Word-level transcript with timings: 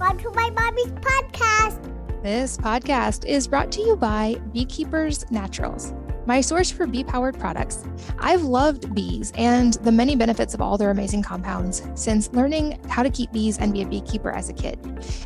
Welcome 0.00 0.18
to 0.20 0.30
my 0.30 0.48
mommy's 0.48 0.92
podcast. 0.92 2.22
This 2.22 2.56
podcast 2.56 3.26
is 3.26 3.46
brought 3.46 3.70
to 3.72 3.82
you 3.82 3.96
by 3.96 4.36
Beekeepers 4.50 5.30
Naturals, 5.30 5.92
my 6.24 6.40
source 6.40 6.70
for 6.70 6.86
bee 6.86 7.04
powered 7.04 7.38
products. 7.38 7.84
I've 8.18 8.42
loved 8.42 8.94
bees 8.94 9.30
and 9.36 9.74
the 9.74 9.92
many 9.92 10.16
benefits 10.16 10.54
of 10.54 10.62
all 10.62 10.78
their 10.78 10.90
amazing 10.90 11.22
compounds 11.22 11.86
since 11.96 12.32
learning 12.32 12.80
how 12.88 13.02
to 13.02 13.10
keep 13.10 13.30
bees 13.30 13.58
and 13.58 13.74
be 13.74 13.82
a 13.82 13.86
beekeeper 13.86 14.30
as 14.30 14.48
a 14.48 14.54
kid. 14.54 14.78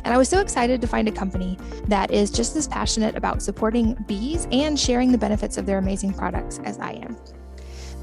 And 0.03 0.13
I 0.13 0.17
was 0.17 0.27
so 0.27 0.41
excited 0.41 0.81
to 0.81 0.87
find 0.87 1.07
a 1.07 1.11
company 1.13 1.57
that 1.87 2.11
is 2.11 2.29
just 2.29 2.53
as 2.57 2.67
passionate 2.67 3.15
about 3.15 3.41
supporting 3.41 3.93
bees 4.07 4.45
and 4.51 4.77
sharing 4.77 5.13
the 5.13 5.17
benefits 5.17 5.57
of 5.57 5.65
their 5.65 5.77
amazing 5.77 6.13
products 6.13 6.59
as 6.65 6.77
I 6.79 6.91
am. 6.91 7.15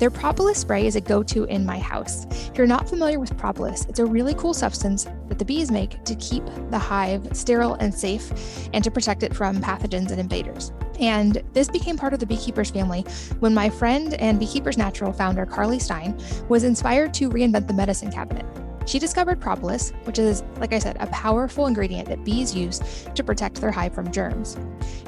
Their 0.03 0.11
propolis 0.11 0.59
spray 0.59 0.89
is 0.89 0.97
a 0.97 1.01
go 1.01 1.23
to 1.23 1.45
in 1.45 1.65
my 1.65 1.79
house. 1.79 2.27
If 2.49 2.59
you're 2.59 2.67
not 2.67 2.89
familiar 2.89 3.21
with 3.21 3.39
propolis, 3.39 3.85
it's 3.85 4.01
a 4.01 4.05
really 4.05 4.35
cool 4.35 4.53
substance 4.53 5.07
that 5.29 5.39
the 5.39 5.45
bees 5.45 5.71
make 5.71 6.03
to 6.03 6.17
keep 6.17 6.45
the 6.71 6.79
hive 6.79 7.25
sterile 7.37 7.75
and 7.75 7.95
safe 7.95 8.33
and 8.75 8.83
to 8.83 8.91
protect 8.91 9.23
it 9.23 9.33
from 9.33 9.63
pathogens 9.63 10.11
and 10.11 10.19
invaders. 10.19 10.73
And 10.99 11.41
this 11.53 11.69
became 11.69 11.97
part 11.97 12.13
of 12.13 12.19
the 12.19 12.27
Beekeepers 12.27 12.73
family 12.73 13.03
when 13.39 13.55
my 13.55 13.71
friend 13.71 14.15
and 14.15 14.41
Beekeepers 14.41 14.77
Natural 14.77 15.13
founder, 15.13 15.47
Carly 15.47 15.79
Stein, 15.79 16.21
was 16.49 16.65
inspired 16.65 17.15
to 17.15 17.31
reinvent 17.31 17.69
the 17.69 17.75
medicine 17.75 18.11
cabinet. 18.11 18.45
She 18.89 18.99
discovered 18.99 19.41
propolis, 19.41 19.91
which 20.03 20.19
is, 20.19 20.43
like 20.59 20.73
I 20.73 20.81
said, 20.81 20.97
a 20.99 21.07
powerful 21.07 21.69
ingredient 21.69 22.09
that 22.09 22.25
bees 22.25 22.53
use 22.53 22.81
to 23.15 23.23
protect 23.23 23.61
their 23.61 23.71
hive 23.71 23.95
from 23.95 24.11
germs. 24.11 24.59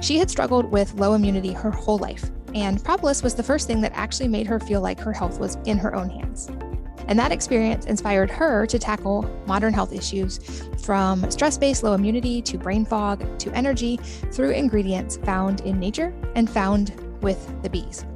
She 0.00 0.18
had 0.18 0.30
struggled 0.30 0.70
with 0.70 0.94
low 0.94 1.14
immunity 1.14 1.52
her 1.52 1.72
whole 1.72 1.98
life, 1.98 2.30
and 2.54 2.82
propolis 2.82 3.22
was 3.22 3.34
the 3.34 3.42
first 3.42 3.66
thing 3.66 3.80
that 3.80 3.92
actually 3.94 4.28
made 4.28 4.46
her 4.46 4.60
feel 4.60 4.80
like 4.80 5.00
her 5.00 5.12
health 5.12 5.38
was 5.38 5.58
in 5.64 5.76
her 5.78 5.94
own 5.94 6.08
hands. 6.08 6.48
And 7.06 7.18
that 7.18 7.32
experience 7.32 7.86
inspired 7.86 8.30
her 8.30 8.66
to 8.66 8.78
tackle 8.78 9.28
modern 9.46 9.74
health 9.74 9.92
issues 9.92 10.38
from 10.82 11.30
stress 11.30 11.58
based 11.58 11.82
low 11.82 11.92
immunity 11.92 12.40
to 12.42 12.56
brain 12.56 12.84
fog 12.84 13.38
to 13.40 13.52
energy 13.52 13.98
through 14.32 14.50
ingredients 14.50 15.18
found 15.18 15.60
in 15.62 15.78
nature 15.78 16.14
and 16.34 16.48
found 16.48 16.94
with 17.22 17.62
the 17.62 17.68
bees. 17.68 18.06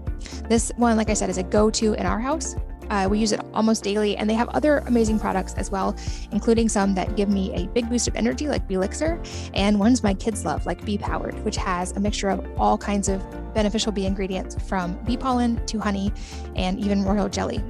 This 0.48 0.72
one, 0.76 0.96
like 0.96 1.10
I 1.10 1.14
said, 1.14 1.28
is 1.28 1.38
a 1.38 1.42
go 1.42 1.70
to 1.70 1.94
in 1.94 2.06
our 2.06 2.18
house. 2.18 2.56
Uh, 2.91 3.06
we 3.11 3.19
use 3.19 3.33
it 3.33 3.41
almost 3.55 3.84
daily, 3.84 4.17
and 4.17 4.28
they 4.28 4.34
have 4.34 4.48
other 4.50 4.78
amazing 4.86 5.19
products 5.19 5.55
as 5.55 5.70
well, 5.70 5.97
including 6.33 6.69
some 6.69 6.94
that 6.94 7.17
give 7.17 7.28
me 7.28 7.53
a 7.55 7.67
big 7.69 7.89
boost 7.89 8.08
of 8.08 8.17
energy, 8.17 8.48
like 8.48 8.67
Belixir, 8.69 9.19
and 9.55 9.78
ones 9.78 10.03
my 10.03 10.14
kids 10.14 10.44
love, 10.44 10.64
like 10.67 10.84
Bee 10.84 10.98
Powered, 10.98 11.39
which 11.44 11.56
has 11.56 11.92
a 11.92 12.00
mixture 12.00 12.31
of 12.31 12.47
all 12.59 12.78
kinds 12.78 13.09
of 13.09 13.25
beneficial 13.55 13.92
bee 13.92 14.06
ingredients 14.06 14.56
from 14.69 14.94
bee 15.05 15.16
pollen 15.16 15.64
to 15.66 15.78
honey 15.78 16.12
and 16.56 16.78
even 16.78 17.05
royal 17.05 17.28
jelly. 17.28 17.62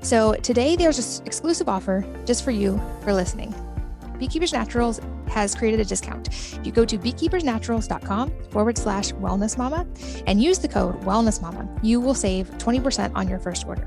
So 0.00 0.34
today 0.34 0.76
there's 0.76 1.18
an 1.18 1.26
exclusive 1.26 1.68
offer 1.68 2.04
just 2.24 2.44
for 2.44 2.50
you 2.50 2.80
for 3.02 3.12
listening. 3.12 3.54
Beekeepers 4.18 4.52
Naturals 4.52 5.00
has 5.28 5.54
created 5.54 5.80
a 5.80 5.84
discount. 5.84 6.28
If 6.28 6.66
you 6.66 6.72
go 6.72 6.84
to 6.84 6.98
beekeepersnaturals.com 6.98 8.32
forward 8.50 8.78
slash 8.78 9.12
wellness 9.12 9.56
mama 9.56 9.86
and 10.26 10.42
use 10.42 10.58
the 10.58 10.68
code 10.68 11.00
wellness 11.02 11.40
mama, 11.40 11.68
you 11.82 12.00
will 12.00 12.14
save 12.14 12.48
20% 12.58 13.12
on 13.14 13.28
your 13.28 13.38
first 13.38 13.66
order. 13.66 13.86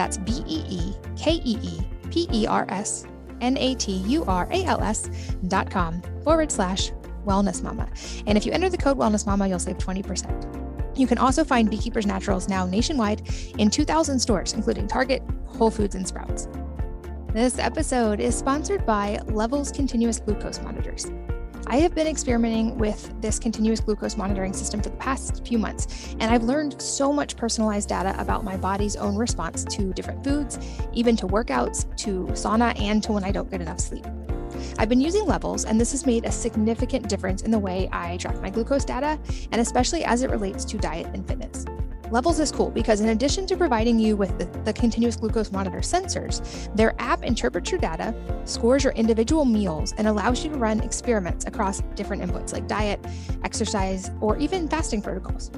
That's 0.00 0.16
B 0.16 0.42
E 0.46 0.64
E 0.66 0.94
K 1.14 1.42
E 1.44 1.58
E 1.60 1.80
P 2.10 2.26
E 2.32 2.46
R 2.46 2.64
S 2.70 3.04
N 3.42 3.58
A 3.58 3.74
T 3.74 3.92
U 3.92 4.24
R 4.24 4.48
A 4.50 4.64
L 4.64 4.80
S 4.80 5.10
dot 5.48 5.70
com 5.70 6.00
forward 6.24 6.50
slash 6.50 6.90
wellness 7.26 7.62
mama. 7.62 7.86
And 8.26 8.38
if 8.38 8.46
you 8.46 8.52
enter 8.52 8.70
the 8.70 8.78
code 8.78 8.96
wellness 8.96 9.26
mama, 9.26 9.46
you'll 9.46 9.58
save 9.58 9.76
20%. 9.76 10.98
You 10.98 11.06
can 11.06 11.18
also 11.18 11.44
find 11.44 11.68
Beekeepers 11.68 12.06
Naturals 12.06 12.48
now 12.48 12.64
nationwide 12.64 13.28
in 13.58 13.68
2,000 13.68 14.18
stores, 14.18 14.54
including 14.54 14.88
Target, 14.88 15.22
Whole 15.44 15.70
Foods, 15.70 15.94
and 15.94 16.08
Sprouts. 16.08 16.48
This 17.34 17.58
episode 17.58 18.20
is 18.20 18.34
sponsored 18.34 18.86
by 18.86 19.20
Levels 19.26 19.70
Continuous 19.70 20.18
Glucose 20.18 20.62
Monitors. 20.62 21.10
I 21.66 21.76
have 21.76 21.94
been 21.94 22.06
experimenting 22.06 22.78
with 22.78 23.12
this 23.20 23.38
continuous 23.38 23.80
glucose 23.80 24.16
monitoring 24.16 24.52
system 24.52 24.80
for 24.80 24.88
the 24.88 24.96
past 24.96 25.46
few 25.46 25.58
months, 25.58 26.14
and 26.18 26.24
I've 26.24 26.42
learned 26.42 26.80
so 26.80 27.12
much 27.12 27.36
personalized 27.36 27.88
data 27.88 28.14
about 28.18 28.44
my 28.44 28.56
body's 28.56 28.96
own 28.96 29.16
response 29.16 29.64
to 29.64 29.92
different 29.92 30.24
foods, 30.24 30.58
even 30.92 31.16
to 31.16 31.26
workouts, 31.26 31.94
to 31.98 32.24
sauna, 32.32 32.80
and 32.80 33.02
to 33.04 33.12
when 33.12 33.24
I 33.24 33.30
don't 33.30 33.50
get 33.50 33.60
enough 33.60 33.80
sleep. 33.80 34.06
I've 34.78 34.88
been 34.88 35.00
using 35.00 35.26
levels, 35.26 35.64
and 35.64 35.80
this 35.80 35.92
has 35.92 36.06
made 36.06 36.24
a 36.24 36.32
significant 36.32 37.08
difference 37.08 37.42
in 37.42 37.50
the 37.50 37.58
way 37.58 37.88
I 37.92 38.16
track 38.16 38.40
my 38.40 38.50
glucose 38.50 38.84
data, 38.84 39.18
and 39.52 39.60
especially 39.60 40.04
as 40.04 40.22
it 40.22 40.30
relates 40.30 40.64
to 40.66 40.78
diet 40.78 41.06
and 41.14 41.26
fitness. 41.26 41.66
Levels 42.10 42.40
is 42.40 42.50
cool 42.50 42.70
because, 42.70 43.00
in 43.00 43.10
addition 43.10 43.46
to 43.46 43.56
providing 43.56 43.98
you 43.98 44.16
with 44.16 44.36
the, 44.36 44.44
the, 44.64 44.72
continuous 44.72 45.14
glucose 45.14 45.52
monitor 45.52 45.78
sensors, 45.78 46.74
their 46.74 46.92
app 46.98 47.22
interprets 47.22 47.70
your 47.70 47.78
data, 47.78 48.12
scores 48.44 48.82
your 48.82 48.92
individual 48.94 49.44
meals, 49.44 49.92
and 49.96 50.08
allows 50.08 50.42
you 50.42 50.50
to 50.50 50.58
run 50.58 50.80
experiments 50.80 51.44
across 51.44 51.82
different 51.94 52.20
inputs 52.22 52.52
like 52.52 52.66
diet, 52.66 52.98
exercise, 53.44 54.10
or 54.20 54.36
even 54.38 54.66
fasting 54.68 55.00
protocols. 55.00 55.52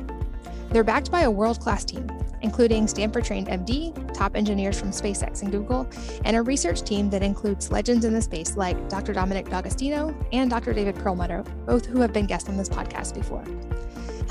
They're 0.69 0.85
backed 0.85 1.11
by 1.11 1.23
a 1.23 1.31
world 1.31 1.59
class 1.59 1.85
team, 1.85 2.07
including 2.43 2.87
Stanford 2.87 3.25
trained 3.25 3.47
MD, 3.47 4.13
top 4.13 4.37
engineers 4.37 4.79
from 4.79 4.91
SpaceX 4.91 5.43
and 5.43 5.51
Google, 5.51 5.89
and 6.27 6.37
a 6.37 6.43
research 6.43 6.83
team 6.83 7.09
that 7.11 7.23
includes 7.23 7.73
legends 7.73 8.05
in 8.05 8.13
the 8.13 8.23
space 8.23 8.57
like 8.59 8.89
Dr. 8.91 9.15
Dominic 9.15 9.49
D'Agostino 9.49 10.15
and 10.33 10.51
Dr. 10.51 10.75
David 10.75 10.97
Perlmutter, 10.97 11.45
both 11.65 11.87
who 11.87 12.01
have 12.01 12.13
been 12.13 12.27
guests 12.27 12.49
on 12.49 12.59
this 12.59 12.69
podcast 12.69 13.15
before. 13.15 13.45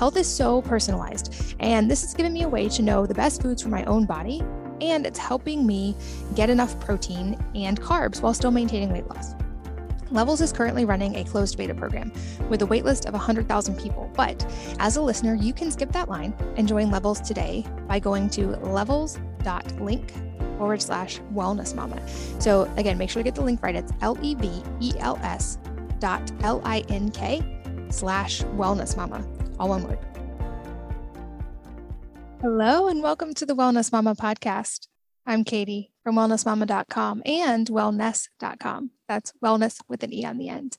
Health 0.01 0.17
is 0.17 0.25
so 0.25 0.63
personalized, 0.63 1.56
and 1.59 1.89
this 1.89 2.01
has 2.01 2.16
given 2.16 2.34
me 2.34 2.41
a 2.41 2.50
way 2.50 2.67
to 2.69 2.81
know 2.81 3.06
the 3.06 3.13
best 3.13 3.39
foods 3.39 3.62
for 3.62 3.69
my 3.69 3.84
own 3.84 4.07
body, 4.07 4.41
and 4.81 5.06
it's 5.06 5.19
helping 5.19 5.63
me 5.67 5.95
get 6.34 6.50
enough 6.50 6.79
protein 6.79 7.39
and 7.53 7.79
carbs 7.79 8.19
while 8.19 8.34
still 8.34 8.50
maintaining 8.50 8.91
weight 8.91 9.07
loss. 9.09 9.35
Levels 10.09 10.41
is 10.41 10.51
currently 10.51 10.85
running 10.85 11.17
a 11.17 11.23
closed 11.23 11.56
beta 11.56 11.75
program 11.75 12.12
with 12.50 12.63
a 12.63 12.66
waitlist 12.66 13.06
of 13.06 13.13
100,000 13.13 13.78
people. 13.78 14.12
But 14.16 14.44
as 14.79 14.95
a 14.95 15.03
listener, 15.03 15.35
you 15.35 15.53
can 15.53 15.69
skip 15.69 15.91
that 15.91 16.09
line 16.09 16.33
and 16.57 16.68
join 16.68 16.89
Levels 16.89 17.22
today 17.22 17.63
by 17.88 18.00
going 18.00 18.28
to 18.31 18.57
levels.link 18.57 20.13
forward 20.57 20.81
slash 20.81 21.19
wellness 21.31 21.75
mama. 21.75 22.01
So 22.39 22.63
again, 22.75 22.97
make 22.97 23.12
sure 23.12 23.22
to 23.22 23.23
get 23.23 23.35
the 23.35 23.44
link 23.44 23.62
right. 23.62 23.75
It's 23.75 23.91
L 24.01 24.18
E 24.23 24.33
V 24.33 24.63
E 24.79 24.94
L 24.97 25.19
S 25.22 25.59
dot 26.00 26.31
L 26.41 26.59
I 26.66 26.79
N 26.89 27.12
K 27.12 27.62
slash 27.91 28.41
wellness 28.41 28.97
mama 28.97 29.23
Hello, 32.42 32.88
and 32.88 33.04
welcome 33.04 33.36
to 33.36 33.46
the 33.46 33.56
Wellness 33.56 33.92
Mama 33.92 34.16
podcast. 34.16 34.88
I'm 35.28 35.44
Katie 35.44 35.92
from 36.04 36.16
wellnessmama.com 36.16 37.22
and 37.28 37.68
wellnesse.com. 37.68 38.90
That's 39.08 39.34
wellness 39.34 39.80
with 39.88 40.02
an 40.02 40.12
E 40.12 40.26
on 40.26 40.40
the 40.40 40.50
end. 40.50 40.78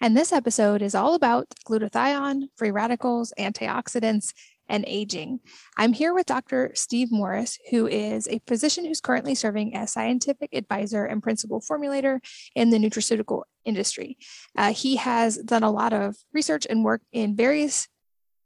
And 0.00 0.16
this 0.16 0.32
episode 0.32 0.82
is 0.82 0.96
all 0.96 1.14
about 1.14 1.54
glutathione, 1.64 2.48
free 2.56 2.72
radicals, 2.72 3.32
antioxidants, 3.38 4.32
and 4.68 4.84
aging. 4.88 5.38
I'm 5.76 5.92
here 5.92 6.12
with 6.12 6.26
Dr. 6.26 6.72
Steve 6.74 7.12
Morris, 7.12 7.60
who 7.70 7.86
is 7.86 8.26
a 8.26 8.40
physician 8.48 8.84
who's 8.84 9.00
currently 9.00 9.36
serving 9.36 9.76
as 9.76 9.92
scientific 9.92 10.54
advisor 10.54 11.04
and 11.04 11.22
principal 11.22 11.60
formulator 11.60 12.18
in 12.56 12.70
the 12.70 12.78
nutraceutical 12.78 13.44
industry. 13.64 14.18
Uh, 14.58 14.72
he 14.72 14.96
has 14.96 15.36
done 15.36 15.62
a 15.62 15.70
lot 15.70 15.92
of 15.92 16.16
research 16.32 16.66
and 16.68 16.82
work 16.82 17.02
in 17.12 17.36
various 17.36 17.86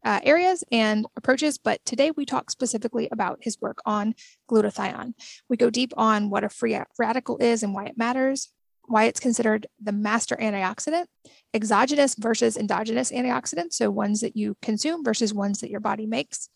uh, 0.04 0.20
areas 0.22 0.64
and 0.70 1.06
approaches, 1.16 1.59
but 1.59 1.84
today 1.84 2.10
we 2.10 2.25
talk 2.25 2.50
specifically 2.50 3.09
about 3.10 3.38
his 3.42 3.60
work 3.60 3.78
on 3.84 4.14
glutathione. 4.50 5.14
We 5.48 5.56
go 5.56 5.70
deep 5.70 5.92
on 5.97 6.31
what 6.31 6.44
a 6.44 6.48
free 6.48 6.78
radical 6.98 7.38
is 7.38 7.62
and 7.62 7.75
why 7.75 7.86
it 7.86 7.98
matters, 7.98 8.53
why 8.87 9.04
it's 9.04 9.20
considered 9.20 9.66
the 9.82 9.92
master 9.92 10.37
antioxidant, 10.37 11.06
exogenous 11.53 12.14
versus 12.14 12.56
endogenous 12.56 13.10
antioxidants, 13.10 13.75
so 13.75 13.91
ones 13.91 14.20
that 14.20 14.37
you 14.37 14.56
consume 14.62 15.04
versus 15.04 15.34
ones 15.34 15.60
that 15.60 15.70
your 15.70 15.81
body 15.81 16.06
makes, 16.06 16.48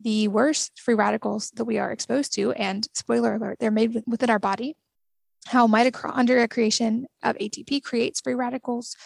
the 0.00 0.28
worst 0.28 0.80
free 0.80 0.94
radicals 0.94 1.50
that 1.52 1.64
we 1.64 1.78
are 1.78 1.92
exposed 1.92 2.34
to, 2.34 2.52
and 2.52 2.88
spoiler 2.94 3.34
alert, 3.34 3.58
they're 3.60 3.70
made 3.70 4.02
within 4.06 4.30
our 4.30 4.38
body, 4.38 4.76
how 5.46 5.66
mitochondria 5.66 6.48
creation 6.48 7.06
of 7.22 7.36
ATP 7.36 7.82
creates 7.82 8.20
free 8.20 8.34
radicals, 8.34 8.96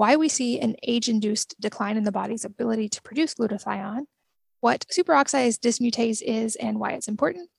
why 0.00 0.16
we 0.16 0.30
see 0.30 0.58
an 0.58 0.74
age 0.82 1.10
induced 1.10 1.54
decline 1.60 1.98
in 1.98 2.04
the 2.04 2.10
body's 2.10 2.46
ability 2.46 2.88
to 2.88 3.02
produce 3.02 3.34
glutathione, 3.34 4.06
what 4.60 4.86
superoxide 4.90 5.58
dismutase 5.58 6.22
is 6.22 6.56
and 6.56 6.80
why 6.80 6.92
it's 6.92 7.06
important, 7.06 7.50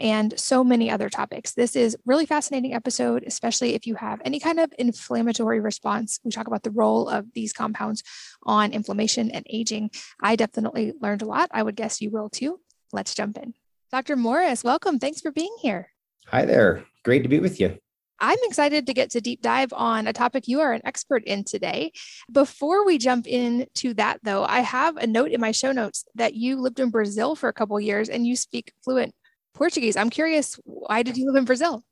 and 0.00 0.40
so 0.40 0.64
many 0.64 0.90
other 0.90 1.10
topics. 1.10 1.52
This 1.52 1.76
is 1.76 1.94
really 2.06 2.24
fascinating 2.24 2.72
episode, 2.72 3.24
especially 3.26 3.74
if 3.74 3.86
you 3.86 3.96
have 3.96 4.22
any 4.24 4.40
kind 4.40 4.58
of 4.58 4.72
inflammatory 4.78 5.60
response. 5.60 6.18
We 6.24 6.30
talk 6.30 6.46
about 6.46 6.62
the 6.62 6.70
role 6.70 7.10
of 7.10 7.26
these 7.34 7.52
compounds 7.52 8.02
on 8.44 8.72
inflammation 8.72 9.30
and 9.30 9.44
aging. 9.50 9.90
I 10.18 10.34
definitely 10.34 10.94
learned 10.98 11.20
a 11.20 11.26
lot. 11.26 11.50
I 11.52 11.62
would 11.62 11.76
guess 11.76 12.00
you 12.00 12.08
will 12.08 12.30
too. 12.30 12.58
Let's 12.94 13.14
jump 13.14 13.36
in. 13.36 13.52
Dr. 13.90 14.16
Morris, 14.16 14.64
welcome. 14.64 14.98
Thanks 14.98 15.20
for 15.20 15.30
being 15.30 15.54
here. 15.60 15.90
Hi 16.28 16.46
there. 16.46 16.86
Great 17.04 17.22
to 17.24 17.28
be 17.28 17.38
with 17.38 17.60
you. 17.60 17.81
I'm 18.22 18.38
excited 18.44 18.86
to 18.86 18.94
get 18.94 19.10
to 19.10 19.20
deep 19.20 19.42
dive 19.42 19.72
on 19.72 20.06
a 20.06 20.12
topic 20.12 20.46
you 20.46 20.60
are 20.60 20.72
an 20.72 20.80
expert 20.84 21.24
in 21.24 21.42
today. 21.42 21.90
Before 22.30 22.86
we 22.86 22.96
jump 22.96 23.26
into 23.26 23.94
that, 23.94 24.20
though, 24.22 24.44
I 24.44 24.60
have 24.60 24.96
a 24.96 25.08
note 25.08 25.32
in 25.32 25.40
my 25.40 25.50
show 25.50 25.72
notes 25.72 26.04
that 26.14 26.34
you 26.34 26.60
lived 26.60 26.78
in 26.78 26.90
Brazil 26.90 27.34
for 27.34 27.48
a 27.48 27.52
couple 27.52 27.78
years 27.80 28.08
and 28.08 28.24
you 28.24 28.36
speak 28.36 28.72
fluent 28.84 29.12
Portuguese. 29.54 29.96
I'm 29.96 30.08
curious, 30.08 30.54
why 30.62 31.02
did 31.02 31.16
you 31.16 31.26
live 31.26 31.34
in 31.34 31.44
Brazil? 31.44 31.82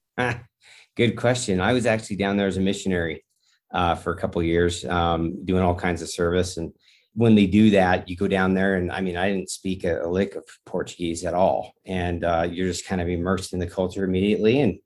Good 0.97 1.17
question. 1.17 1.61
I 1.61 1.73
was 1.73 1.85
actually 1.85 2.17
down 2.17 2.37
there 2.37 2.47
as 2.47 2.59
a 2.59 2.61
missionary 2.61 3.25
uh, 3.73 3.97
for 3.97 4.13
a 4.13 4.17
couple 4.17 4.41
years, 4.41 4.85
um, 4.85 5.45
doing 5.45 5.65
all 5.65 5.75
kinds 5.75 6.01
of 6.01 6.11
service. 6.11 6.59
And 6.59 6.73
when 7.15 7.35
they 7.35 7.47
do 7.47 7.71
that, 7.71 8.09
you 8.09 8.17
go 8.17 8.29
down 8.29 8.55
there, 8.55 8.77
and 8.77 8.93
I 8.93 9.01
mean, 9.01 9.17
I 9.17 9.31
didn't 9.33 9.51
speak 9.51 9.83
a, 9.83 10.03
a 10.03 10.09
lick 10.09 10.37
of 10.37 10.45
Portuguese 10.65 11.25
at 11.25 11.35
all, 11.35 11.73
and 11.85 12.23
uh, 12.23 12.47
you're 12.49 12.69
just 12.69 12.87
kind 12.87 13.01
of 13.01 13.09
immersed 13.09 13.53
in 13.53 13.59
the 13.59 13.67
culture 13.67 14.05
immediately, 14.05 14.61
and 14.61 14.79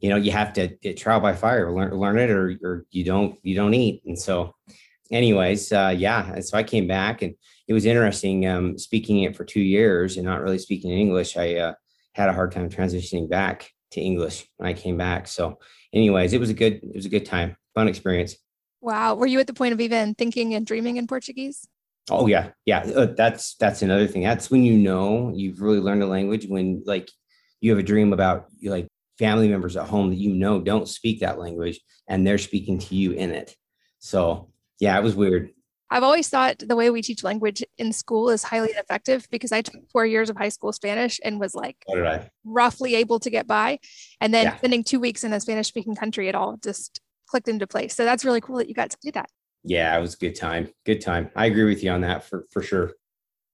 you 0.00 0.08
know, 0.08 0.16
you 0.16 0.30
have 0.30 0.52
to 0.54 0.70
it, 0.82 0.96
trial 0.96 1.20
by 1.20 1.34
fire, 1.34 1.72
learn 1.72 1.94
learn 1.94 2.18
it, 2.18 2.30
or 2.30 2.56
or 2.62 2.86
you 2.90 3.04
don't 3.04 3.38
you 3.42 3.54
don't 3.54 3.74
eat. 3.74 4.02
And 4.06 4.18
so, 4.18 4.54
anyways, 5.10 5.72
uh, 5.72 5.94
yeah. 5.96 6.32
And 6.32 6.44
so 6.44 6.56
I 6.56 6.62
came 6.62 6.86
back, 6.86 7.22
and 7.22 7.34
it 7.66 7.72
was 7.72 7.84
interesting 7.84 8.46
um, 8.46 8.78
speaking 8.78 9.22
it 9.22 9.36
for 9.36 9.44
two 9.44 9.60
years 9.60 10.16
and 10.16 10.26
not 10.26 10.40
really 10.40 10.58
speaking 10.58 10.92
English. 10.92 11.36
I 11.36 11.56
uh, 11.56 11.74
had 12.14 12.28
a 12.28 12.32
hard 12.32 12.52
time 12.52 12.70
transitioning 12.70 13.28
back 13.28 13.70
to 13.92 14.00
English 14.00 14.46
when 14.56 14.68
I 14.68 14.74
came 14.74 14.96
back. 14.96 15.28
So, 15.28 15.58
anyways, 15.92 16.32
it 16.32 16.40
was 16.40 16.50
a 16.50 16.54
good 16.54 16.74
it 16.74 16.94
was 16.94 17.06
a 17.06 17.10
good 17.10 17.26
time, 17.26 17.56
fun 17.74 17.88
experience. 17.88 18.36
Wow, 18.80 19.16
were 19.16 19.26
you 19.26 19.40
at 19.40 19.48
the 19.48 19.54
point 19.54 19.72
of 19.72 19.80
even 19.80 20.14
thinking 20.14 20.54
and 20.54 20.64
dreaming 20.64 20.96
in 20.96 21.06
Portuguese? 21.06 21.66
Oh 22.10 22.26
yeah, 22.26 22.50
yeah. 22.64 22.80
Uh, 22.80 23.06
that's 23.16 23.54
that's 23.56 23.82
another 23.82 24.06
thing. 24.06 24.22
That's 24.22 24.50
when 24.50 24.62
you 24.62 24.78
know 24.78 25.32
you've 25.34 25.60
really 25.60 25.80
learned 25.80 26.02
a 26.02 26.06
language. 26.06 26.46
When 26.46 26.82
like 26.86 27.10
you 27.60 27.70
have 27.70 27.78
a 27.78 27.82
dream 27.82 28.12
about 28.12 28.46
you 28.58 28.70
like 28.70 28.87
family 29.18 29.48
members 29.48 29.76
at 29.76 29.88
home 29.88 30.10
that 30.10 30.16
you 30.16 30.34
know 30.34 30.60
don't 30.60 30.88
speak 30.88 31.20
that 31.20 31.38
language, 31.38 31.80
and 32.06 32.26
they're 32.26 32.38
speaking 32.38 32.78
to 32.78 32.94
you 32.94 33.12
in 33.12 33.30
it. 33.30 33.54
So 33.98 34.50
yeah, 34.80 34.96
it 34.98 35.02
was 35.02 35.14
weird. 35.14 35.50
I've 35.90 36.02
always 36.02 36.28
thought 36.28 36.58
the 36.58 36.76
way 36.76 36.90
we 36.90 37.00
teach 37.00 37.24
language 37.24 37.64
in 37.78 37.92
school 37.92 38.28
is 38.28 38.42
highly 38.42 38.70
ineffective 38.70 39.26
because 39.30 39.52
I 39.52 39.62
took 39.62 39.88
four 39.90 40.04
years 40.04 40.28
of 40.28 40.36
high 40.36 40.50
school 40.50 40.72
Spanish 40.72 41.18
and 41.24 41.40
was 41.40 41.54
like 41.54 41.76
roughly 42.44 42.94
able 42.96 43.18
to 43.20 43.30
get 43.30 43.46
by. 43.46 43.78
And 44.20 44.34
then 44.34 44.46
yeah. 44.46 44.56
spending 44.58 44.84
two 44.84 45.00
weeks 45.00 45.24
in 45.24 45.32
a 45.32 45.40
Spanish 45.40 45.68
speaking 45.68 45.94
country, 45.94 46.28
it 46.28 46.34
all 46.34 46.58
just 46.62 47.00
clicked 47.26 47.48
into 47.48 47.66
place. 47.66 47.94
So 47.94 48.04
that's 48.04 48.24
really 48.24 48.40
cool 48.40 48.56
that 48.58 48.68
you 48.68 48.74
got 48.74 48.90
to 48.90 48.98
do 49.02 49.12
that. 49.12 49.30
Yeah, 49.64 49.96
it 49.96 50.00
was 50.00 50.14
a 50.14 50.18
good 50.18 50.34
time. 50.34 50.68
Good 50.84 51.00
time. 51.00 51.30
I 51.34 51.46
agree 51.46 51.64
with 51.64 51.82
you 51.82 51.90
on 51.90 52.02
that 52.02 52.24
for 52.24 52.46
for 52.50 52.62
sure. 52.62 52.92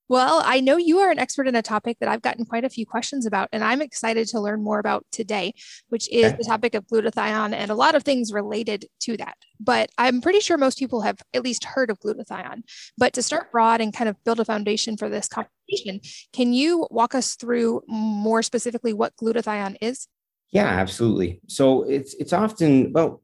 Well, 0.09 0.43
I 0.45 0.61
know 0.61 0.77
you 0.77 0.99
are 0.99 1.11
an 1.11 1.19
expert 1.19 1.49
in 1.49 1.55
a 1.55 1.63
topic 1.63 1.99
that 2.01 2.09
I've 2.09 2.21
gotten 2.21 2.45
quite 2.45 2.65
a 2.65 2.69
few 2.69 2.85
questions 2.85 3.25
about, 3.25 3.49
and 3.53 3.65
I'm 3.65 3.81
excited 3.81 4.29
to 4.29 4.41
learn 4.41 4.63
more 4.63 4.79
about 4.79 5.07
today, 5.11 5.55
which 5.89 6.11
is 6.11 6.27
okay. 6.27 6.37
the 6.37 6.45
topic 6.45 6.75
of 6.75 6.87
glutathione 6.87 7.55
and 7.55 7.71
a 7.71 7.75
lot 7.75 7.95
of 7.95 8.03
things 8.03 8.33
related 8.33 8.87
to 9.01 9.17
that. 9.17 9.37
But 9.59 9.91
I'm 9.97 10.21
pretty 10.21 10.41
sure 10.41 10.59
most 10.59 10.79
people 10.79 11.01
have 11.01 11.23
at 11.33 11.43
least 11.43 11.65
heard 11.65 11.91
of 11.91 11.99
glutathione. 12.01 12.65
But 12.99 13.15
to 13.15 13.23
start 13.23 13.51
broad 13.51 13.81
and 13.81 13.95
kind 13.95 14.11
of 14.11 14.23
build 14.25 14.41
a 14.41 14.45
foundation 14.45 14.99
for 14.99 15.09
this 15.09 15.27
conversation, 15.27 16.01
can 16.35 16.53
you 16.53 16.87
walk 16.91 17.15
us 17.15 17.37
through 17.37 17.83
more 17.89 18.43
specifically 18.43 18.93
what 18.93 19.17
glutathione 19.17 19.77
is? 19.81 20.07
Yeah, 20.51 20.67
absolutely. 20.67 21.41
So 21.49 21.83
it's 21.85 22.15
it's 22.15 22.33
often 22.33 22.93
well, 22.93 23.23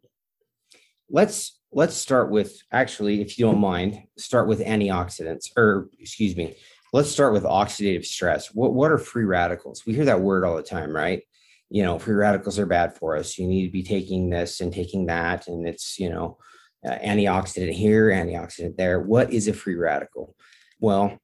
let's 1.11 1.60
let's 1.73 1.95
start 1.95 2.31
with 2.31 2.63
actually, 2.73 3.21
if 3.21 3.39
you 3.39 3.47
don't 3.47 3.61
mind, 3.61 4.03
start 4.19 4.49
with 4.49 4.61
antioxidants, 4.61 5.51
or 5.57 5.89
excuse 5.99 6.37
me, 6.37 6.57
let's 6.93 7.11
start 7.11 7.33
with 7.33 7.45
oxidative 7.45 8.05
stress. 8.05 8.55
What 8.55 8.75
what 8.75 8.91
are 8.91 8.99
free 8.99 9.25
radicals? 9.25 9.85
We 9.87 9.95
hear 9.95 10.05
that 10.07 10.21
word 10.21 10.45
all 10.45 10.57
the 10.57 10.63
time, 10.63 10.95
right? 10.95 11.23
You 11.69 11.85
know, 11.85 11.99
free 11.99 12.15
radicals 12.15 12.59
are 12.59 12.67
bad 12.67 12.97
for 12.97 13.17
us. 13.17 13.39
You 13.39 13.47
need 13.47 13.67
to 13.67 13.73
be 13.73 13.83
taking 13.83 14.31
this 14.31 14.61
and 14.61 14.73
taking 14.73 15.07
that, 15.07 15.47
and 15.47 15.67
it's 15.67 15.99
you 15.99 16.11
know, 16.11 16.39
uh, 16.85 16.97
antioxidant 16.97 17.73
here, 17.73 18.11
antioxidant 18.11 18.77
there. 18.77 19.01
What 19.01 19.33
is 19.33 19.49
a 19.49 19.53
free 19.53 19.77
radical? 19.77 20.35
Well, 20.81 21.19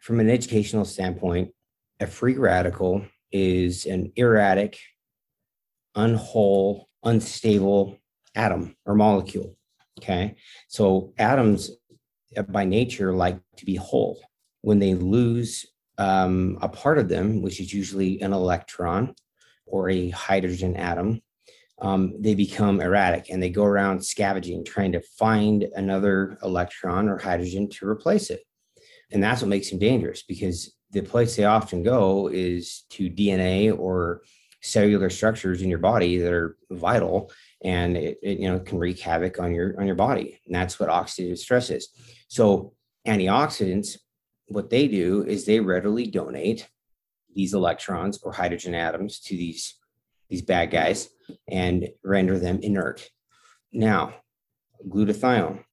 from 0.00 0.18
an 0.18 0.28
educational 0.28 0.84
standpoint, 0.84 1.52
a 2.00 2.06
free 2.06 2.36
radical 2.36 3.04
is 3.30 3.86
an 3.86 4.12
erratic, 4.16 4.78
unwhole, 5.96 6.86
unstable 7.04 7.98
atom 8.34 8.76
or 8.84 8.94
molecule. 8.94 9.56
Okay. 9.98 10.36
So 10.68 11.12
atoms 11.18 11.70
uh, 12.36 12.42
by 12.42 12.64
nature 12.64 13.14
like 13.14 13.38
to 13.56 13.64
be 13.64 13.76
whole. 13.76 14.20
When 14.62 14.78
they 14.78 14.94
lose 14.94 15.66
um, 15.98 16.58
a 16.62 16.68
part 16.68 16.98
of 16.98 17.08
them, 17.08 17.42
which 17.42 17.60
is 17.60 17.72
usually 17.72 18.20
an 18.20 18.32
electron 18.32 19.14
or 19.66 19.90
a 19.90 20.10
hydrogen 20.10 20.76
atom, 20.76 21.20
um, 21.80 22.14
they 22.20 22.34
become 22.34 22.80
erratic 22.80 23.28
and 23.28 23.42
they 23.42 23.50
go 23.50 23.64
around 23.64 24.04
scavenging, 24.04 24.64
trying 24.64 24.92
to 24.92 25.02
find 25.18 25.64
another 25.74 26.38
electron 26.42 27.08
or 27.08 27.18
hydrogen 27.18 27.68
to 27.70 27.88
replace 27.88 28.30
it. 28.30 28.42
And 29.10 29.22
that's 29.22 29.42
what 29.42 29.48
makes 29.48 29.70
them 29.70 29.78
dangerous 29.78 30.22
because 30.22 30.74
the 30.92 31.02
place 31.02 31.36
they 31.36 31.44
often 31.44 31.82
go 31.82 32.28
is 32.28 32.84
to 32.90 33.10
DNA 33.10 33.76
or 33.76 34.22
cellular 34.62 35.10
structures 35.10 35.60
in 35.60 35.68
your 35.68 35.80
body 35.80 36.18
that 36.18 36.32
are 36.32 36.56
vital 36.70 37.32
and 37.64 37.96
it, 37.96 38.18
it, 38.22 38.38
you 38.38 38.48
know 38.48 38.60
can 38.60 38.78
wreak 38.78 39.00
havoc 39.00 39.38
on 39.38 39.54
your 39.54 39.78
on 39.78 39.86
your 39.86 39.96
body. 39.96 40.40
And 40.46 40.54
that's 40.54 40.78
what 40.78 40.88
oxidative 40.88 41.38
stress 41.38 41.70
is. 41.70 41.88
So 42.28 42.74
antioxidants 43.06 43.98
what 44.46 44.70
they 44.70 44.86
do 44.88 45.24
is 45.24 45.44
they 45.44 45.60
readily 45.60 46.06
donate 46.06 46.68
these 47.34 47.54
electrons 47.54 48.18
or 48.22 48.32
hydrogen 48.32 48.74
atoms 48.74 49.20
to 49.20 49.36
these 49.36 49.76
these 50.28 50.42
bad 50.42 50.70
guys 50.70 51.08
and 51.48 51.88
render 52.04 52.38
them 52.38 52.60
inert. 52.62 53.08
Now 53.72 54.14
glutathione. 54.88 55.64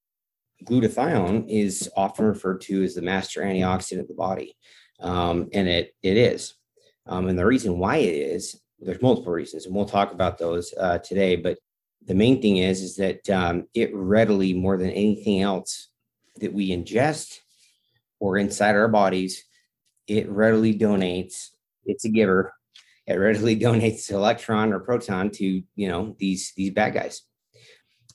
Glutathione 0.65 1.45
is 1.47 1.89
often 1.95 2.25
referred 2.25 2.61
to 2.61 2.83
as 2.83 2.93
the 2.93 3.01
master 3.01 3.41
antioxidant 3.41 4.01
of 4.01 4.07
the 4.07 4.13
body 4.13 4.55
um, 4.99 5.49
and 5.53 5.67
it 5.67 5.93
it 6.03 6.17
is. 6.17 6.55
Um, 7.07 7.27
and 7.27 7.39
the 7.39 7.45
reason 7.45 7.79
why 7.79 7.97
it 7.97 8.15
is 8.15 8.59
there's 8.79 9.01
multiple 9.01 9.33
reasons, 9.33 9.65
and 9.65 9.75
we'll 9.75 9.85
talk 9.85 10.11
about 10.11 10.37
those 10.37 10.73
uh, 10.79 10.99
today. 10.99 11.35
But 11.35 11.57
the 12.05 12.15
main 12.15 12.41
thing 12.41 12.57
is 12.57 12.81
is 12.81 12.95
that 12.97 13.29
um, 13.29 13.67
it 13.73 13.93
readily, 13.93 14.53
more 14.53 14.77
than 14.77 14.89
anything 14.91 15.41
else 15.41 15.89
that 16.37 16.53
we 16.53 16.69
ingest 16.69 17.39
or 18.19 18.37
inside 18.37 18.75
our 18.75 18.87
bodies, 18.87 19.43
it 20.07 20.29
readily 20.29 20.77
donates. 20.77 21.49
It's 21.85 22.05
a 22.05 22.09
giver. 22.09 22.53
It 23.05 23.15
readily 23.15 23.59
donates 23.59 24.11
electron 24.11 24.73
or 24.73 24.79
proton 24.79 25.29
to 25.31 25.63
you 25.75 25.87
know 25.87 26.15
these 26.19 26.53
these 26.55 26.71
bad 26.71 26.93
guys. 26.93 27.21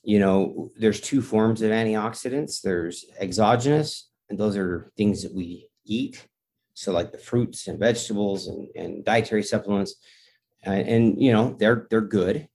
You 0.02 0.18
know, 0.18 0.70
there's 0.78 1.00
two 1.00 1.22
forms 1.22 1.62
of 1.62 1.70
antioxidants. 1.70 2.60
There's 2.60 3.06
exogenous, 3.18 4.10
and 4.28 4.38
those 4.38 4.56
are 4.56 4.92
things 4.96 5.22
that 5.22 5.34
we 5.34 5.68
eat. 5.86 6.26
So 6.74 6.92
like 6.92 7.12
the 7.12 7.18
fruits 7.18 7.68
and 7.68 7.78
vegetables 7.78 8.48
and, 8.48 8.68
and 8.74 9.04
dietary 9.04 9.44
supplements 9.44 9.94
uh, 10.66 10.70
and 10.70 11.20
you 11.20 11.32
know 11.32 11.54
they're 11.58 11.86
they're 11.90 12.00
good, 12.00 12.48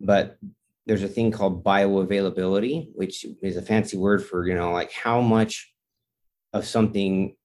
but 0.00 0.38
there's 0.86 1.02
a 1.02 1.08
thing 1.08 1.30
called 1.30 1.64
bioavailability, 1.64 2.88
which 2.94 3.24
is 3.42 3.56
a 3.56 3.62
fancy 3.62 3.96
word 3.96 4.24
for 4.24 4.46
you 4.46 4.54
know 4.54 4.72
like 4.72 4.92
how 4.92 5.20
much 5.20 5.72
of 6.52 6.66
something 6.66 7.36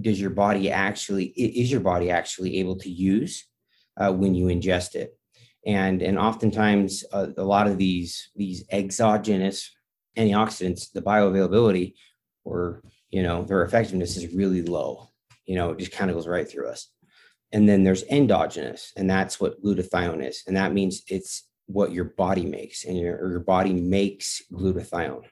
does 0.00 0.20
your 0.20 0.30
body 0.30 0.70
actually 0.70 1.26
is 1.26 1.70
your 1.70 1.80
body 1.80 2.10
actually 2.10 2.58
able 2.58 2.76
to 2.76 2.90
use 2.90 3.46
uh, 3.96 4.12
when 4.12 4.34
you 4.34 4.46
ingest 4.46 4.94
it? 4.94 5.16
And 5.66 6.02
and 6.02 6.18
oftentimes 6.18 7.04
uh, 7.12 7.28
a 7.36 7.44
lot 7.44 7.66
of 7.66 7.78
these 7.78 8.30
these 8.36 8.64
exogenous 8.70 9.70
antioxidants 10.18 10.92
the 10.92 11.02
bioavailability 11.02 11.94
or 12.44 12.82
you 13.10 13.22
know 13.22 13.44
their 13.44 13.62
effectiveness 13.62 14.16
is 14.16 14.34
really 14.34 14.62
low. 14.62 15.10
You 15.46 15.56
know 15.56 15.70
it 15.70 15.78
just 15.78 15.92
kind 15.92 16.10
of 16.10 16.16
goes 16.16 16.28
right 16.28 16.48
through 16.48 16.68
us. 16.68 16.90
And 17.52 17.68
then 17.68 17.84
there's 17.84 18.02
endogenous, 18.04 18.92
and 18.96 19.08
that's 19.08 19.40
what 19.40 19.62
glutathione 19.62 20.28
is. 20.28 20.42
And 20.48 20.56
that 20.56 20.72
means 20.72 21.04
it's 21.06 21.44
what 21.66 21.92
your 21.92 22.04
body 22.04 22.46
makes, 22.46 22.84
and 22.84 22.98
your, 22.98 23.30
your 23.30 23.40
body 23.40 23.72
makes 23.72 24.42
glutathione. 24.52 25.24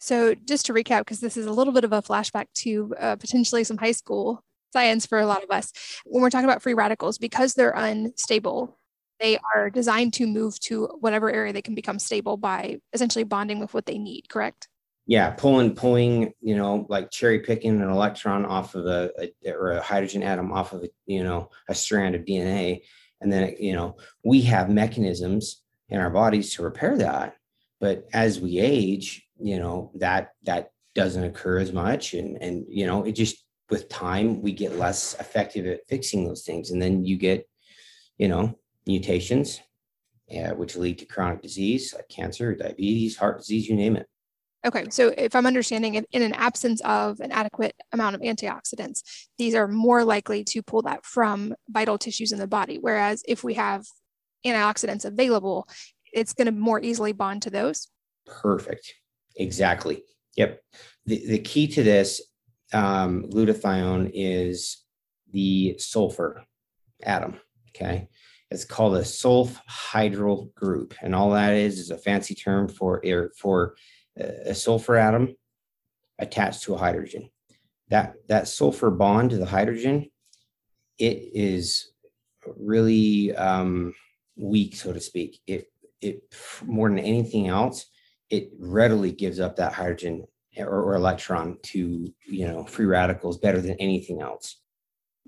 So, 0.00 0.34
just 0.34 0.66
to 0.66 0.72
recap, 0.72 1.00
because 1.00 1.20
this 1.20 1.36
is 1.36 1.46
a 1.46 1.52
little 1.52 1.72
bit 1.72 1.84
of 1.84 1.92
a 1.92 2.02
flashback 2.02 2.46
to 2.56 2.94
uh, 2.98 3.16
potentially 3.16 3.64
some 3.64 3.78
high 3.78 3.92
school 3.92 4.42
science 4.72 5.06
for 5.06 5.18
a 5.18 5.26
lot 5.26 5.42
of 5.42 5.50
us, 5.50 5.72
when 6.04 6.22
we're 6.22 6.30
talking 6.30 6.48
about 6.48 6.62
free 6.62 6.74
radicals, 6.74 7.18
because 7.18 7.54
they're 7.54 7.74
unstable, 7.74 8.78
they 9.18 9.38
are 9.54 9.70
designed 9.70 10.12
to 10.14 10.26
move 10.26 10.58
to 10.60 10.86
whatever 11.00 11.30
area 11.30 11.52
they 11.52 11.62
can 11.62 11.74
become 11.74 11.98
stable 11.98 12.36
by 12.36 12.78
essentially 12.92 13.24
bonding 13.24 13.58
with 13.58 13.74
what 13.74 13.86
they 13.86 13.98
need, 13.98 14.28
correct? 14.28 14.68
yeah, 15.08 15.30
pulling, 15.30 15.74
pulling, 15.74 16.34
you 16.42 16.54
know, 16.54 16.84
like 16.90 17.10
cherry 17.10 17.40
picking 17.40 17.80
an 17.80 17.88
electron 17.88 18.44
off 18.44 18.74
of 18.74 18.84
a, 18.84 19.10
a, 19.18 19.52
or 19.52 19.72
a 19.72 19.80
hydrogen 19.80 20.22
atom 20.22 20.52
off 20.52 20.74
of 20.74 20.84
a, 20.84 20.88
you 21.06 21.24
know, 21.24 21.48
a 21.66 21.74
strand 21.74 22.14
of 22.14 22.26
DNA. 22.26 22.82
And 23.22 23.32
then, 23.32 23.54
you 23.58 23.72
know, 23.72 23.96
we 24.22 24.42
have 24.42 24.68
mechanisms 24.68 25.62
in 25.88 26.00
our 26.00 26.10
bodies 26.10 26.54
to 26.54 26.62
repair 26.62 26.96
that. 26.98 27.36
But 27.80 28.08
as 28.12 28.40
we 28.40 28.58
age, 28.58 29.26
you 29.40 29.58
know, 29.58 29.92
that, 29.96 30.30
that 30.42 30.70
doesn't 30.94 31.24
occur 31.24 31.58
as 31.58 31.72
much. 31.72 32.14
And, 32.14 32.36
and, 32.42 32.64
you 32.68 32.86
know, 32.86 33.04
it 33.04 33.12
just, 33.12 33.44
with 33.70 33.88
time, 33.88 34.40
we 34.42 34.52
get 34.52 34.78
less 34.78 35.14
effective 35.20 35.66
at 35.66 35.86
fixing 35.88 36.26
those 36.26 36.42
things. 36.42 36.70
And 36.70 36.80
then 36.80 37.04
you 37.04 37.16
get, 37.16 37.46
you 38.16 38.26
know, 38.26 38.58
mutations, 38.86 39.60
yeah, 40.26 40.52
which 40.52 40.76
lead 40.76 40.98
to 40.98 41.06
chronic 41.06 41.42
disease 41.42 41.94
like 41.94 42.08
cancer, 42.08 42.54
diabetes, 42.54 43.16
heart 43.16 43.38
disease, 43.38 43.68
you 43.68 43.76
name 43.76 43.96
it. 43.96 44.06
Okay, 44.66 44.86
so 44.90 45.14
if 45.16 45.36
I'm 45.36 45.46
understanding, 45.46 45.94
in 45.94 46.22
an 46.22 46.32
absence 46.32 46.80
of 46.80 47.20
an 47.20 47.30
adequate 47.30 47.76
amount 47.92 48.16
of 48.16 48.22
antioxidants, 48.22 49.02
these 49.38 49.54
are 49.54 49.68
more 49.68 50.04
likely 50.04 50.42
to 50.44 50.62
pull 50.62 50.82
that 50.82 51.04
from 51.04 51.54
vital 51.68 51.96
tissues 51.96 52.32
in 52.32 52.38
the 52.38 52.48
body. 52.48 52.78
Whereas 52.80 53.22
if 53.28 53.44
we 53.44 53.54
have 53.54 53.86
antioxidants 54.46 55.04
available, 55.04 55.68
it's 56.12 56.32
going 56.32 56.46
to 56.46 56.52
more 56.52 56.80
easily 56.80 57.12
bond 57.12 57.42
to 57.42 57.50
those. 57.50 57.88
Perfect. 58.26 58.94
Exactly. 59.36 60.02
Yep. 60.36 60.62
The, 61.06 61.26
the 61.26 61.38
key 61.38 61.68
to 61.68 61.82
this 61.82 62.22
um, 62.72 63.24
glutathione 63.24 64.10
is 64.12 64.84
the 65.32 65.76
sulfur 65.78 66.44
atom. 67.02 67.40
Okay. 67.70 68.08
It's 68.50 68.64
called 68.64 68.96
a 68.96 69.02
sulfhydryl 69.02 70.54
group. 70.54 70.94
And 71.02 71.14
all 71.14 71.30
that 71.30 71.54
is 71.54 71.78
is 71.78 71.90
a 71.90 71.98
fancy 71.98 72.34
term 72.34 72.68
for, 72.68 73.02
for 73.36 73.74
a 74.16 74.54
sulfur 74.54 74.96
atom 74.96 75.36
attached 76.18 76.62
to 76.64 76.74
a 76.74 76.78
hydrogen. 76.78 77.30
That, 77.90 78.14
that 78.28 78.48
sulfur 78.48 78.90
bond 78.90 79.30
to 79.30 79.38
the 79.38 79.46
hydrogen, 79.46 80.10
it 80.98 81.30
is 81.34 81.92
really 82.56 83.34
um, 83.36 83.94
weak, 84.38 84.76
so 84.76 84.92
to 84.92 85.00
speak. 85.00 85.40
It, 85.46 85.70
it 86.00 86.22
more 86.64 86.88
than 86.88 86.98
anything 86.98 87.48
else, 87.48 87.86
it 88.30 88.50
readily 88.58 89.12
gives 89.12 89.40
up 89.40 89.56
that 89.56 89.72
hydrogen 89.72 90.24
or, 90.56 90.82
or 90.82 90.94
electron 90.94 91.58
to 91.62 92.12
you 92.26 92.46
know 92.46 92.64
free 92.64 92.86
radicals 92.86 93.38
better 93.38 93.60
than 93.60 93.76
anything 93.80 94.22
else. 94.22 94.60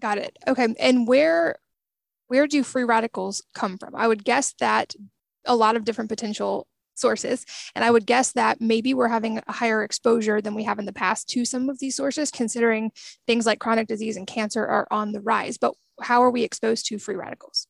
Got 0.00 0.18
it. 0.18 0.36
Okay. 0.46 0.68
And 0.78 1.06
where 1.06 1.56
where 2.28 2.46
do 2.46 2.62
free 2.62 2.84
radicals 2.84 3.42
come 3.54 3.76
from? 3.76 3.94
I 3.94 4.06
would 4.06 4.24
guess 4.24 4.54
that 4.60 4.94
a 5.44 5.56
lot 5.56 5.76
of 5.76 5.84
different 5.84 6.10
potential 6.10 6.66
sources. 6.94 7.44
And 7.74 7.84
I 7.84 7.90
would 7.90 8.06
guess 8.06 8.32
that 8.32 8.60
maybe 8.60 8.94
we're 8.94 9.08
having 9.08 9.40
a 9.46 9.52
higher 9.52 9.82
exposure 9.82 10.40
than 10.40 10.54
we 10.54 10.64
have 10.64 10.78
in 10.78 10.84
the 10.84 10.92
past 10.92 11.28
to 11.30 11.44
some 11.44 11.68
of 11.68 11.78
these 11.78 11.96
sources, 11.96 12.30
considering 12.30 12.92
things 13.26 13.46
like 13.46 13.58
chronic 13.58 13.88
disease 13.88 14.16
and 14.16 14.26
cancer 14.26 14.64
are 14.66 14.86
on 14.90 15.12
the 15.12 15.20
rise. 15.20 15.56
But 15.56 15.74
how 16.02 16.22
are 16.22 16.30
we 16.30 16.44
exposed 16.44 16.86
to 16.86 16.98
free 16.98 17.16
radicals? 17.16 17.66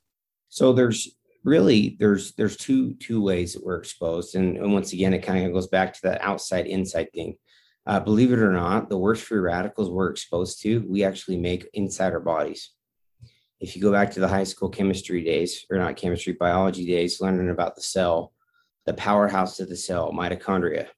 So 0.49 0.73
there's 0.73 1.15
really 1.45 1.97
there's 1.99 2.33
there's 2.33 2.57
two 2.57 2.95
two 2.95 3.23
ways 3.23 3.55
that 3.55 3.65
we're 3.65 3.79
exposed. 3.79 4.35
And, 4.35 4.57
and 4.57 4.73
once 4.73 4.93
again 4.93 5.15
it 5.15 5.23
kind 5.23 5.47
of 5.47 5.53
goes 5.53 5.69
back 5.69 5.95
to 5.95 6.01
that 6.05 6.23
outside 6.23 6.67
inside 6.67 7.13
thing. 7.13 7.37
Uh, 7.87 7.99
believe 7.99 8.33
it 8.33 8.39
or 8.39 8.53
not 8.53 8.89
the 8.89 8.99
worst 8.99 9.25
free 9.25 9.39
radicals 9.39 9.91
we're 9.91 10.11
exposed 10.11 10.61
to 10.63 10.85
we 10.87 11.03
actually 11.03 11.39
make 11.39 11.69
inside 11.75 12.13
our 12.13 12.21
bodies. 12.21 12.71
If 13.59 13.77
you 13.77 13.83
go 13.83 13.93
back 13.93 14.11
to 14.13 14.21
the 14.21 14.29
high 14.29 14.45
school 14.45 14.69
chemistry 14.69 15.23
days 15.23 15.67
or 15.71 15.79
not 15.79 15.97
chemistry 15.97 16.35
biology 16.39 16.87
days 16.87 17.21
learning 17.21 17.51
about 17.51 17.75
the 17.75 17.83
cell 17.83 18.33
the 18.87 18.95
powerhouse 18.95 19.61
of 19.61 19.69
the 19.69 19.77
cell 19.77 20.13
mitochondria 20.13 20.89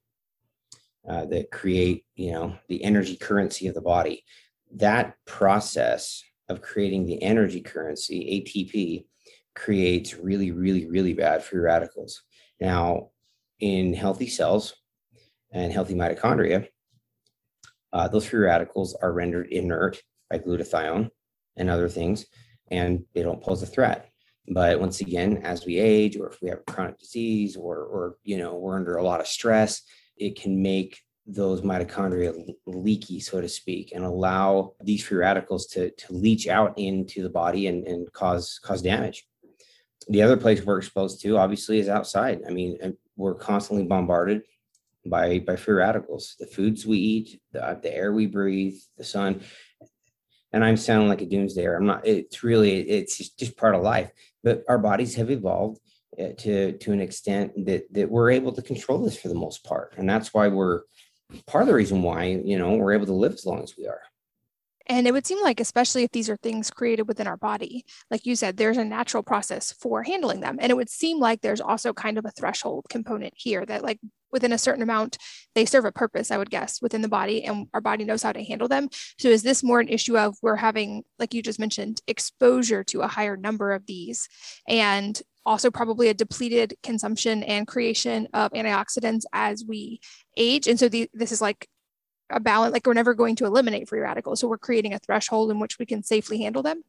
uh, 1.09 1.25
that 1.27 1.51
create 1.51 2.05
you 2.15 2.33
know 2.33 2.57
the 2.69 2.83
energy 2.83 3.17
currency 3.17 3.67
of 3.69 3.75
the 3.75 3.81
body. 3.81 4.25
That 4.75 5.15
process 5.27 6.23
of 6.49 6.63
creating 6.63 7.07
the 7.07 7.23
energy 7.23 7.61
currency 7.61 8.45
atp 8.45 9.05
creates 9.55 10.15
really, 10.15 10.51
really, 10.51 10.87
really 10.87 11.15
bad 11.15 11.43
free 11.43 11.61
radicals. 11.61 12.23
Now, 12.61 13.11
in 13.61 13.95
healthy 13.95 14.27
cells 14.27 14.75
and 15.53 15.73
healthy 15.73 15.95
mitochondria, 15.95 16.69
uh, 17.93 18.09
those 18.09 18.27
free 18.27 18.41
radicals 18.41 18.95
are 18.95 19.13
rendered 19.13 19.49
inert 19.49 20.01
by 20.31 20.39
glutathione 20.39 21.11
and 21.57 21.69
other 21.69 21.89
things, 21.89 22.27
and 22.71 23.05
they 23.15 23.23
don't 23.23 23.43
pose 23.43 23.63
a 23.63 23.67
threat. 23.67 24.09
But 24.49 24.81
once 24.81 25.01
again, 25.01 25.39
as 25.45 25.67
we 25.67 25.79
age, 25.79 26.17
or 26.17 26.29
if 26.29 26.41
we 26.41 26.49
have 26.49 26.61
a 26.67 26.73
chronic 26.73 26.99
disease, 26.99 27.57
or 27.57 27.77
or 27.77 28.17
you 28.25 28.39
know 28.39 28.57
we're 28.57 28.77
under 28.77 28.97
a 28.97 29.05
lot 29.05 29.21
of 29.21 29.27
stress, 29.27 29.83
it 30.17 30.41
can 30.41 30.61
make 30.61 30.99
those 31.27 31.61
mitochondria 31.61 32.35
leaky, 32.67 33.21
so 33.21 33.41
to 33.41 33.49
speak, 33.49 33.93
and 33.95 34.05
allow 34.05 34.75
these 34.83 35.05
free 35.05 35.19
radicals 35.19 35.67
to 35.67 35.91
to 35.91 36.13
leach 36.13 36.49
out 36.49 36.77
into 36.77 37.23
the 37.23 37.31
body 37.31 37.69
and, 37.69 37.87
and 37.87 38.13
cause 38.13 38.59
cause 38.65 38.83
damage 38.83 39.25
the 40.09 40.23
other 40.23 40.37
place 40.37 40.63
we're 40.63 40.79
exposed 40.79 41.21
to 41.23 41.37
obviously 41.37 41.79
is 41.79 41.89
outside. 41.89 42.41
I 42.47 42.51
mean, 42.51 42.97
we're 43.17 43.35
constantly 43.35 43.85
bombarded 43.85 44.43
by 45.07 45.41
by 45.41 45.57
free 45.57 45.75
radicals. 45.75 46.37
The 46.39 46.47
foods 46.47 46.87
we 46.87 46.99
eat, 46.99 47.41
the, 47.53 47.79
the 47.83 47.95
air 47.95 48.13
we 48.13 48.27
breathe, 48.27 48.77
the 48.97 49.05
sun. 49.05 49.41
And 50.53 50.65
I'm 50.65 50.77
sounding 50.77 51.09
like 51.09 51.23
a 51.23 51.27
doomsdayer. 51.27 51.77
I'm 51.77 51.87
not. 51.87 52.07
It's 52.07 52.43
really 52.43 52.81
it's 52.81 53.17
just, 53.19 53.39
just 53.39 53.57
part 53.57 53.75
of 53.75 53.83
life. 53.83 54.11
But 54.45 54.65
our 54.69 54.79
bodies 54.79 55.15
have 55.15 55.31
evolved 55.31 55.81
eh, 56.19 56.33
to 56.33 56.73
to 56.79 56.93
an 56.93 57.01
extent 57.01 57.67
that 57.67 57.93
that 57.93 58.11
we're 58.11 58.31
able 58.31 58.53
to 58.53 58.63
control 58.63 58.99
this 58.99 59.19
for 59.19 59.29
the 59.29 59.35
most 59.35 59.65
part, 59.65 59.95
and 59.97 60.09
that's 60.09 60.35
why 60.35 60.49
we're 60.49 60.83
part 61.47 61.63
of 61.63 61.69
the 61.69 61.75
reason 61.75 62.03
why 62.03 62.25
you 62.45 62.59
know 62.59 62.75
we're 62.75 62.93
able 62.93 63.07
to 63.07 63.15
live 63.15 63.33
as 63.33 63.47
long 63.47 63.63
as 63.63 63.75
we 63.79 63.87
are. 63.87 64.03
And 64.87 65.07
it 65.07 65.13
would 65.13 65.27
seem 65.27 65.43
like, 65.43 65.61
especially 65.61 66.03
if 66.03 66.11
these 66.11 66.29
are 66.29 66.37
things 66.37 66.71
created 66.71 67.09
within 67.09 67.27
our 67.27 67.37
body, 67.37 67.85
like 68.11 68.27
you 68.27 68.37
said, 68.37 68.57
there's 68.57 68.77
a 68.77 68.85
natural 68.85 69.23
process 69.23 69.73
for 69.73 70.03
handling 70.03 70.41
them. 70.41 70.59
And 70.61 70.71
it 70.71 70.77
would 70.77 70.91
seem 70.91 71.19
like 71.19 71.41
there's 71.41 71.61
also 71.61 71.93
kind 71.93 72.19
of 72.19 72.25
a 72.25 72.31
threshold 72.31 72.87
component 72.89 73.35
here 73.37 73.65
that, 73.67 73.83
like, 73.83 73.99
within 74.33 74.53
a 74.53 74.59
certain 74.59 74.83
amount, 74.83 75.19
they 75.55 75.67
serve 75.67 75.85
a 75.85 75.93
purpose, 75.93 76.31
I 76.31 76.39
would 76.39 76.51
guess, 76.51 76.81
within 76.81 77.03
the 77.03 77.09
body, 77.09 77.45
and 77.45 77.69
our 77.75 77.81
body 77.83 78.05
knows 78.05 78.23
how 78.23 78.33
to 78.33 78.43
handle 78.43 78.69
them. 78.69 78.89
So, 79.19 79.29
is 79.29 79.43
this 79.43 79.63
more 79.63 79.81
an 79.81 79.89
issue 79.89 80.19
of 80.19 80.37
we're 80.43 80.57
having, 80.57 81.05
like 81.19 81.35
you 81.35 81.43
just 81.43 81.61
mentioned, 81.61 82.01
exposure 82.07 82.83
to 82.85 83.03
a 83.03 83.09
higher 83.09 83.37
number 83.37 83.73
of 83.73 83.87
these 83.87 84.29
and 84.67 85.21
also 85.45 85.71
probably 85.71 86.09
a 86.09 86.15
depleted 86.15 86.75
consumption 86.83 87.43
and 87.43 87.67
creation 87.67 88.29
of 88.33 88.53
antioxidants 88.53 89.25
as 89.33 89.65
we 89.67 90.01
age. 90.37 90.69
And 90.69 90.79
so 90.79 90.89
the, 90.89 91.11
this 91.13 91.33
is 91.33 91.41
like 91.41 91.69
a 92.33 92.41
balance 92.41 92.73
like 92.73 92.87
we're 92.87 92.95
never 92.95 93.15
going 93.15 93.37
to 93.37 93.45
eliminate 93.45 93.89
free 93.89 94.01
radicals 94.01 94.41
so 94.41 94.49
we're 94.49 94.59
creating 94.59 94.95
a 94.95 94.99
threshold 94.99 95.51
in 95.51 95.59
which 95.59 95.79
we 95.79 95.87
can 95.87 96.03
safely 96.03 96.39
handle 96.39 96.63
them? 96.63 96.83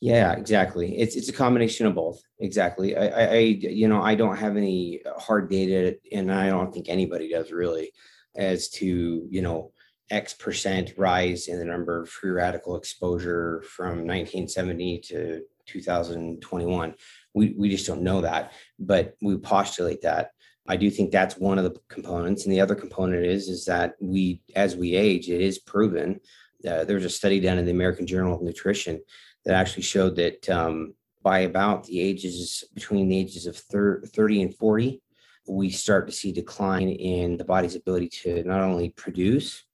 Yeah 0.00 0.32
exactly. 0.32 0.98
It's 0.98 1.16
it's 1.16 1.28
a 1.28 1.32
combination 1.32 1.86
of 1.86 1.94
both. 1.94 2.20
Exactly. 2.38 2.96
I, 2.96 3.06
I, 3.06 3.24
I 3.24 3.38
you 3.38 3.88
know 3.88 4.02
i 4.02 4.14
don't 4.14 4.36
have 4.36 4.56
any 4.56 5.00
hard 5.16 5.48
data 5.50 5.96
and 6.12 6.32
i 6.32 6.48
don't 6.48 6.72
think 6.72 6.88
anybody 6.88 7.30
does 7.30 7.50
really 7.52 7.92
as 8.36 8.68
to 8.70 9.26
you 9.30 9.42
know 9.42 9.72
x 10.10 10.34
percent 10.34 10.92
rise 10.96 11.48
in 11.48 11.58
the 11.58 11.64
number 11.64 12.02
of 12.02 12.08
free 12.08 12.30
radical 12.30 12.76
exposure 12.76 13.62
from 13.66 14.06
1970 14.06 14.98
to 14.98 15.42
2021 15.66 16.94
we, 17.32 17.54
we 17.56 17.70
just 17.70 17.86
don't 17.86 18.02
know 18.02 18.20
that 18.20 18.52
but 18.78 19.14
we 19.22 19.36
postulate 19.38 20.02
that 20.02 20.30
I 20.66 20.76
do 20.76 20.90
think 20.90 21.10
that's 21.10 21.36
one 21.36 21.58
of 21.58 21.64
the 21.64 21.78
components. 21.88 22.44
And 22.44 22.52
the 22.52 22.60
other 22.60 22.74
component 22.74 23.24
is 23.24 23.48
is 23.48 23.64
that 23.66 23.94
we, 24.00 24.40
as 24.56 24.76
we 24.76 24.94
age, 24.94 25.28
it 25.28 25.40
is 25.40 25.58
proven. 25.58 26.20
Uh, 26.66 26.84
there 26.84 26.96
was 26.96 27.04
a 27.04 27.10
study 27.10 27.40
done 27.40 27.58
in 27.58 27.66
the 27.66 27.70
American 27.70 28.06
Journal 28.06 28.34
of 28.34 28.42
Nutrition 28.42 29.00
that 29.44 29.54
actually 29.54 29.82
showed 29.82 30.16
that 30.16 30.48
um, 30.48 30.94
by 31.22 31.40
about 31.40 31.84
the 31.84 32.00
ages 32.00 32.64
between 32.74 33.08
the 33.08 33.18
ages 33.18 33.46
of 33.46 33.56
30 33.56 34.42
and 34.42 34.54
40, 34.54 35.02
we 35.46 35.68
start 35.68 36.06
to 36.06 36.12
see 36.12 36.32
decline 36.32 36.88
in 36.88 37.36
the 37.36 37.44
body's 37.44 37.76
ability 37.76 38.08
to 38.08 38.42
not 38.44 38.62
only 38.62 38.90
produce 38.90 39.64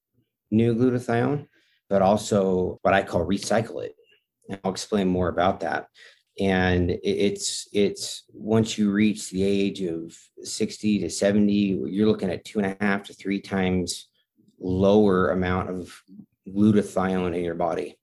new 0.50 0.74
glutathione, 0.74 1.46
but 1.88 2.02
also 2.02 2.80
what 2.82 2.94
I 2.94 3.02
call 3.02 3.24
recycle 3.24 3.84
it. 3.84 3.94
And 4.48 4.58
I'll 4.64 4.72
explain 4.72 5.06
more 5.06 5.28
about 5.28 5.60
that 5.60 5.86
and 6.40 6.98
it's 7.04 7.68
it's 7.72 8.24
once 8.32 8.78
you 8.78 8.90
reach 8.90 9.30
the 9.30 9.44
age 9.44 9.82
of 9.82 10.16
60 10.42 11.00
to 11.00 11.10
70 11.10 11.52
you're 11.52 12.08
looking 12.08 12.30
at 12.30 12.44
two 12.44 12.60
and 12.60 12.66
a 12.66 12.84
half 12.84 13.04
to 13.04 13.12
three 13.12 13.40
times 13.40 14.08
lower 14.58 15.30
amount 15.30 15.68
of 15.68 16.02
glutathione 16.48 17.36
in 17.36 17.44
your 17.44 17.54
body 17.54 17.98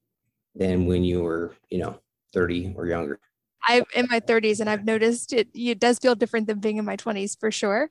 than 0.55 0.85
when 0.85 1.03
you 1.03 1.23
were 1.23 1.55
you 1.69 1.79
know 1.79 1.99
30 2.33 2.75
or 2.77 2.85
younger 2.85 3.19
I'm 3.67 3.83
in 3.95 4.07
my 4.09 4.19
30s 4.19 4.59
and 4.61 4.69
I've 4.69 4.85
noticed 4.85 5.33
it, 5.33 5.49
it 5.53 5.79
does 5.79 5.99
feel 5.99 6.15
different 6.15 6.47
than 6.47 6.59
being 6.59 6.77
in 6.77 6.85
my 6.85 6.95
20s 6.95 7.37
for 7.37 7.51
sure. 7.51 7.89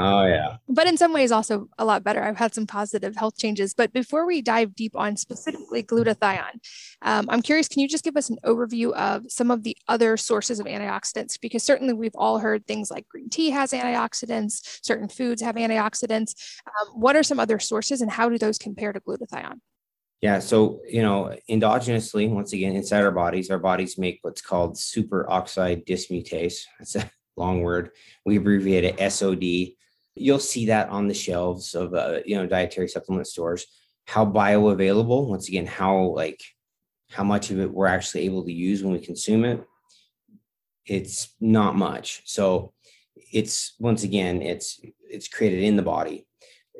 Oh, 0.00 0.24
yeah. 0.24 0.58
But 0.68 0.86
in 0.86 0.96
some 0.96 1.12
ways, 1.12 1.32
also 1.32 1.68
a 1.76 1.84
lot 1.84 2.04
better. 2.04 2.22
I've 2.22 2.36
had 2.36 2.54
some 2.54 2.68
positive 2.68 3.16
health 3.16 3.36
changes. 3.36 3.74
But 3.74 3.92
before 3.92 4.26
we 4.26 4.40
dive 4.40 4.76
deep 4.76 4.92
on 4.94 5.16
specifically 5.16 5.82
glutathione, 5.82 6.60
um, 7.02 7.26
I'm 7.28 7.42
curious 7.42 7.66
can 7.66 7.80
you 7.80 7.88
just 7.88 8.04
give 8.04 8.16
us 8.16 8.30
an 8.30 8.38
overview 8.44 8.92
of 8.92 9.24
some 9.28 9.50
of 9.50 9.64
the 9.64 9.76
other 9.88 10.16
sources 10.16 10.60
of 10.60 10.66
antioxidants? 10.66 11.40
Because 11.40 11.64
certainly 11.64 11.94
we've 11.94 12.14
all 12.14 12.38
heard 12.38 12.64
things 12.66 12.92
like 12.92 13.08
green 13.08 13.28
tea 13.28 13.50
has 13.50 13.72
antioxidants, 13.72 14.78
certain 14.84 15.08
foods 15.08 15.42
have 15.42 15.56
antioxidants. 15.56 16.60
Um, 16.66 17.00
what 17.00 17.16
are 17.16 17.24
some 17.24 17.40
other 17.40 17.58
sources 17.58 18.00
and 18.00 18.10
how 18.10 18.28
do 18.28 18.38
those 18.38 18.56
compare 18.56 18.92
to 18.92 19.00
glutathione? 19.00 19.58
Yeah, 20.20 20.38
so 20.38 20.80
you 20.88 21.02
know, 21.02 21.36
endogenously, 21.50 22.30
once 22.30 22.52
again, 22.52 22.74
inside 22.74 23.02
our 23.02 23.12
bodies, 23.12 23.50
our 23.50 23.58
bodies 23.58 23.98
make 23.98 24.18
what's 24.22 24.42
called 24.42 24.74
superoxide 24.76 25.86
dismutase. 25.86 26.62
That's 26.78 26.96
a 26.96 27.10
long 27.36 27.62
word. 27.62 27.90
We 28.24 28.36
abbreviate 28.36 28.84
it 28.84 29.12
SOD 29.12 29.77
you'll 30.20 30.38
see 30.38 30.66
that 30.66 30.88
on 30.88 31.08
the 31.08 31.14
shelves 31.14 31.74
of 31.74 31.94
uh, 31.94 32.18
you 32.24 32.36
know 32.36 32.46
dietary 32.46 32.88
supplement 32.88 33.26
stores 33.26 33.66
how 34.06 34.24
bioavailable 34.24 35.28
once 35.28 35.48
again 35.48 35.66
how 35.66 35.98
like 36.14 36.40
how 37.10 37.24
much 37.24 37.50
of 37.50 37.58
it 37.58 37.72
we're 37.72 37.86
actually 37.86 38.24
able 38.24 38.44
to 38.44 38.52
use 38.52 38.82
when 38.82 38.92
we 38.92 38.98
consume 38.98 39.44
it 39.44 39.64
it's 40.88 41.34
not 41.40 41.76
much. 41.76 42.22
So 42.24 42.72
it's 43.14 43.74
once 43.78 44.02
again 44.04 44.42
it's 44.42 44.80
it's 45.08 45.28
created 45.28 45.62
in 45.62 45.76
the 45.76 45.82
body. 45.82 46.26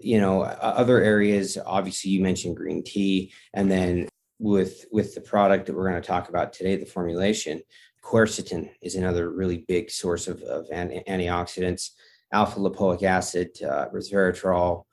You 0.01 0.21
know 0.21 0.43
other 0.43 1.01
areas 1.03 1.59
obviously 1.65 2.11
you 2.11 2.23
mentioned 2.23 2.57
green 2.57 2.83
tea 2.83 3.33
and 3.53 3.71
then 3.71 4.09
with 4.39 4.87
with 4.93 5.15
the 5.15 5.21
product 5.21 5.67
that 5.67 5.75
we're 5.75 5.91
going 5.91 6.01
to 6.01 6.07
talk 6.07 6.29
about 6.29 6.53
today 6.53 6.77
the 6.77 6.87
formulation 6.87 7.61
quercetin 8.05 8.71
is 8.81 8.95
another 8.95 9.29
really 9.29 9.65
big 9.67 9.91
source 9.91 10.29
of, 10.29 10.41
of 10.43 10.69
antioxidants 10.71 11.91
alpha 12.33 12.59
lipoic 12.59 13.03
acid, 13.03 13.51
uh, 13.63 13.89
resveratrol, 13.95 14.85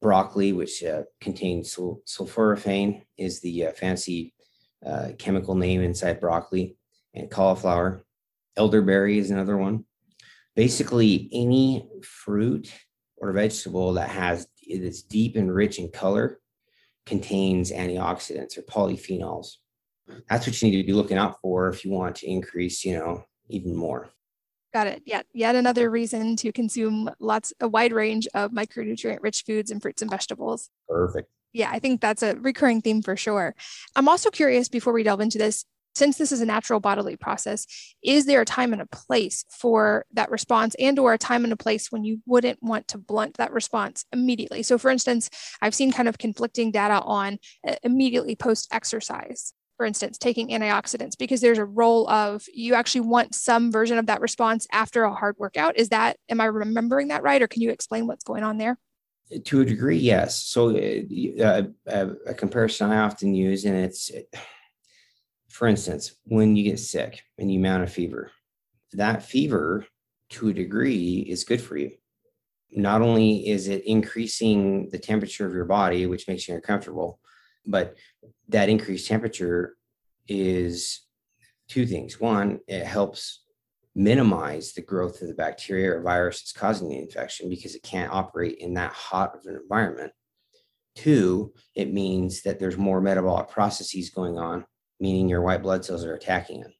broccoli, 0.00 0.52
which 0.52 0.82
uh, 0.84 1.02
contains 1.20 1.72
sul- 1.72 2.02
sulforaphane, 2.06 3.02
is 3.16 3.40
the 3.40 3.66
uh, 3.66 3.72
fancy 3.72 4.34
chemical 5.18 5.54
name 5.54 5.80
inside 5.80 6.20
broccoli, 6.20 6.76
and 7.14 7.30
cauliflower. 7.30 8.02
Elderberry 8.56 9.18
is 9.18 9.30
another 9.30 9.56
one. 9.56 9.84
Basically, 10.56 11.30
any 11.32 11.88
fruit 12.02 12.72
or 13.16 13.32
vegetable 13.32 13.92
that 13.94 14.10
has 14.10 14.46
that's 14.78 15.02
deep 15.02 15.36
and 15.36 15.54
rich 15.54 15.78
in 15.78 15.90
color 15.90 16.40
contains 17.06 17.72
antioxidants 17.72 18.58
or 18.58 18.62
polyphenols. 18.62 19.56
That's 20.28 20.46
what 20.46 20.60
you 20.60 20.70
need 20.70 20.78
to 20.78 20.86
be 20.86 20.92
looking 20.92 21.16
out 21.16 21.40
for 21.40 21.68
if 21.68 21.84
you 21.84 21.90
want 21.90 22.16
to 22.16 22.30
increase, 22.30 22.84
you 22.84 22.94
know, 22.94 23.24
even 23.48 23.74
more. 23.74 24.10
Got 24.72 24.86
it. 24.86 25.02
Yeah. 25.04 25.22
Yet 25.34 25.54
another 25.54 25.90
reason 25.90 26.36
to 26.36 26.50
consume 26.50 27.10
lots, 27.20 27.52
a 27.60 27.68
wide 27.68 27.92
range 27.92 28.26
of 28.34 28.52
micronutrient 28.52 29.18
rich 29.20 29.44
foods 29.46 29.70
and 29.70 29.82
fruits 29.82 30.00
and 30.00 30.10
vegetables. 30.10 30.70
Perfect. 30.88 31.28
Yeah, 31.52 31.70
I 31.70 31.78
think 31.78 32.00
that's 32.00 32.22
a 32.22 32.36
recurring 32.36 32.80
theme 32.80 33.02
for 33.02 33.16
sure. 33.16 33.54
I'm 33.94 34.08
also 34.08 34.30
curious 34.30 34.68
before 34.70 34.94
we 34.94 35.02
delve 35.02 35.20
into 35.20 35.36
this, 35.36 35.66
since 35.94 36.16
this 36.16 36.32
is 36.32 36.40
a 36.40 36.46
natural 36.46 36.80
bodily 36.80 37.16
process, 37.16 37.66
is 38.02 38.24
there 38.24 38.40
a 38.40 38.46
time 38.46 38.72
and 38.72 38.80
a 38.80 38.86
place 38.86 39.44
for 39.50 40.06
that 40.14 40.30
response 40.30 40.74
and 40.78 40.98
or 40.98 41.12
a 41.12 41.18
time 41.18 41.44
and 41.44 41.52
a 41.52 41.56
place 41.56 41.92
when 41.92 42.02
you 42.02 42.22
wouldn't 42.24 42.62
want 42.62 42.88
to 42.88 42.98
blunt 42.98 43.36
that 43.36 43.52
response 43.52 44.06
immediately? 44.10 44.62
So 44.62 44.78
for 44.78 44.90
instance, 44.90 45.28
I've 45.60 45.74
seen 45.74 45.92
kind 45.92 46.08
of 46.08 46.16
conflicting 46.16 46.70
data 46.70 47.02
on 47.02 47.38
uh, 47.68 47.74
immediately 47.82 48.34
post 48.34 48.68
exercise 48.72 49.52
for 49.82 49.86
instance, 49.86 50.16
taking 50.16 50.50
antioxidants, 50.50 51.18
because 51.18 51.40
there's 51.40 51.58
a 51.58 51.64
role 51.64 52.08
of 52.08 52.46
you 52.54 52.72
actually 52.74 53.00
want 53.00 53.34
some 53.34 53.72
version 53.72 53.98
of 53.98 54.06
that 54.06 54.20
response 54.20 54.64
after 54.70 55.02
a 55.02 55.12
hard 55.12 55.34
workout. 55.40 55.76
Is 55.76 55.88
that, 55.88 56.18
am 56.28 56.40
I 56.40 56.44
remembering 56.44 57.08
that 57.08 57.24
right? 57.24 57.42
Or 57.42 57.48
can 57.48 57.62
you 57.62 57.70
explain 57.70 58.06
what's 58.06 58.22
going 58.22 58.44
on 58.44 58.58
there? 58.58 58.78
To 59.46 59.60
a 59.60 59.64
degree, 59.64 59.98
yes. 59.98 60.44
So, 60.44 60.70
uh, 60.70 61.62
uh, 61.90 62.10
a 62.26 62.32
comparison 62.32 62.92
I 62.92 62.98
often 62.98 63.34
use, 63.34 63.64
and 63.64 63.74
it's, 63.74 64.12
for 65.48 65.66
instance, 65.66 66.14
when 66.22 66.54
you 66.54 66.62
get 66.62 66.78
sick 66.78 67.24
and 67.36 67.52
you 67.52 67.58
mount 67.58 67.82
a 67.82 67.88
fever, 67.88 68.30
that 68.92 69.24
fever 69.24 69.84
to 70.28 70.50
a 70.50 70.52
degree 70.52 71.26
is 71.28 71.42
good 71.42 71.60
for 71.60 71.76
you. 71.76 71.90
Not 72.70 73.02
only 73.02 73.48
is 73.48 73.66
it 73.66 73.84
increasing 73.84 74.90
the 74.90 74.98
temperature 75.00 75.44
of 75.44 75.54
your 75.54 75.64
body, 75.64 76.06
which 76.06 76.28
makes 76.28 76.46
you 76.46 76.54
uncomfortable, 76.54 77.18
but 77.66 77.96
that 78.52 78.68
increased 78.68 79.08
temperature 79.08 79.76
is 80.28 81.00
two 81.68 81.86
things. 81.86 82.20
One, 82.20 82.60
it 82.68 82.84
helps 82.84 83.44
minimize 83.94 84.72
the 84.72 84.82
growth 84.82 85.20
of 85.20 85.28
the 85.28 85.34
bacteria 85.34 85.94
or 85.94 86.02
virus 86.02 86.40
that's 86.40 86.52
causing 86.52 86.88
the 86.88 86.98
infection 86.98 87.48
because 87.50 87.74
it 87.74 87.82
can't 87.82 88.12
operate 88.12 88.56
in 88.58 88.74
that 88.74 88.92
hot 88.92 89.36
of 89.36 89.44
an 89.46 89.58
environment. 89.60 90.12
Two, 90.94 91.52
it 91.74 91.92
means 91.92 92.42
that 92.42 92.58
there's 92.58 92.76
more 92.76 93.00
metabolic 93.00 93.48
processes 93.48 94.10
going 94.10 94.38
on, 94.38 94.64
meaning 95.00 95.28
your 95.28 95.42
white 95.42 95.62
blood 95.62 95.84
cells 95.84 96.04
are 96.04 96.14
attacking 96.14 96.60
it. 96.60 96.72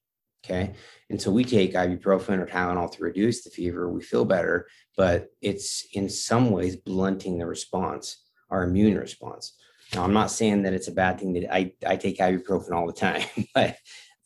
Okay. 0.45 0.75
And 1.09 1.23
so 1.23 1.31
we 1.31 1.45
take 1.45 1.75
ibuprofen 1.75 2.41
or 2.41 2.47
Tylenol 2.47 2.91
to 2.93 3.05
reduce 3.05 3.45
the 3.45 3.51
fever. 3.51 3.89
We 3.89 4.03
feel 4.03 4.25
better, 4.25 4.67
but 4.97 5.29
it's 5.41 5.87
in 5.93 6.09
some 6.09 6.51
ways 6.51 6.75
blunting 6.75 7.39
the 7.39 7.47
response, 7.47 8.25
our 8.51 8.65
immune 8.65 8.99
response. 8.99 9.57
Now, 9.95 10.05
I'm 10.05 10.13
not 10.13 10.31
saying 10.31 10.63
that 10.63 10.73
it's 10.73 10.89
a 10.89 10.93
bad 10.93 11.21
thing 11.21 11.35
that 11.35 11.55
I, 11.55 11.73
I 11.87 11.97
take 11.97 12.19
ibuprofen 12.19 12.73
all 12.73 12.87
the 12.87 12.93
time, 12.93 13.27
but 13.55 13.77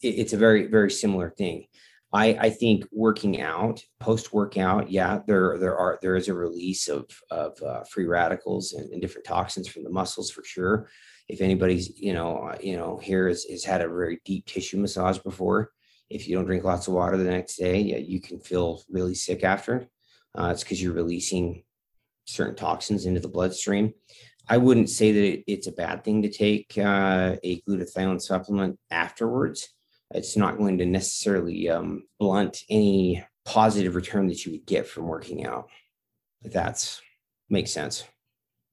it, 0.03 0.09
it's 0.09 0.33
a 0.33 0.39
very, 0.39 0.67
very 0.67 0.91
similar 0.91 1.31
thing. 1.31 1.67
I, 2.13 2.27
I 2.41 2.51
think 2.51 2.87
working 2.93 3.41
out, 3.41 3.83
post 3.99 4.33
workout, 4.33 4.91
yeah, 4.91 5.21
there 5.27 5.59
there 5.59 5.77
are 5.77 5.99
there 6.01 6.15
is 6.15 6.29
a 6.29 6.35
release 6.35 6.89
of 6.89 7.05
of 7.31 7.61
uh, 7.61 7.83
free 7.85 8.07
radicals 8.07 8.73
and, 8.73 8.91
and, 8.93 9.03
different 9.03 9.27
toxins 9.27 9.67
from 9.69 9.83
the 9.83 9.91
muscles 9.91 10.31
for 10.31 10.45
sure. 10.45 10.89
If 11.29 11.41
anybody's 11.41 11.99
you 11.99 12.15
know 12.15 12.39
uh, 12.39 12.57
you 12.61 12.77
know 12.77 12.99
here 12.99 13.29
has, 13.29 13.45
has 13.51 13.65
had 13.65 13.81
a 13.81 13.89
very 13.89 14.21
deep 14.25 14.47
tissue 14.47 14.79
massage 14.79 15.19
before, 15.19 15.73
if 16.09 16.29
you 16.29 16.37
don't 16.37 16.47
drink 16.47 16.65
lots 16.65 16.87
of 16.87 16.95
water 16.95 17.17
the 17.17 17.31
next 17.31 17.57
day, 17.57 17.81
yeah, 17.81 17.99
you 17.99 18.21
can 18.21 18.39
feel 18.39 18.83
really 18.89 19.15
sick 19.15 19.43
after. 19.43 19.89
Uh, 20.39 20.51
it's 20.53 20.63
because 20.63 20.81
you're 20.81 20.93
releasing 20.93 21.65
certain 22.25 22.55
toxins 22.55 23.07
into 23.07 23.21
the 23.21 23.29
bloodstream. 23.29 23.93
I 24.49 24.59
wouldn't 24.59 24.91
say 24.91 25.13
that 25.13 25.51
it's 25.51 25.67
a 25.67 25.73
bad 25.73 26.05
thing 26.05 26.23
to 26.23 26.31
take 26.31 26.75
uh, 26.79 27.37
a 27.43 27.61
glutathione 27.63 28.23
supplement 28.23 28.79
afterwards. 28.91 29.69
It's 30.15 30.37
not 30.37 30.57
going 30.57 30.79
to 30.79 30.87
necessarily 30.87 31.69
um, 31.69 32.05
blunt 32.21 32.63
any 32.71 33.25
positive 33.45 33.97
return 33.97 34.29
that 34.29 34.45
you 34.45 34.53
would 34.53 34.67
get 34.67 34.87
from 34.87 35.09
working 35.09 35.45
out. 35.45 35.69
If 36.43 36.53
that's 36.53 37.01
makes 37.49 37.73
sense. 37.73 38.05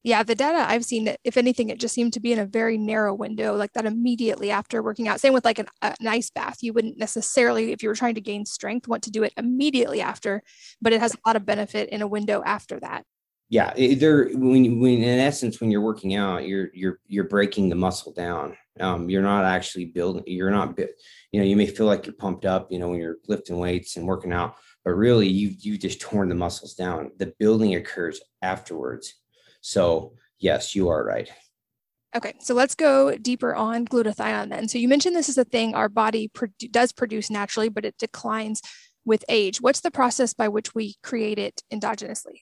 Yeah, 0.03 0.21
the 0.21 0.35
data 0.35 0.65
I've 0.67 0.83
seen, 0.83 1.15
if 1.23 1.37
anything, 1.37 1.69
it 1.69 1.79
just 1.79 1.95
seemed 1.95 2.11
to 2.13 2.19
be 2.19 2.33
in 2.33 2.39
a 2.39 2.45
very 2.45 2.77
narrow 2.77 3.13
window, 3.13 3.55
like 3.55 3.71
that 3.71 3.85
immediately 3.85 4.51
after 4.51 4.83
working 4.83 5.07
out. 5.07 5.21
Same 5.21 5.33
with 5.33 5.45
like 5.45 5.59
an, 5.59 5.67
an 5.81 5.95
ice 6.05 6.29
bath. 6.29 6.57
You 6.61 6.73
wouldn't 6.73 6.99
necessarily, 6.99 7.71
if 7.71 7.81
you 7.81 7.87
were 7.87 7.95
trying 7.95 8.15
to 8.15 8.21
gain 8.21 8.45
strength, 8.45 8.87
want 8.87 9.03
to 9.03 9.11
do 9.11 9.23
it 9.23 9.33
immediately 9.37 10.01
after, 10.01 10.43
but 10.81 10.91
it 10.91 10.99
has 10.99 11.13
a 11.13 11.17
lot 11.25 11.37
of 11.37 11.45
benefit 11.45 11.87
in 11.89 12.01
a 12.01 12.07
window 12.07 12.43
after 12.45 12.81
that 12.81 13.05
yeah 13.53 13.71
they're 13.95 14.29
when, 14.29 14.79
when 14.79 15.03
in 15.03 15.19
essence 15.19 15.61
when 15.61 15.69
you're 15.69 15.79
working 15.79 16.15
out 16.15 16.47
you're 16.47 16.69
you're 16.73 16.99
you're 17.07 17.27
breaking 17.27 17.69
the 17.69 17.75
muscle 17.75 18.11
down 18.11 18.57
um, 18.79 19.09
you're 19.11 19.21
not 19.21 19.45
actually 19.45 19.85
building 19.85 20.23
you're 20.25 20.49
not 20.49 20.77
you 21.31 21.39
know 21.39 21.45
you 21.45 21.55
may 21.55 21.67
feel 21.67 21.85
like 21.85 22.07
you're 22.07 22.15
pumped 22.15 22.45
up 22.45 22.71
you 22.71 22.79
know 22.79 22.89
when 22.89 22.99
you're 22.99 23.17
lifting 23.27 23.59
weights 23.59 23.95
and 23.95 24.07
working 24.07 24.33
out 24.33 24.55
but 24.83 24.91
really 24.93 25.27
you 25.27 25.53
you 25.59 25.77
just 25.77 26.01
torn 26.01 26.29
the 26.29 26.35
muscles 26.35 26.73
down 26.73 27.11
the 27.19 27.31
building 27.37 27.75
occurs 27.75 28.19
afterwards 28.41 29.13
so 29.61 30.13
yes 30.39 30.75
you 30.75 30.89
are 30.89 31.05
right 31.05 31.29
Okay, 32.15 32.35
so 32.41 32.53
let's 32.53 32.75
go 32.75 33.17
deeper 33.17 33.55
on 33.55 33.87
glutathione 33.87 34.49
then. 34.49 34.67
So 34.67 34.77
you 34.77 34.87
mentioned 34.87 35.15
this 35.15 35.29
is 35.29 35.39
a 35.39 35.43
thing 35.43 35.73
our 35.73 35.89
body 35.89 36.29
produ- 36.29 36.71
does 36.71 36.91
produce 36.91 37.31
naturally, 37.31 37.69
but 37.69 37.85
it 37.85 37.97
declines 37.97 38.61
with 39.03 39.25
age. 39.29 39.59
What's 39.61 39.81
the 39.81 39.89
process 39.89 40.31
by 40.31 40.47
which 40.47 40.75
we 40.75 40.93
create 41.01 41.39
it 41.39 41.63
endogenously? 41.73 42.41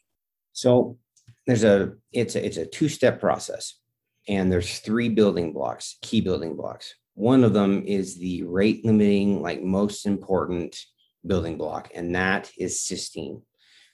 So 0.62 1.00
there's 1.48 1.64
a 1.64 1.94
it's 2.14 2.36
a 2.36 2.46
it's 2.46 2.58
a 2.58 2.68
two-step 2.68 3.20
process 3.20 3.80
and 4.28 4.52
there's 4.52 4.78
three 4.78 5.10
building 5.10 5.54
blocks, 5.54 5.98
key 6.04 6.22
building 6.22 6.56
blocks. 6.56 6.94
One 7.16 7.44
of 7.44 7.54
them 7.54 7.84
is 7.88 8.20
the 8.20 8.44
rate 8.44 8.86
limiting, 8.86 9.42
like 9.42 9.64
most 9.64 10.06
important 10.06 10.78
building 11.26 11.58
block, 11.58 11.90
and 11.96 12.14
that 12.14 12.52
is 12.60 12.78
cysteine, 12.78 13.42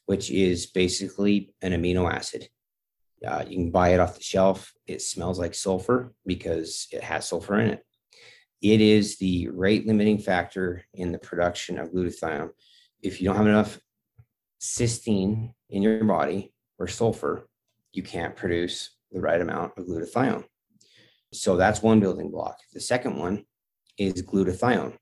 which 0.08 0.30
is 0.30 0.66
basically 0.66 1.54
an 1.62 1.72
amino 1.72 2.12
acid. 2.12 2.50
Uh, 3.26 3.46
you 3.48 3.56
can 3.56 3.72
buy 3.72 3.94
it 3.94 4.02
off 4.02 4.18
the 4.18 4.22
shelf. 4.22 4.74
It 4.88 5.02
smells 5.02 5.40
like 5.40 5.56
sulfur 5.56 6.14
because 6.26 6.90
it 6.92 7.02
has 7.02 7.30
sulfur 7.30 7.62
in 7.62 7.70
it. 7.70 7.86
It 8.62 8.82
is 8.82 9.18
the 9.20 9.48
rate 9.54 9.88
limiting 9.88 10.18
factor 10.18 10.84
in 10.94 11.14
the 11.14 11.20
production 11.20 11.80
of 11.80 11.94
glutathione. 11.94 12.50
If 13.02 13.22
you 13.22 13.28
don't 13.28 13.38
have 13.38 13.48
enough 13.48 13.80
cysteine 14.60 15.54
in 15.70 15.82
your 15.82 16.04
body 16.04 16.54
or 16.80 16.88
sulfur, 16.88 17.48
you 17.94 18.04
can't 18.04 18.36
produce 18.36 18.96
the 19.12 19.20
right 19.20 19.42
amount 19.42 19.74
of 19.78 19.86
glutathione. 19.86 20.44
So 21.34 21.58
that's 21.58 21.82
one 21.82 22.00
building 22.00 22.32
block. 22.32 22.58
The 22.74 22.80
second 22.80 23.18
one 23.18 23.46
is 23.98 24.22
glutathione, 24.24 24.96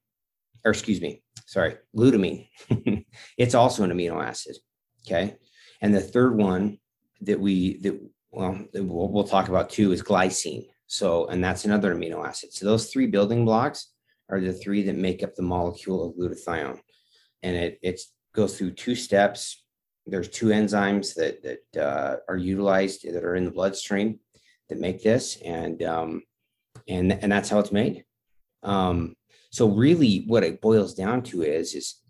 or 0.64 0.72
excuse 0.72 1.02
me, 1.02 1.24
sorry, 1.46 1.76
glutamine. 1.96 2.48
it's 3.38 3.56
also 3.56 3.84
an 3.84 3.92
amino 3.92 4.24
acid. 4.24 4.56
Okay. 5.06 5.36
And 5.82 5.94
the 5.94 6.02
third 6.02 6.38
one 6.38 6.80
that 7.22 7.40
we 7.40 7.80
that 7.82 8.00
well 8.32 8.60
we'll, 8.74 9.12
we'll 9.12 9.24
talk 9.24 9.50
about 9.50 9.70
too 9.70 9.92
is 9.92 10.02
glycine. 10.02 10.66
So 10.88 11.28
and 11.28 11.44
that's 11.44 11.66
another 11.66 11.96
amino 11.96 12.26
acid. 12.26 12.54
So 12.54 12.66
those 12.66 12.92
three 12.92 13.08
building 13.08 13.46
blocks 13.46 13.92
are 14.30 14.40
the 14.40 14.54
three 14.54 14.84
that 14.84 14.96
make 14.96 15.24
up 15.24 15.36
the 15.36 15.44
molecule 15.44 16.08
of 16.08 16.16
glutathione, 16.16 16.80
and 17.44 17.56
it 17.56 17.80
it 17.82 18.02
goes 18.34 18.58
through 18.58 18.72
two 18.72 18.96
steps 18.96 19.65
there's 20.08 20.30
two 20.30 20.48
enzymes 20.48 21.16
that 21.16 21.42
that 21.44 21.82
uh, 21.82 22.18
are 22.28 22.38
utilized 22.38 23.12
that 23.12 23.24
are 23.24 23.36
in 23.36 23.46
the 23.46 23.52
bloodstream 23.52 24.20
that 24.70 24.80
make 24.80 25.04
this, 25.04 25.38
and 25.44 25.82
um, 25.84 26.24
and 26.88 27.12
and 27.12 27.32
that's 27.32 27.50
how 27.50 27.60
it's 27.60 27.72
made. 27.72 28.04
Um, 28.64 29.16
so 29.52 29.68
really, 29.68 30.26
what 30.28 30.44
it 30.44 30.62
boils 30.62 30.94
down 30.94 31.24
to 31.24 31.42
is 31.44 31.74
is 31.74 32.02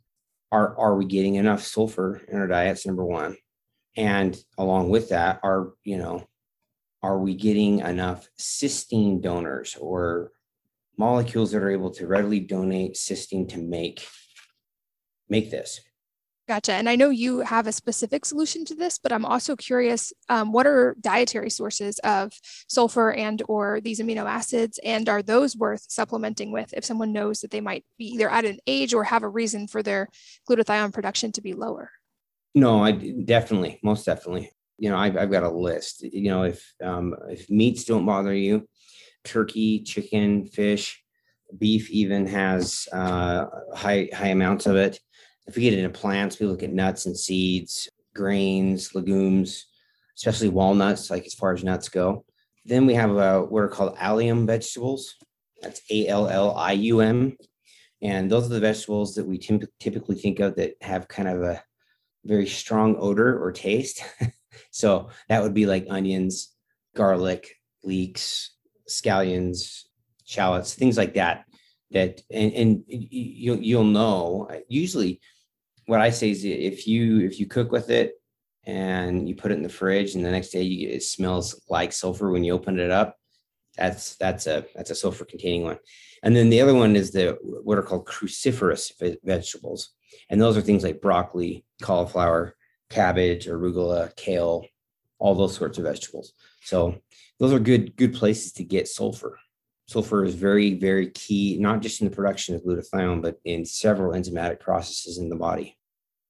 are 0.51 0.77
are 0.77 0.95
we 0.95 1.05
getting 1.05 1.35
enough 1.35 1.63
sulfur 1.63 2.21
in 2.27 2.37
our 2.37 2.47
diets? 2.47 2.85
Number 2.85 3.05
one, 3.05 3.37
and 3.95 4.37
along 4.57 4.89
with 4.89 5.09
that, 5.09 5.39
are 5.43 5.73
you 5.83 5.97
know 5.97 6.27
are 7.01 7.19
we 7.19 7.35
getting 7.35 7.79
enough 7.79 8.27
cysteine 8.39 9.21
donors 9.21 9.77
or 9.79 10.31
molecules 10.97 11.51
that 11.51 11.61
are 11.61 11.69
able 11.69 11.91
to 11.91 12.07
readily 12.07 12.39
donate 12.39 12.95
cysteine 12.95 13.47
to 13.49 13.59
make 13.59 14.07
make 15.29 15.51
this 15.51 15.81
Gotcha. 16.47 16.73
And 16.73 16.87
I 16.87 16.95
know 16.95 17.09
you 17.09 17.39
have 17.39 17.65
a 17.65 17.71
specific 17.71 18.23
solution 18.23 18.65
to 18.65 18.75
this, 18.75 18.99
but 18.99 19.11
I'm 19.11 19.25
also 19.25 19.55
curious, 19.55 20.13
um, 20.29 20.51
what 20.51 20.67
are 20.67 20.95
dietary 21.01 21.49
sources 21.49 21.97
of 21.99 22.33
sulfur 22.67 23.11
and 23.11 23.41
or 23.47 23.81
these 23.81 23.99
amino 23.99 24.29
acids? 24.29 24.79
And 24.83 25.09
are 25.09 25.23
those 25.23 25.57
worth 25.57 25.85
supplementing 25.89 26.51
with 26.51 26.71
if 26.77 26.85
someone 26.85 27.11
knows 27.11 27.41
that 27.41 27.49
they 27.49 27.61
might 27.61 27.83
be 27.97 28.05
either 28.05 28.29
at 28.29 28.45
an 28.45 28.59
age 28.67 28.93
or 28.93 29.05
have 29.05 29.23
a 29.23 29.29
reason 29.29 29.67
for 29.67 29.81
their 29.81 30.07
glutathione 30.47 30.93
production 30.93 31.31
to 31.31 31.41
be 31.41 31.53
lower? 31.53 31.89
No, 32.53 32.83
I 32.83 32.91
definitely, 32.91 33.79
most 33.81 34.05
definitely. 34.05 34.51
You 34.77 34.91
know, 34.91 34.97
I've, 34.97 35.17
I've 35.17 35.31
got 35.31 35.43
a 35.43 35.49
list. 35.49 36.03
You 36.03 36.29
know, 36.29 36.43
if 36.43 36.73
um, 36.83 37.15
if 37.27 37.49
meats 37.49 37.85
don't 37.85 38.05
bother 38.05 38.33
you, 38.33 38.67
turkey, 39.23 39.81
chicken, 39.81 40.45
fish, 40.45 41.01
beef 41.57 41.89
even 41.89 42.27
has 42.27 42.87
uh, 42.93 43.45
high 43.73 44.09
high 44.13 44.27
amounts 44.27 44.67
of 44.67 44.75
it. 44.75 44.99
If 45.47 45.55
we 45.55 45.63
get 45.63 45.73
into 45.73 45.89
plants, 45.89 46.39
we 46.39 46.47
look 46.47 46.63
at 46.63 46.73
nuts 46.73 47.05
and 47.05 47.17
seeds, 47.17 47.89
grains, 48.15 48.95
legumes, 48.95 49.67
especially 50.17 50.49
walnuts, 50.49 51.09
like 51.09 51.25
as 51.25 51.33
far 51.33 51.53
as 51.53 51.63
nuts 51.63 51.89
go. 51.89 52.25
Then 52.65 52.85
we 52.85 52.95
have 52.95 53.15
uh, 53.15 53.41
what 53.41 53.61
are 53.61 53.67
called 53.67 53.95
allium 53.99 54.47
vegetables. 54.47 55.15
That's 55.61 55.81
A 55.91 56.07
L 56.07 56.27
L 56.27 56.55
I 56.55 56.71
U 56.73 57.01
M. 57.01 57.37
And 58.01 58.29
those 58.29 58.45
are 58.45 58.53
the 58.53 58.59
vegetables 58.59 59.15
that 59.15 59.25
we 59.25 59.37
typically 59.79 60.15
think 60.15 60.39
of 60.39 60.55
that 60.55 60.73
have 60.81 61.07
kind 61.07 61.27
of 61.27 61.41
a 61.41 61.63
very 62.23 62.47
strong 62.47 62.95
odor 62.99 63.41
or 63.41 63.51
taste. 63.51 64.03
so 64.71 65.09
that 65.29 65.41
would 65.41 65.53
be 65.53 65.65
like 65.65 65.87
onions, 65.89 66.53
garlic, 66.95 67.55
leeks, 67.83 68.51
scallions, 68.89 69.83
shallots, 70.25 70.73
things 70.73 70.97
like 70.97 71.13
that. 71.13 71.45
That 71.91 72.21
and, 72.31 72.51
and 72.53 72.83
you'll 72.87 73.57
you'll 73.57 73.83
know. 73.83 74.49
Usually, 74.67 75.21
what 75.85 76.01
I 76.01 76.09
say 76.09 76.31
is 76.31 76.43
if 76.43 76.87
you 76.87 77.21
if 77.21 77.39
you 77.39 77.45
cook 77.45 77.71
with 77.71 77.89
it 77.89 78.13
and 78.65 79.27
you 79.27 79.35
put 79.35 79.51
it 79.51 79.55
in 79.55 79.63
the 79.63 79.69
fridge 79.69 80.15
and 80.15 80.25
the 80.25 80.31
next 80.31 80.49
day 80.49 80.61
you 80.61 80.89
it 80.89 81.03
smells 81.03 81.61
like 81.69 81.93
sulfur 81.93 82.31
when 82.31 82.43
you 82.43 82.53
open 82.53 82.79
it 82.79 82.91
up, 82.91 83.17
that's 83.77 84.15
that's 84.15 84.47
a 84.47 84.65
that's 84.75 84.89
a 84.89 84.95
sulfur 84.95 85.25
containing 85.25 85.63
one. 85.63 85.77
And 86.23 86.35
then 86.35 86.49
the 86.49 86.61
other 86.61 86.73
one 86.73 86.95
is 86.95 87.11
the 87.11 87.37
what 87.41 87.77
are 87.77 87.83
called 87.83 88.05
cruciferous 88.05 88.91
vegetables, 89.23 89.91
and 90.29 90.41
those 90.41 90.57
are 90.57 90.61
things 90.61 90.83
like 90.83 91.01
broccoli, 91.01 91.65
cauliflower, 91.81 92.55
cabbage, 92.89 93.47
arugula, 93.47 94.15
kale, 94.15 94.65
all 95.19 95.35
those 95.35 95.55
sorts 95.55 95.77
of 95.77 95.83
vegetables. 95.83 96.33
So 96.61 96.95
those 97.39 97.53
are 97.53 97.59
good 97.59 97.95
good 97.95 98.13
places 98.13 98.53
to 98.53 98.63
get 98.63 98.87
sulfur. 98.87 99.37
Sulfur 99.87 100.25
is 100.25 100.35
very, 100.35 100.73
very 100.73 101.09
key, 101.11 101.57
not 101.59 101.81
just 101.81 102.01
in 102.01 102.09
the 102.09 102.15
production 102.15 102.55
of 102.55 102.63
glutathione, 102.63 103.21
but 103.21 103.37
in 103.45 103.65
several 103.65 104.13
enzymatic 104.13 104.59
processes 104.59 105.17
in 105.17 105.29
the 105.29 105.35
body. 105.35 105.77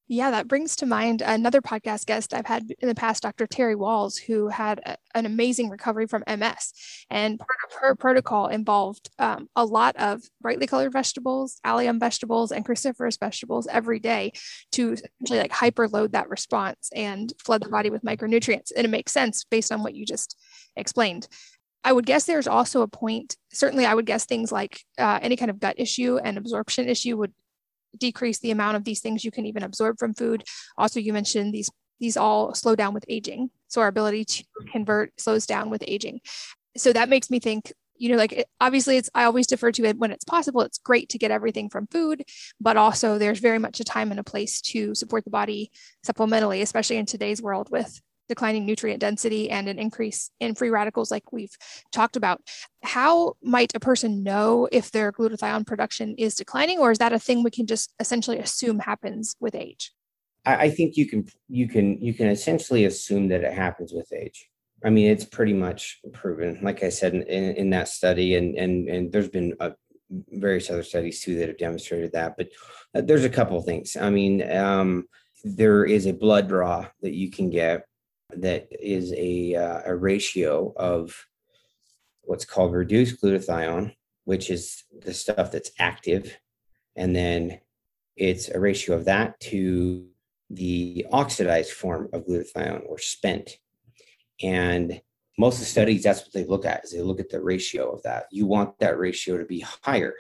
Yeah, 0.08 0.30
that 0.32 0.48
brings 0.48 0.76
to 0.78 0.86
mind 0.86 1.24
another 1.24 1.62
podcast 1.62 2.06
guest 2.06 2.32
I've 2.32 2.46
had 2.46 2.72
in 2.80 2.88
the 2.88 2.94
past, 2.94 3.24
Dr. 3.24 3.48
Terry 3.48 3.76
Wahls, 3.76 4.20
who 4.20 4.50
had 4.50 4.80
a, 4.86 4.98
an 5.16 5.26
amazing 5.26 5.70
recovery 5.70 6.06
from 6.06 6.24
MS. 6.28 6.74
And 7.10 7.40
part 7.40 7.50
of 7.68 7.78
her 7.80 7.96
protocol 7.96 8.48
involved 8.48 9.10
um, 9.18 9.50
a 9.56 9.66
lot 9.66 9.96
of 9.96 10.22
brightly 10.42 10.68
colored 10.68 10.94
vegetables, 10.94 11.60
allium 11.64 12.00
vegetables, 12.00 12.52
and 12.52 12.64
cruciferous 12.64 13.20
vegetables 13.20 13.66
every 13.66 14.00
day 14.00 14.34
to 14.74 14.94
essentially 14.94 15.40
like 15.40 15.52
hyperload 15.52 16.12
that 16.12 16.30
response 16.30 16.92
and 16.96 17.34
flood 17.40 17.64
the 17.64 17.70
body 17.70 17.90
with 17.90 18.04
micronutrients. 18.04 18.72
And 18.76 18.86
it 18.86 18.92
makes 18.92 19.12
sense 19.12 19.44
based 19.44 19.72
on 19.72 19.82
what 19.82 19.96
you 19.96 20.06
just 20.06 20.38
explained. 20.76 21.28
I 21.86 21.94
would 21.94 22.08
guess 22.08 22.26
there's 22.26 22.48
also 22.48 22.82
a 22.82 22.88
point. 22.88 23.38
Certainly, 23.54 23.86
I 23.86 23.94
would 23.94 24.08
guess 24.08 24.26
things 24.26 24.52
like 24.52 24.82
uh, 24.98 25.20
any 25.22 25.38
kind 25.38 25.52
of 25.52 25.60
gut 25.60 25.76
issue 25.78 26.18
and 26.18 26.36
absorption 26.36 26.90
issue 26.90 27.16
would 27.16 27.32
decrease 27.96 28.40
the 28.40 28.50
amount 28.50 28.76
of 28.76 28.84
these 28.84 29.02
things 29.02 29.24
you 29.24 29.32
can 29.32 29.46
even 29.46 29.62
absorb 29.64 30.00
from 30.00 30.16
food. 30.16 30.44
Also, 30.78 31.00
you 31.00 31.14
mentioned 31.14 31.54
these 31.54 31.70
these 32.00 32.18
all 32.18 32.54
slow 32.56 32.76
down 32.76 32.94
with 32.96 33.06
aging, 33.08 33.52
so 33.68 33.82
our 33.82 33.88
ability 33.88 34.26
to 34.26 34.44
convert 34.72 35.18
slows 35.22 35.46
down 35.46 35.70
with 35.70 35.84
aging. 35.88 36.20
So 36.76 36.92
that 36.92 37.08
makes 37.08 37.30
me 37.30 37.40
think. 37.40 37.72
You 37.98 38.10
know, 38.10 38.18
like 38.18 38.34
it, 38.34 38.48
obviously, 38.60 38.98
it's 38.98 39.10
I 39.14 39.24
always 39.24 39.48
defer 39.48 39.72
to 39.72 39.86
it 39.86 39.98
when 39.98 40.12
it's 40.12 40.26
possible. 40.26 40.62
It's 40.62 40.80
great 40.80 41.08
to 41.10 41.18
get 41.18 41.32
everything 41.32 41.70
from 41.70 41.88
food, 41.88 42.24
but 42.60 42.76
also 42.76 43.18
there's 43.18 43.40
very 43.40 43.60
much 43.60 43.80
a 43.80 43.86
time 43.86 44.12
and 44.12 44.20
a 44.20 44.24
place 44.24 44.60
to 44.62 44.94
support 44.96 45.24
the 45.24 45.30
body 45.30 45.72
supplementally, 46.06 46.62
especially 46.62 46.98
in 46.98 47.06
today's 47.06 47.42
world 47.42 47.70
with 47.72 48.02
declining 48.28 48.66
nutrient 48.66 49.00
density 49.00 49.50
and 49.50 49.68
an 49.68 49.80
increase 49.80 50.30
in 50.40 50.56
free 50.56 50.70
radicals 50.70 51.12
like 51.12 51.32
we've 51.32 51.56
talked 51.92 52.16
about. 52.16 52.42
How 52.84 53.36
might 53.42 53.76
a 53.76 53.80
person 53.80 54.24
know 54.24 54.68
if 54.72 54.92
their 54.92 55.12
glutathione 55.12 55.66
production 55.66 56.16
is 56.18 56.36
declining 56.36 56.80
or 56.80 56.92
is 56.92 57.00
that 57.00 57.14
a 57.14 57.20
thing 57.20 57.44
we 57.44 57.52
can 57.52 57.68
just 57.68 57.94
essentially 58.00 58.40
assume 58.40 58.80
happens 58.80 59.36
with 59.40 59.56
age? 59.56 59.92
I 60.46 60.70
think 60.70 60.96
you 60.96 61.08
can 61.08 61.26
you 61.50 61.68
can 61.68 62.00
you 62.02 62.14
can 62.14 62.28
essentially 62.28 62.86
assume 62.86 63.30
that 63.30 63.44
it 63.44 63.54
happens 63.54 63.92
with 63.94 64.12
age. 64.14 64.48
I 64.84 64.90
mean 64.90 65.10
it's 65.10 65.26
pretty 65.26 65.54
much 65.54 66.00
proven 66.14 66.60
like 66.62 66.84
i 66.84 66.90
said 66.90 67.16
in, 67.16 67.24
in 67.24 67.70
that 67.72 67.88
study 67.88 68.36
and 68.36 68.56
and 68.56 68.88
and 68.88 69.12
there's 69.12 69.30
been 69.30 69.56
a, 69.60 69.74
various 70.30 70.70
other 70.70 70.84
studies 70.84 71.24
too 71.24 71.36
that 71.40 71.48
have 71.48 71.58
demonstrated 71.58 72.12
that 72.12 72.38
but 72.38 72.50
uh, 72.94 73.02
there's 73.02 73.26
a 73.26 73.30
couple 73.30 73.60
things. 73.62 73.98
I 74.00 74.10
mean 74.12 74.48
um, 74.52 75.06
there 75.44 75.86
is 75.86 76.06
a 76.06 76.14
blood 76.14 76.48
draw 76.48 76.88
that 77.02 77.14
you 77.14 77.32
can 77.32 77.50
get 77.50 77.86
that 78.34 78.68
is 78.72 79.14
a, 79.14 79.56
uh, 79.56 79.82
a 79.86 79.96
ratio 79.96 80.74
of 80.76 81.28
what's 82.24 82.46
called 82.46 82.74
reduced 82.74 83.22
glutathione, 83.22 83.96
which 84.26 84.50
is 84.50 84.84
the 85.02 85.14
stuff 85.14 85.52
that's 85.52 85.72
active. 85.80 86.38
And 86.96 87.16
then 87.16 87.60
it's 88.16 88.50
a 88.50 88.60
ratio 88.60 88.96
of 88.96 89.06
that 89.06 89.40
to 89.42 90.08
the 90.50 91.06
oxidized 91.12 91.72
form 91.72 92.10
of 92.14 92.26
glutathione 92.26 92.84
or 92.88 92.98
spent. 92.98 93.58
And 94.42 95.02
most 95.38 95.56
of 95.56 95.62
the 95.62 95.66
studies, 95.66 96.04
that's 96.04 96.22
what 96.22 96.34
they 96.34 96.46
look 96.46 96.66
at 96.66 96.86
is 96.86 96.92
they 96.92 97.02
look 97.02 97.20
at 97.20 97.30
the 97.30 97.42
ratio 97.42 97.92
of 97.92 98.04
that. 98.04 98.26
You 98.32 98.46
want 98.46 98.80
that 98.80 98.98
ratio 98.98 99.38
to 99.38 99.46
be 99.46 99.66
higher. 99.82 100.14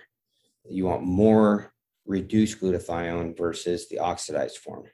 You 0.69 0.85
want 0.85 1.03
more 1.03 1.73
reduced 2.05 2.59
glutathione 2.59 3.37
versus 3.37 3.87
the 3.87 3.99
oxidized 3.99 4.57
form 4.57 4.85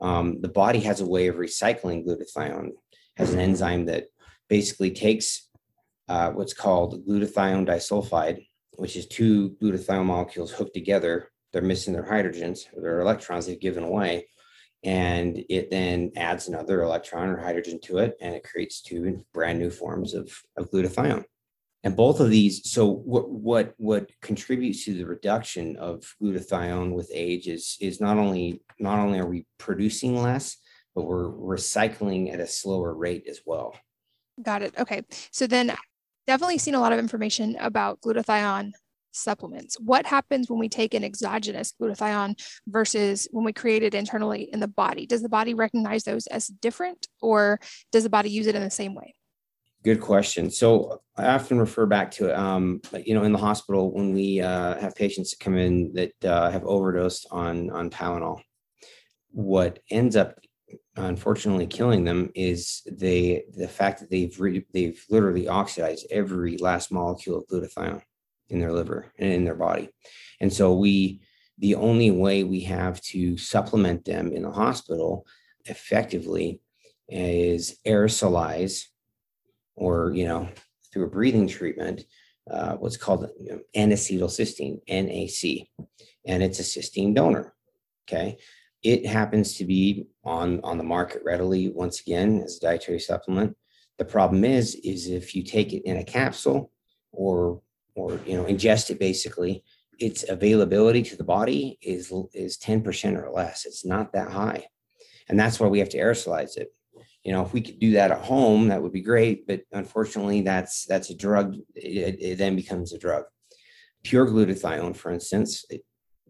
um, 0.00 0.40
the 0.40 0.48
body 0.48 0.80
has 0.80 1.00
a 1.00 1.06
way 1.06 1.28
of 1.28 1.36
recycling 1.36 2.06
glutathione, 2.06 2.70
has 3.16 3.32
an 3.32 3.40
enzyme 3.40 3.86
that 3.86 4.06
basically 4.48 4.90
takes 4.90 5.48
uh, 6.08 6.30
what's 6.30 6.54
called 6.54 7.06
glutathione 7.06 7.66
disulfide, 7.66 8.46
which 8.74 8.96
is 8.96 9.06
two 9.06 9.56
glutathione 9.62 10.04
molecules 10.04 10.52
hooked 10.52 10.74
together. 10.74 11.30
They're 11.52 11.62
missing 11.62 11.94
their 11.94 12.04
hydrogens, 12.04 12.60
their 12.76 13.00
electrons 13.00 13.46
they've 13.46 13.58
given 13.60 13.84
away. 13.84 14.28
And 14.84 15.42
it 15.48 15.70
then 15.70 16.12
adds 16.16 16.48
another 16.48 16.82
electron 16.82 17.30
or 17.30 17.38
hydrogen 17.38 17.80
to 17.84 17.98
it, 17.98 18.14
and 18.20 18.34
it 18.34 18.44
creates 18.44 18.82
two 18.82 19.24
brand 19.32 19.58
new 19.58 19.70
forms 19.70 20.14
of, 20.14 20.30
of 20.56 20.70
glutathione 20.70 21.24
and 21.86 21.96
both 21.96 22.18
of 22.18 22.30
these 22.30 22.68
so 22.68 22.90
what 22.90 23.30
what 23.30 23.72
what 23.76 24.10
contributes 24.20 24.84
to 24.84 24.92
the 24.92 25.06
reduction 25.06 25.76
of 25.76 26.02
glutathione 26.20 26.92
with 26.92 27.08
age 27.14 27.46
is 27.46 27.76
is 27.80 28.00
not 28.00 28.18
only 28.18 28.60
not 28.80 28.98
only 28.98 29.20
are 29.20 29.26
we 29.26 29.46
producing 29.56 30.20
less 30.20 30.56
but 30.96 31.04
we're 31.04 31.30
recycling 31.30 32.32
at 32.32 32.40
a 32.40 32.46
slower 32.46 32.94
rate 32.94 33.26
as 33.28 33.42
well. 33.44 33.76
Got 34.42 34.62
it. 34.62 34.74
Okay. 34.78 35.02
So 35.30 35.46
then 35.46 35.72
definitely 36.26 36.58
seen 36.58 36.74
a 36.74 36.80
lot 36.80 36.92
of 36.92 36.98
information 36.98 37.56
about 37.60 38.00
glutathione 38.00 38.72
supplements. 39.12 39.78
What 39.78 40.06
happens 40.06 40.50
when 40.50 40.58
we 40.58 40.68
take 40.68 40.94
an 40.94 41.04
exogenous 41.04 41.72
glutathione 41.80 42.42
versus 42.66 43.28
when 43.30 43.44
we 43.44 43.52
create 43.52 43.82
it 43.82 43.94
internally 43.94 44.48
in 44.52 44.58
the 44.58 44.68
body? 44.68 45.06
Does 45.06 45.22
the 45.22 45.28
body 45.28 45.54
recognize 45.54 46.04
those 46.04 46.26
as 46.28 46.48
different 46.48 47.06
or 47.20 47.60
does 47.92 48.02
the 48.02 48.10
body 48.10 48.30
use 48.30 48.46
it 48.46 48.56
in 48.56 48.62
the 48.62 48.70
same 48.70 48.94
way 48.94 49.14
Good 49.86 50.00
question. 50.00 50.50
So 50.50 51.00
I 51.16 51.26
often 51.28 51.60
refer 51.60 51.86
back 51.86 52.10
to, 52.12 52.36
um, 52.36 52.80
you 53.04 53.14
know, 53.14 53.22
in 53.22 53.30
the 53.30 53.38
hospital 53.38 53.92
when 53.92 54.12
we 54.12 54.40
uh, 54.40 54.76
have 54.80 54.96
patients 54.96 55.30
that 55.30 55.38
come 55.38 55.56
in 55.56 55.92
that 55.92 56.24
uh, 56.24 56.50
have 56.50 56.64
overdosed 56.64 57.28
on 57.30 57.70
on 57.70 57.88
Tylenol. 57.88 58.40
What 59.30 59.78
ends 59.88 60.16
up, 60.16 60.40
unfortunately, 60.96 61.68
killing 61.68 62.02
them 62.02 62.32
is 62.34 62.82
they 62.90 63.44
the 63.56 63.68
fact 63.68 64.00
that 64.00 64.10
they've 64.10 64.36
re- 64.40 64.66
they've 64.74 65.00
literally 65.08 65.46
oxidized 65.46 66.08
every 66.10 66.56
last 66.56 66.90
molecule 66.90 67.38
of 67.38 67.46
glutathione 67.46 68.02
in 68.48 68.58
their 68.58 68.72
liver 68.72 69.12
and 69.20 69.32
in 69.32 69.44
their 69.44 69.54
body, 69.54 69.88
and 70.40 70.52
so 70.52 70.74
we 70.74 71.20
the 71.58 71.76
only 71.76 72.10
way 72.10 72.42
we 72.42 72.62
have 72.62 73.00
to 73.02 73.38
supplement 73.38 74.04
them 74.04 74.32
in 74.32 74.42
the 74.42 74.50
hospital 74.50 75.24
effectively 75.66 76.60
is 77.08 77.78
aerosolize 77.86 78.86
or 79.76 80.12
you 80.14 80.26
know 80.26 80.48
through 80.92 81.04
a 81.04 81.10
breathing 81.10 81.46
treatment 81.46 82.04
uh, 82.50 82.74
what's 82.76 82.96
called 82.96 83.28
you 83.40 83.52
know, 83.52 83.60
N-acetylcysteine 83.74 84.80
NAC 84.88 85.68
and 86.26 86.42
it's 86.42 86.60
a 86.60 86.62
cysteine 86.62 87.14
donor 87.14 87.54
okay? 88.08 88.38
It 88.82 89.06
happens 89.06 89.56
to 89.56 89.64
be 89.64 90.06
on 90.24 90.60
on 90.62 90.78
the 90.78 90.84
market 90.84 91.22
readily 91.24 91.68
once 91.68 92.00
again 92.00 92.42
as 92.42 92.56
a 92.56 92.60
dietary 92.60 93.00
supplement. 93.00 93.56
The 93.98 94.04
problem 94.04 94.44
is 94.44 94.74
is 94.76 95.08
if 95.08 95.34
you 95.34 95.42
take 95.42 95.72
it 95.72 95.82
in 95.84 95.96
a 95.96 96.04
capsule 96.04 96.70
or 97.12 97.62
or 97.94 98.20
you 98.26 98.36
know 98.36 98.44
ingest 98.44 98.90
it 98.90 98.98
basically 98.98 99.64
its 99.98 100.28
availability 100.28 101.02
to 101.02 101.16
the 101.16 101.24
body 101.24 101.78
is 101.80 102.12
is 102.34 102.58
10% 102.58 103.16
or 103.20 103.30
less. 103.30 103.64
It's 103.64 103.84
not 103.84 104.12
that 104.12 104.30
high. 104.30 104.66
And 105.28 105.40
that's 105.40 105.58
why 105.58 105.68
we 105.68 105.78
have 105.78 105.88
to 105.90 105.98
aerosolize 105.98 106.56
it 106.56 106.72
you 107.26 107.32
know 107.32 107.42
if 107.42 107.52
we 107.52 107.60
could 107.60 107.78
do 107.78 107.92
that 107.92 108.10
at 108.10 108.20
home 108.20 108.68
that 108.68 108.80
would 108.82 108.92
be 108.92 109.02
great 109.02 109.46
but 109.46 109.60
unfortunately 109.72 110.40
that's 110.42 110.86
that's 110.86 111.10
a 111.10 111.14
drug 111.14 111.56
it, 111.74 112.16
it 112.20 112.38
then 112.38 112.56
becomes 112.56 112.92
a 112.92 112.98
drug 112.98 113.24
pure 114.04 114.26
glutathione 114.26 114.96
for 114.96 115.10
instance 115.10 115.64
it, 115.68 115.82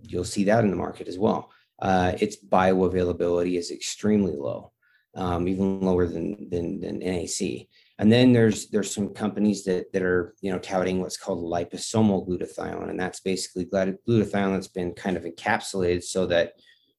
you'll 0.02 0.24
see 0.24 0.44
that 0.44 0.64
in 0.64 0.70
the 0.70 0.76
market 0.76 1.08
as 1.08 1.18
well 1.18 1.50
uh, 1.80 2.12
its 2.20 2.36
bioavailability 2.36 3.58
is 3.58 3.70
extremely 3.70 4.34
low, 4.34 4.72
um, 5.14 5.46
even 5.48 5.80
lower 5.80 6.06
than, 6.06 6.48
than, 6.48 6.80
than 6.80 7.00
NAC. 7.00 7.68
And 7.98 8.12
then 8.12 8.32
there's 8.32 8.68
there's 8.68 8.94
some 8.94 9.14
companies 9.14 9.64
that 9.64 9.90
that 9.94 10.02
are 10.02 10.34
you 10.42 10.52
know 10.52 10.58
touting 10.58 11.00
what's 11.00 11.16
called 11.16 11.50
liposomal 11.50 12.28
glutathione, 12.28 12.90
and 12.90 13.00
that's 13.00 13.20
basically 13.20 13.64
glutathione 13.64 14.52
that's 14.52 14.68
been 14.68 14.92
kind 14.92 15.16
of 15.16 15.24
encapsulated 15.24 16.02
so 16.02 16.26
that 16.26 16.52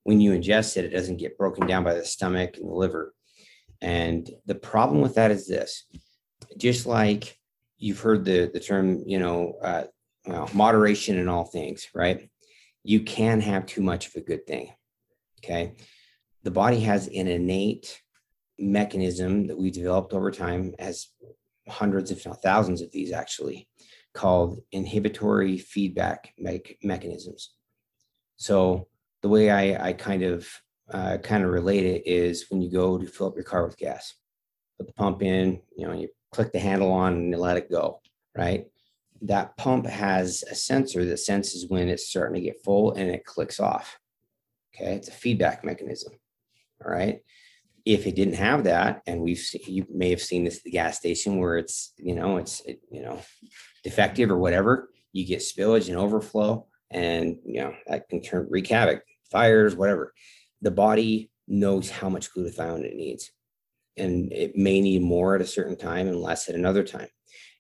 when 0.03 0.19
you 0.19 0.31
ingest 0.31 0.75
it, 0.75 0.86
it 0.86 0.89
doesn't 0.89 1.17
get 1.17 1.38
broken 1.38 1.67
down 1.67 1.83
by 1.83 1.93
the 1.93 2.03
stomach 2.03 2.57
and 2.57 2.67
the 2.67 2.73
liver. 2.73 3.13
And 3.81 4.29
the 4.45 4.55
problem 4.55 5.01
with 5.01 5.15
that 5.15 5.31
is 5.31 5.47
this: 5.47 5.85
just 6.57 6.85
like 6.85 7.37
you've 7.77 7.99
heard 7.99 8.25
the 8.25 8.49
the 8.51 8.59
term, 8.59 9.03
you 9.05 9.19
know, 9.19 9.53
uh, 9.61 9.83
well, 10.25 10.49
moderation 10.53 11.17
in 11.17 11.27
all 11.27 11.45
things, 11.45 11.87
right? 11.93 12.29
You 12.83 13.01
can 13.01 13.41
have 13.41 13.65
too 13.65 13.81
much 13.81 14.07
of 14.07 14.15
a 14.15 14.21
good 14.21 14.45
thing. 14.47 14.71
Okay, 15.43 15.73
the 16.43 16.51
body 16.51 16.79
has 16.81 17.07
an 17.07 17.27
innate 17.27 18.01
mechanism 18.59 19.47
that 19.47 19.57
we 19.57 19.69
developed 19.69 20.13
over 20.13 20.31
time 20.31 20.73
as 20.79 21.09
hundreds, 21.67 22.11
if 22.11 22.25
not 22.25 22.41
thousands 22.41 22.81
of 22.81 22.91
these 22.91 23.11
actually, 23.11 23.67
called 24.13 24.59
inhibitory 24.71 25.57
feedback 25.57 26.33
me- 26.37 26.77
mechanisms. 26.81 27.51
So 28.37 28.87
the 29.21 29.29
way 29.29 29.49
I, 29.49 29.89
I 29.89 29.93
kind 29.93 30.23
of 30.23 30.47
uh, 30.91 31.17
kind 31.17 31.43
of 31.43 31.52
relate 31.52 31.86
it 31.86 32.04
is 32.06 32.50
when 32.50 32.62
you 32.62 32.71
go 32.71 32.97
to 32.97 33.06
fill 33.08 33.28
up 33.28 33.36
your 33.36 33.43
car 33.43 33.65
with 33.65 33.78
gas, 33.78 34.13
put 34.78 34.88
the 34.88 34.93
pump 34.93 35.21
in, 35.21 35.62
you 35.76 35.88
know, 35.88 35.93
you 35.93 36.10
click 36.32 36.52
the 36.52 36.60
handle 36.60 36.91
on 36.91 37.13
and 37.13 37.32
you 37.32 37.38
let 37.38 37.58
it 37.58 37.71
go, 37.71 38.02
right? 38.36 38.67
That 39.21 39.58
pump 39.58 39.86
has 39.88 40.43
a 40.50 40.56
sensor 40.56 41.04
that 41.06 41.17
senses 41.17 41.67
when 41.67 41.89
it's 41.89 42.08
starting 42.08 42.36
to 42.36 42.41
get 42.41 42.63
full 42.63 42.93
and 42.93 43.10
it 43.10 43.26
clicks 43.26 43.60
off. 43.60 43.97
Okay, 44.76 44.93
it's 44.93 45.08
a 45.08 45.13
feedback 45.13 45.63
mechanism. 45.63 46.13
All 46.86 46.91
right 46.91 47.21
if 47.88 48.06
it 48.06 48.15
didn't 48.15 48.34
have 48.34 48.65
that, 48.65 49.02
and 49.08 49.21
we've 49.21 49.38
seen, 49.38 49.62
you 49.65 49.88
may 49.89 50.10
have 50.10 50.21
seen 50.21 50.43
this 50.43 50.58
at 50.58 50.63
the 50.63 50.71
gas 50.71 50.97
station 50.97 51.39
where 51.39 51.58
it's 51.58 51.93
you 51.97 52.13
know 52.13 52.36
it's 52.36 52.60
it, 52.65 52.82
you 52.91 53.02
know 53.02 53.21
defective 53.82 54.30
or 54.30 54.38
whatever, 54.38 54.89
you 55.13 55.26
get 55.26 55.39
spillage 55.39 55.88
and 55.88 55.97
overflow, 55.97 56.67
and 56.91 57.38
you 57.45 57.62
know 57.62 57.73
that 57.88 58.10
can 58.10 58.21
turn 58.21 58.45
wreak 58.50 58.67
havoc, 58.67 59.04
fires, 59.32 59.73
whatever. 59.73 60.13
The 60.62 60.72
body 60.72 61.32
knows 61.48 61.89
how 61.89 62.10
much 62.10 62.34
glutathione 62.34 62.84
it 62.84 62.96
needs, 62.96 63.32
and 63.96 64.32
it 64.34 64.56
may 64.56 64.82
need 64.82 65.02
more 65.02 65.36
at 65.36 65.41
a 65.41 65.48
certain 65.48 65.78
time 65.78 66.08
and 66.08 66.22
less 66.22 66.50
at 66.50 66.56
another 66.56 66.84
time. 66.84 67.08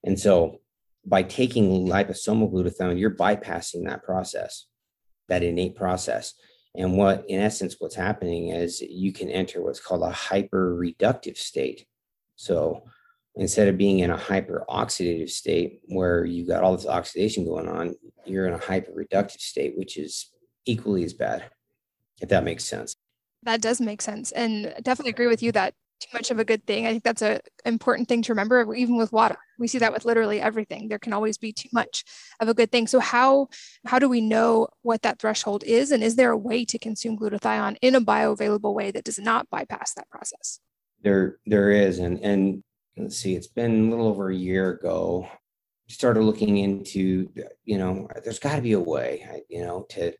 And 0.03 0.19
so, 0.19 0.61
by 1.05 1.23
taking 1.23 1.87
liposomal 1.87 2.51
glutathione, 2.51 2.99
you're 2.99 3.15
bypassing 3.15 3.85
that 3.85 4.03
process, 4.03 4.65
that 5.29 5.43
innate 5.43 5.75
process. 5.75 6.33
And 6.75 6.97
what, 6.97 7.23
in 7.29 7.39
essence, 7.39 7.77
what's 7.79 7.95
happening 7.95 8.49
is 8.49 8.81
you 8.81 9.13
can 9.13 9.29
enter 9.29 9.61
what's 9.61 9.79
called 9.79 10.03
a 10.03 10.11
hyper-reductive 10.11 11.37
state. 11.37 11.85
So 12.35 12.83
instead 13.35 13.67
of 13.67 13.77
being 13.77 13.99
in 13.99 14.11
a 14.11 14.17
hyper-oxidative 14.17 15.29
state 15.29 15.79
where 15.85 16.25
you've 16.25 16.49
got 16.49 16.63
all 16.63 16.75
this 16.75 16.85
oxidation 16.85 17.45
going 17.45 17.67
on, 17.67 17.95
you're 18.25 18.47
in 18.47 18.53
a 18.53 18.59
hyper-reductive 18.59 19.39
state, 19.39 19.77
which 19.77 19.97
is 19.97 20.29
equally 20.65 21.03
as 21.03 21.13
bad, 21.13 21.49
if 22.21 22.29
that 22.29 22.43
makes 22.43 22.65
sense. 22.65 22.95
That 23.43 23.61
does 23.61 23.79
make 23.79 24.01
sense. 24.01 24.31
And 24.31 24.73
definitely 24.81 25.11
agree 25.11 25.27
with 25.27 25.43
you 25.43 25.51
that 25.53 25.73
too 25.99 26.09
much 26.13 26.31
of 26.31 26.39
a 26.39 26.45
good 26.45 26.65
thing. 26.65 26.85
I 26.85 26.91
think 26.91 27.03
that's 27.03 27.21
an 27.21 27.39
important 27.65 28.07
thing 28.07 28.21
to 28.23 28.31
remember, 28.31 28.73
even 28.75 28.97
with 28.97 29.11
water. 29.11 29.37
We 29.57 29.67
see 29.67 29.79
that 29.79 29.93
with 29.93 30.05
literally 30.05 30.39
everything. 30.39 30.87
There 30.87 30.99
can 30.99 31.13
always 31.13 31.37
be 31.37 31.51
too 31.51 31.69
much 31.73 32.03
of 32.39 32.47
a 32.47 32.53
good 32.53 32.71
thing. 32.71 32.87
So 32.87 32.99
how 32.99 33.47
how 33.85 33.99
do 33.99 34.07
we 34.07 34.21
know 34.21 34.67
what 34.81 35.01
that 35.01 35.19
threshold 35.19 35.63
is? 35.63 35.91
And 35.91 36.03
is 36.03 36.15
there 36.15 36.31
a 36.31 36.37
way 36.37 36.65
to 36.65 36.77
consume 36.77 37.17
glutathione 37.17 37.77
in 37.81 37.95
a 37.95 38.01
bioavailable 38.01 38.73
way 38.73 38.91
that 38.91 39.03
does 39.03 39.19
not 39.19 39.49
bypass 39.49 39.93
that 39.95 40.09
process? 40.09 40.59
There 41.01 41.37
there 41.45 41.71
is. 41.71 41.99
And 41.99 42.19
and 42.19 42.63
let's 42.95 43.17
see, 43.17 43.35
it's 43.35 43.47
been 43.47 43.87
a 43.87 43.89
little 43.89 44.07
over 44.07 44.29
a 44.29 44.35
year 44.35 44.71
ago. 44.71 45.27
Started 45.89 46.21
looking 46.21 46.57
into, 46.57 47.31
you 47.63 47.77
know, 47.77 48.09
there's 48.23 48.39
got 48.39 48.57
to 48.57 48.61
be 48.61 48.73
a 48.73 48.79
way, 48.79 49.25
you 49.49 49.63
know, 49.63 49.85
to 49.89 50.13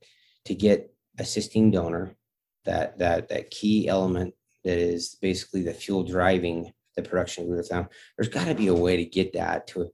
to 0.45 0.55
get 0.55 0.93
a 1.19 1.23
cysteine 1.23 1.71
donor, 1.71 2.15
that 2.65 2.97
that 2.99 3.30
that 3.30 3.49
key 3.51 3.88
element 3.88 4.34
that 4.63 4.77
is 4.77 5.15
basically 5.21 5.62
the 5.62 5.73
fuel 5.73 6.03
driving 6.03 6.71
the 6.97 7.01
production 7.01 7.45
of 7.45 7.49
glutathione. 7.49 7.88
There's 8.17 8.27
got 8.27 8.47
to 8.47 8.56
be 8.56 8.67
a 8.67 8.73
way 8.73 8.97
to 8.97 9.06
get 9.06 9.32
that 9.34 9.67
to, 9.67 9.89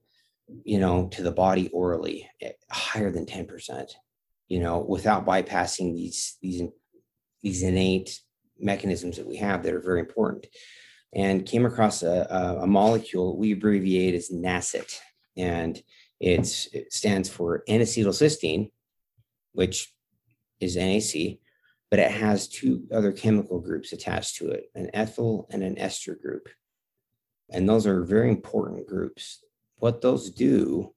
you 0.64 0.80
know, 0.80 1.06
to 1.08 1.22
the 1.22 1.30
body 1.30 1.68
orally 1.68 2.28
eh, 2.42 2.52
higher 2.70 3.12
than 3.12 3.26
10%, 3.26 3.92
you 4.48 4.58
know, 4.58 4.78
without 4.80 5.24
bypassing 5.24 5.94
these, 5.94 6.36
these, 6.42 6.62
these 7.42 7.62
innate 7.62 8.18
mechanisms 8.58 9.16
that 9.16 9.28
we 9.28 9.36
have 9.36 9.62
that 9.62 9.74
are 9.74 9.80
very 9.80 10.00
important. 10.00 10.46
And 11.14 11.46
came 11.46 11.64
across 11.64 12.02
a, 12.02 12.58
a, 12.60 12.66
molecule 12.66 13.38
we 13.38 13.52
abbreviate 13.52 14.16
as 14.16 14.30
NACET, 14.30 14.98
and 15.36 15.80
it 16.18 16.44
stands 16.90 17.28
for 17.28 17.62
N-acetylcysteine, 17.68 18.72
which 19.52 19.93
is 20.64 20.76
NAC, 20.76 21.38
but 21.90 21.98
it 21.98 22.10
has 22.10 22.48
two 22.48 22.84
other 22.92 23.12
chemical 23.12 23.60
groups 23.60 23.92
attached 23.92 24.36
to 24.36 24.48
it 24.50 24.70
an 24.74 24.90
ethyl 24.94 25.46
and 25.50 25.62
an 25.62 25.78
ester 25.78 26.14
group. 26.14 26.48
And 27.50 27.68
those 27.68 27.86
are 27.86 28.02
very 28.02 28.30
important 28.30 28.86
groups. 28.86 29.44
What 29.76 30.00
those 30.00 30.30
do 30.30 30.94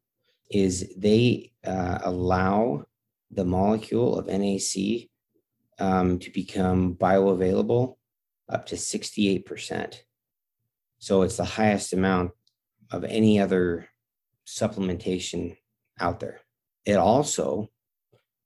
is 0.50 0.94
they 0.98 1.52
uh, 1.66 2.00
allow 2.04 2.86
the 3.32 3.46
molecule 3.46 4.18
of 4.18 4.28
NAC 4.28 5.10
um, 5.80 6.20
to 6.20 6.32
become 6.32 6.96
bioavailable 6.96 7.98
up 8.50 8.66
to 8.68 8.76
68%. 8.76 10.02
So 11.00 11.22
it's 11.22 11.38
the 11.38 11.46
highest 11.46 11.94
amount 11.94 12.32
of 12.92 13.04
any 13.04 13.40
other 13.40 13.90
supplementation 14.46 15.58
out 16.00 16.20
there. 16.20 16.40
It 16.86 16.96
also 16.96 17.70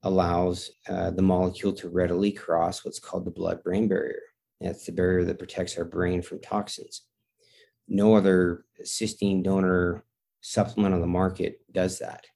allows 0.02 0.70
uh, 0.88 1.10
the 1.10 1.22
molecule 1.22 1.72
to 1.72 1.88
readily 1.88 2.32
cross 2.32 2.84
what's 2.84 2.98
called 2.98 3.24
the 3.24 3.30
blood 3.30 3.62
brain 3.62 3.88
barrier. 3.88 4.20
That's 4.60 4.86
the 4.86 4.92
barrier 4.92 5.24
that 5.24 5.38
protects 5.38 5.76
our 5.78 5.84
brain 5.84 6.22
from 6.22 6.40
toxins. 6.40 7.02
No 7.88 8.14
other 8.14 8.64
cysteine 8.84 9.42
donor 9.42 10.04
supplement 10.40 10.94
on 10.94 11.00
the 11.00 11.06
market 11.06 11.60
does 11.72 11.98
that. 11.98 12.26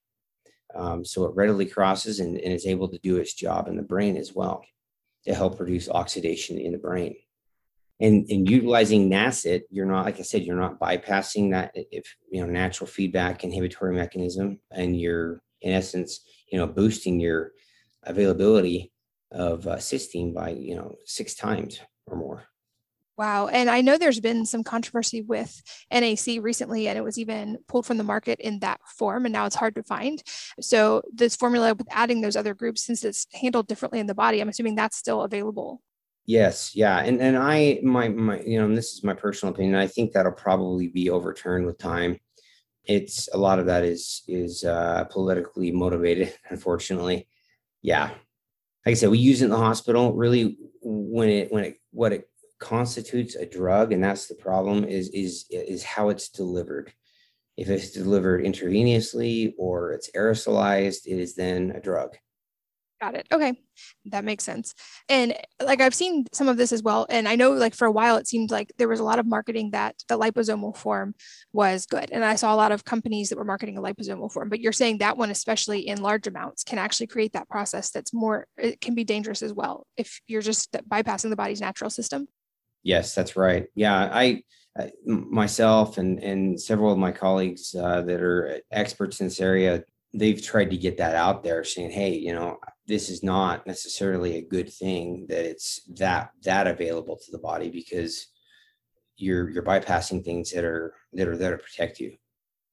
Um, 0.75 1.05
so 1.05 1.25
it 1.25 1.35
readily 1.35 1.67
crosses 1.67 2.21
and, 2.21 2.37
and 2.37 2.53
is 2.53 2.67
able 2.67 2.89
to 2.89 2.99
do 2.99 3.17
its 3.17 3.35
job 3.35 3.69
in 3.69 3.77
the 3.77 3.83
brain 3.83 4.17
as 4.17 4.35
well 4.35 4.65
to 5.25 5.35
help 5.35 5.59
reduce 5.59 5.89
oxidation 5.89 6.59
in 6.59 6.73
the 6.73 6.79
brain. 6.79 7.17
And 8.01 8.29
in 8.29 8.45
utilizing 8.45 9.09
NACET, 9.09 9.63
you're 9.71 9.87
not, 9.87 10.05
like 10.05 10.19
I 10.19 10.23
said, 10.23 10.43
you're 10.43 10.61
not 10.61 10.79
bypassing 10.79 11.53
that 11.53 11.73
if 11.75 12.15
you 12.31 12.43
know 12.43 12.47
natural 12.47 12.87
feedback 12.87 13.43
inhibitory 13.43 13.95
mechanism, 13.95 14.61
and 14.71 15.01
you're 15.01 15.41
in 15.67 15.75
essence, 15.75 16.21
you 16.51 16.59
know, 16.59 16.67
boosting 16.67 17.19
your 17.21 17.53
availability 18.05 18.93
of 19.33 19.67
uh, 19.67 19.77
cysteine 19.77 20.33
by 20.33 20.51
you 20.51 20.77
know 20.77 20.95
six 21.05 21.35
times 21.35 21.81
or 22.07 22.17
more. 22.17 22.45
Wow. 23.19 23.47
And 23.49 23.71
I 23.71 23.81
know 23.81 23.97
there's 23.97 24.21
been 24.21 24.45
some 24.45 24.63
controversy 24.63 25.23
with 25.23 25.63
NAC 25.91 26.43
recently, 26.43 26.87
and 26.87 26.99
it 26.99 27.03
was 27.03 27.19
even 27.19 27.57
pulled 27.67 27.87
from 27.87 27.97
the 27.97 28.05
market 28.05 28.39
in 28.41 28.59
that 28.59 28.79
form, 28.87 29.25
and 29.25 29.33
now 29.33 29.47
it's 29.47 29.57
hard 29.57 29.75
to 29.77 29.83
find. 29.83 30.23
So, 30.61 31.03
this 31.13 31.35
formula 31.35 31.75
with 31.75 31.87
adding 31.91 32.21
those 32.21 32.37
other 32.37 32.55
groups, 32.55 32.85
since 32.85 33.05
it's 33.05 33.27
handled 33.33 33.69
differently 33.69 34.01
in 34.01 34.07
the 34.07 34.15
body, 34.15 34.41
I'm 34.41 34.51
assuming 34.51 34.75
that's 34.75 34.99
still 34.99 35.23
available. 35.23 35.81
Yes, 36.27 36.73
yeah, 36.75 36.99
and 36.99 37.21
and 37.21 37.39
I 37.39 37.81
my 37.83 38.09
my 38.09 38.41
you 38.41 38.61
know 38.61 38.75
this 38.75 38.93
is 38.93 39.05
my 39.05 39.15
personal 39.15 39.55
opinion. 39.55 39.77
I 39.77 39.87
think 39.87 40.13
that'll 40.13 40.33
probably 40.33 40.89
be 40.89 41.09
overturned 41.09 41.65
with 41.65 41.79
time. 41.79 42.19
It's 42.87 43.29
a 43.33 43.39
lot 43.39 43.59
of 43.59 43.67
that 43.67 43.85
is 43.85 44.23
is 44.29 44.65
uh, 44.65 45.05
politically 45.11 45.73
motivated, 45.73 46.33
unfortunately 46.51 47.29
yeah, 47.87 48.11
like 48.85 48.93
I 48.93 48.95
said, 48.95 49.11
we 49.11 49.19
use 49.19 49.43
it 49.43 49.45
in 49.45 49.51
the 49.53 49.57
hospital. 49.57 50.13
Really, 50.13 50.59
when 50.83 51.29
it 51.29 51.53
when 51.53 51.65
it 51.65 51.81
what 51.93 52.13
it 52.13 52.29
constitutes 52.59 53.37
a 53.37 53.47
drug, 53.47 53.93
and 53.93 54.03
that's 54.03 54.27
the 54.27 54.35
problem 54.35 54.83
is 54.83 55.09
is 55.11 55.47
is 55.51 55.85
how 55.85 56.09
it's 56.09 56.29
delivered. 56.29 56.93
If 57.57 57.71
it's 57.71 57.93
delivered 57.93 58.45
intravenously 58.45 59.55
or 59.57 59.93
it's 59.93 60.11
aerosolized, 60.11 61.07
it 61.07 61.21
is 61.21 61.37
then 61.37 61.71
a 61.77 61.81
drug. 61.81 62.17
Got 63.01 63.15
it. 63.15 63.27
Okay. 63.31 63.53
That 64.07 64.25
makes 64.25 64.43
sense. 64.43 64.75
And 65.11 65.35
like 65.63 65.83
I've 65.83 65.95
seen 65.95 66.25
some 66.33 66.49
of 66.49 66.57
this 66.57 66.73
as 66.73 66.83
well. 66.83 67.07
And 67.11 67.29
I 67.29 67.37
know 67.37 67.53
like 67.53 67.75
for 67.75 67.87
a 67.87 67.93
while 67.93 68.17
it 68.17 68.27
seemed 68.27 68.51
like 68.51 68.73
there 68.79 68.89
was 68.89 69.01
a 69.01 69.05
lot 69.05 69.19
of 69.19 69.27
marketing 69.27 69.73
that 69.73 69.97
the 70.09 70.19
liposomal 70.19 70.75
form 70.75 71.15
was 71.53 71.85
good. 71.85 72.11
And 72.11 72.25
I 72.25 72.37
saw 72.37 72.55
a 72.55 72.57
lot 72.57 72.73
of 72.73 72.87
companies 72.87 73.29
that 73.29 73.37
were 73.37 73.45
marketing 73.45 73.77
a 73.77 73.83
liposomal 73.83 74.33
form, 74.33 74.49
but 74.49 74.61
you're 74.61 74.73
saying 74.73 74.99
that 74.99 75.19
one, 75.19 75.31
especially 75.31 75.87
in 75.87 76.01
large 76.01 76.27
amounts, 76.27 76.65
can 76.65 76.79
actually 76.79 77.09
create 77.09 77.35
that 77.35 77.51
process 77.51 77.91
that's 77.91 78.15
more, 78.15 78.47
it 78.57 78.81
can 78.81 78.95
be 78.95 79.05
dangerous 79.05 79.43
as 79.43 79.53
well 79.53 79.87
if 79.99 80.21
you're 80.27 80.41
just 80.41 80.73
bypassing 80.73 81.29
the 81.29 81.37
body's 81.37 81.61
natural 81.61 81.91
system. 81.91 82.27
Yes, 82.83 83.15
that's 83.15 83.37
right. 83.37 83.67
Yeah. 83.75 84.09
I, 84.11 84.43
myself 85.05 85.99
and, 85.99 86.23
and 86.23 86.61
several 86.61 86.93
of 86.93 86.99
my 86.99 87.13
colleagues 87.13 87.75
uh, 87.75 88.01
that 88.03 88.23
are 88.23 88.61
experts 88.71 89.21
in 89.21 89.27
this 89.27 89.41
area 89.41 89.83
they've 90.15 90.43
tried 90.43 90.71
to 90.71 90.77
get 90.77 90.97
that 90.99 91.15
out 91.15 91.43
there 91.43 91.65
saying 91.65 91.91
hey 91.91 92.15
you 92.15 92.33
know 92.33 92.59
this 92.87 93.11
is 93.11 93.23
not 93.23 93.67
necessarily 93.67 94.37
a 94.37 94.43
good 94.43 94.73
thing 94.73 95.27
that 95.29 95.45
it's 95.45 95.81
that 95.99 96.31
that 96.45 96.67
available 96.67 97.17
to 97.17 97.33
the 97.33 97.39
body 97.39 97.71
because 97.71 98.29
you're 99.17 99.51
you're 99.51 99.63
bypassing 99.63 100.25
things 100.25 100.53
that 100.53 100.65
are 100.65 100.95
that 101.13 101.29
are 101.29 101.37
there 101.37 101.57
to 101.57 101.63
protect 101.63 102.01
you. 102.01 102.17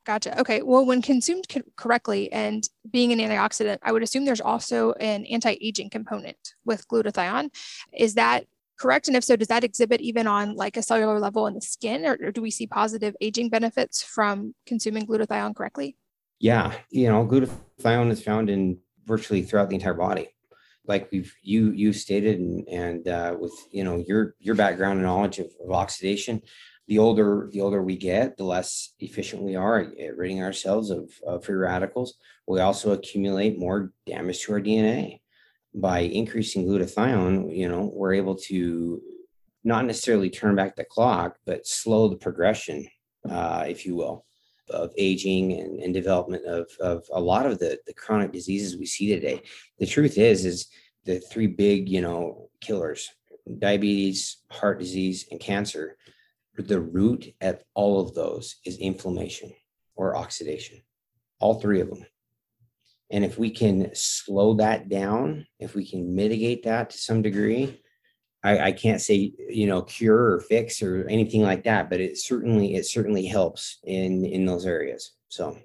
Gotcha. 0.06 0.38
Okay. 0.39 0.62
Well, 0.62 0.86
when 0.86 1.02
consumed 1.02 1.47
co- 1.47 1.62
correctly 1.78 2.32
and 2.34 2.67
being 2.91 3.13
an 3.13 3.19
antioxidant, 3.19 3.78
I 3.84 3.93
would 3.93 4.04
assume 4.04 4.26
there's 4.26 4.41
also 4.41 4.91
an 4.93 5.26
anti-aging 5.28 5.91
component 5.91 6.56
with 6.65 6.86
glutathione. 6.89 7.49
Is 7.97 8.15
that 8.15 8.45
correct? 8.78 9.08
And 9.08 9.15
if 9.15 9.23
so, 9.23 9.38
does 9.38 9.47
that 9.47 9.63
exhibit 9.63 10.02
even 10.02 10.28
on 10.28 10.56
like 10.56 10.76
a 10.76 10.82
cellular 10.82 11.19
level 11.21 11.47
in 11.47 11.54
the 11.54 11.62
skin, 11.62 12.06
or, 12.06 12.17
or 12.21 12.32
do 12.32 12.41
we 12.41 12.52
see 12.52 12.67
positive 12.67 13.15
aging 13.21 13.47
benefits 13.47 14.04
from 14.04 14.54
consuming 14.65 15.08
glutathione 15.08 15.56
correctly? 15.56 15.95
Yeah, 16.39 16.73
you 16.89 17.08
know, 17.08 17.26
glutathione 17.26 18.12
is 18.12 18.21
found 18.21 18.49
in 18.49 18.80
virtually 19.05 19.41
throughout 19.43 19.69
the 19.69 19.75
entire 19.75 19.93
body. 19.93 20.29
Like 20.85 21.09
we've 21.11 21.33
you 21.41 21.71
you 21.71 21.93
stated 21.93 22.39
and 22.39 22.67
and 22.67 23.07
uh, 23.07 23.35
with 23.39 23.53
you 23.71 23.83
know 23.83 24.03
your 24.05 24.35
your 24.39 24.55
background 24.55 24.99
and 24.99 25.03
knowledge 25.03 25.39
of, 25.39 25.47
of, 25.63 25.71
oxidation 25.71 26.41
the 26.87 26.99
older 26.99 27.47
the 27.53 27.61
older 27.61 27.81
we 27.81 27.95
get 27.95 28.35
the 28.35 28.43
less 28.43 28.93
efficient 28.99 29.41
we 29.41 29.55
are 29.55 29.79
at 29.79 30.17
ridding 30.17 30.43
ourselves 30.43 30.89
of, 30.89 31.09
of 31.25 31.45
free 31.45 31.55
radicals. 31.55 32.15
We 32.47 32.59
also 32.59 32.91
accumulate 32.91 33.57
more 33.57 33.93
damage 34.05 34.41
to 34.41 34.53
our 34.53 34.59
dna 34.59 35.21
by 35.73 35.99
increasing 35.99 36.65
glutathione 36.65 37.55
you 37.55 37.69
know 37.69 37.89
we're 37.93 38.13
able 38.13 38.35
to 38.35 39.01
not 39.63 39.85
necessarily 39.85 40.29
turn 40.29 40.55
back 40.55 40.75
the 40.75 40.83
clock 40.83 41.37
but 41.45 41.65
slow 41.65 42.09
the 42.09 42.17
progression 42.17 42.85
uh, 43.29 43.63
if 43.67 43.85
you 43.85 43.95
will 43.95 44.25
of 44.73 44.91
aging 44.97 45.53
and, 45.53 45.79
and 45.79 45.93
development 45.93 46.45
of, 46.45 46.67
of 46.79 47.05
a 47.13 47.19
lot 47.19 47.45
of 47.45 47.59
the, 47.59 47.79
the 47.88 47.93
chronic 47.93 48.31
diseases 48.31 48.77
we 48.77 48.86
see 48.86 49.07
today. 49.07 49.41
The 49.79 49.86
truth 49.86 50.17
is, 50.17 50.45
is 50.45 50.67
the 51.05 51.19
three 51.19 51.47
big, 51.47 51.89
you 51.89 52.01
know, 52.01 52.49
killers, 52.62 53.09
diabetes, 53.59 54.38
heart 54.49 54.79
disease, 54.79 55.27
and 55.31 55.39
cancer, 55.39 55.97
the 56.57 56.79
root 56.79 57.33
at 57.41 57.63
all 57.73 57.99
of 57.99 58.13
those 58.13 58.57
is 58.65 58.77
inflammation 58.77 59.53
or 59.95 60.15
oxidation, 60.15 60.81
all 61.39 61.59
three 61.59 61.81
of 61.81 61.89
them. 61.89 62.05
And 63.09 63.23
if 63.23 63.38
we 63.38 63.49
can 63.49 63.91
slow 63.93 64.55
that 64.55 64.89
down, 64.89 65.45
if 65.59 65.75
we 65.75 65.88
can 65.88 66.15
mitigate 66.15 66.63
that 66.63 66.89
to 66.91 66.97
some 66.97 67.21
degree, 67.21 67.83
I, 68.43 68.60
I 68.60 68.71
can't 68.71 69.01
say 69.01 69.32
you 69.49 69.67
know 69.67 69.82
cure 69.82 70.34
or 70.34 70.39
fix 70.41 70.82
or 70.82 71.08
anything 71.08 71.41
like 71.41 71.63
that, 71.63 71.89
but 71.89 71.99
it 71.99 72.17
certainly 72.17 72.75
it 72.75 72.86
certainly 72.86 73.25
helps 73.25 73.79
in 73.84 74.25
in 74.25 74.45
those 74.45 74.65
areas. 74.65 75.13
So 75.29 75.58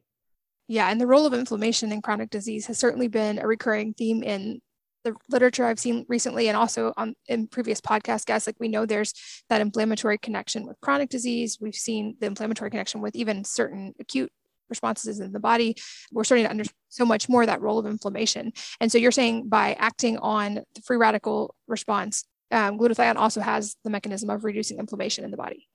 yeah, 0.68 0.90
and 0.90 1.00
the 1.00 1.06
role 1.06 1.26
of 1.26 1.34
inflammation 1.34 1.92
in 1.92 2.02
chronic 2.02 2.30
disease 2.30 2.66
has 2.66 2.78
certainly 2.78 3.08
been 3.08 3.38
a 3.38 3.46
recurring 3.46 3.94
theme 3.94 4.22
in 4.22 4.60
the 5.04 5.14
literature 5.28 5.64
I've 5.64 5.78
seen 5.78 6.04
recently 6.08 6.48
and 6.48 6.56
also 6.56 6.92
on 6.96 7.14
in 7.26 7.46
previous 7.46 7.80
podcast 7.80 8.26
guests. 8.26 8.46
Like 8.46 8.56
we 8.60 8.68
know 8.68 8.84
there's 8.84 9.14
that 9.48 9.60
inflammatory 9.60 10.18
connection 10.18 10.66
with 10.66 10.80
chronic 10.80 11.08
disease. 11.08 11.58
We've 11.60 11.74
seen 11.74 12.16
the 12.20 12.26
inflammatory 12.26 12.70
connection 12.70 13.00
with 13.00 13.16
even 13.16 13.44
certain 13.44 13.94
acute 14.00 14.30
responses 14.68 15.20
in 15.20 15.32
the 15.32 15.40
body. 15.40 15.76
We're 16.12 16.24
starting 16.24 16.44
to 16.44 16.50
understand 16.50 16.74
so 16.88 17.04
much 17.06 17.28
more 17.28 17.46
that 17.46 17.60
role 17.60 17.78
of 17.78 17.86
inflammation. 17.86 18.52
And 18.80 18.92
so 18.92 18.98
you're 18.98 19.10
saying 19.10 19.48
by 19.48 19.74
acting 19.74 20.18
on 20.18 20.60
the 20.74 20.82
free 20.82 20.96
radical 20.96 21.54
response, 21.66 22.24
um, 22.50 22.78
glutathione 22.78 23.16
also 23.16 23.40
has 23.40 23.76
the 23.84 23.90
mechanism 23.90 24.30
of 24.30 24.44
reducing 24.44 24.78
inflammation 24.78 25.24
in 25.24 25.30
the 25.30 25.36
body. 25.36 25.68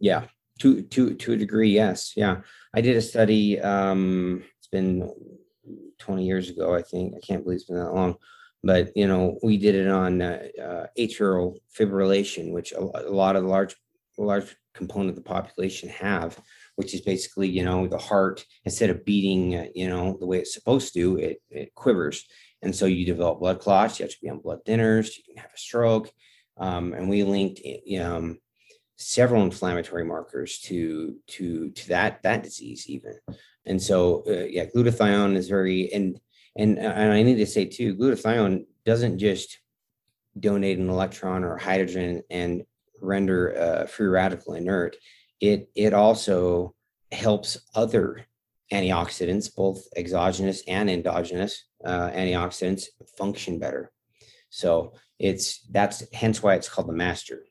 Yeah, 0.00 0.24
to 0.60 0.82
to 0.82 1.14
to 1.14 1.32
a 1.32 1.36
degree, 1.36 1.70
yes. 1.70 2.12
Yeah, 2.16 2.38
I 2.74 2.80
did 2.80 2.96
a 2.96 3.02
study. 3.02 3.60
Um, 3.60 4.44
it's 4.58 4.68
been 4.68 5.10
20 5.98 6.24
years 6.24 6.50
ago, 6.50 6.74
I 6.74 6.82
think. 6.82 7.14
I 7.16 7.20
can't 7.26 7.42
believe 7.42 7.56
it's 7.56 7.64
been 7.64 7.76
that 7.76 7.94
long. 7.94 8.16
But 8.62 8.96
you 8.96 9.06
know, 9.06 9.38
we 9.42 9.58
did 9.58 9.74
it 9.74 9.88
on 9.88 10.22
uh, 10.22 10.42
uh, 10.60 10.86
atrial 10.98 11.56
fibrillation, 11.76 12.52
which 12.52 12.72
a, 12.72 12.80
a 12.80 13.10
lot 13.10 13.36
of 13.36 13.42
the 13.42 13.48
large 13.48 13.76
large 14.16 14.56
component 14.74 15.10
of 15.10 15.16
the 15.16 15.22
population 15.22 15.88
have, 15.88 16.38
which 16.76 16.94
is 16.94 17.00
basically 17.00 17.48
you 17.48 17.64
know 17.64 17.86
the 17.86 17.98
heart 17.98 18.44
instead 18.64 18.90
of 18.90 19.04
beating 19.04 19.54
uh, 19.54 19.66
you 19.74 19.88
know 19.88 20.16
the 20.18 20.26
way 20.26 20.38
it's 20.38 20.54
supposed 20.54 20.94
to, 20.94 21.18
it 21.18 21.42
it 21.50 21.74
quivers 21.74 22.24
and 22.64 22.74
so 22.74 22.86
you 22.86 23.04
develop 23.04 23.40
blood 23.40 23.60
clots, 23.60 23.98
you 23.98 24.04
have 24.04 24.12
to 24.12 24.20
be 24.20 24.30
on 24.30 24.38
blood 24.38 24.64
thinners, 24.66 25.16
you 25.16 25.22
can 25.22 25.36
have 25.36 25.52
a 25.54 25.58
stroke. 25.58 26.10
Um, 26.56 26.92
and 26.94 27.08
we 27.08 27.22
linked 27.24 27.60
um, 28.00 28.38
several 28.96 29.42
inflammatory 29.42 30.04
markers 30.04 30.58
to 30.60 31.16
to 31.26 31.70
to 31.70 31.88
that 31.88 32.22
that 32.22 32.42
disease 32.42 32.88
even. 32.88 33.18
And 33.66 33.80
so 33.80 34.24
uh, 34.26 34.46
yeah, 34.48 34.66
glutathione 34.66 35.36
is 35.36 35.48
very 35.48 35.92
and 35.92 36.18
and 36.56 36.78
and 36.78 37.12
I 37.12 37.22
need 37.22 37.36
to 37.36 37.46
say 37.46 37.66
too, 37.66 37.96
glutathione 37.96 38.66
doesn't 38.84 39.18
just 39.18 39.58
donate 40.38 40.78
an 40.78 40.90
electron 40.90 41.44
or 41.44 41.56
hydrogen 41.56 42.22
and 42.30 42.64
render 43.00 43.52
a 43.52 43.86
free 43.86 44.08
radical 44.08 44.54
inert. 44.54 44.96
It 45.40 45.70
it 45.74 45.92
also 45.92 46.74
helps 47.12 47.58
other 47.74 48.26
antioxidants, 48.72 49.54
both 49.54 49.86
exogenous 49.96 50.62
and 50.66 50.90
endogenous 50.90 51.64
uh, 51.84 52.10
antioxidants, 52.10 52.84
function 53.18 53.58
better. 53.58 53.92
So 54.50 54.94
it's 55.18 55.66
that's 55.70 56.04
hence 56.12 56.42
why 56.42 56.54
it's 56.54 56.68
called 56.68 56.88
the 56.88 56.92
master. 56.92 57.44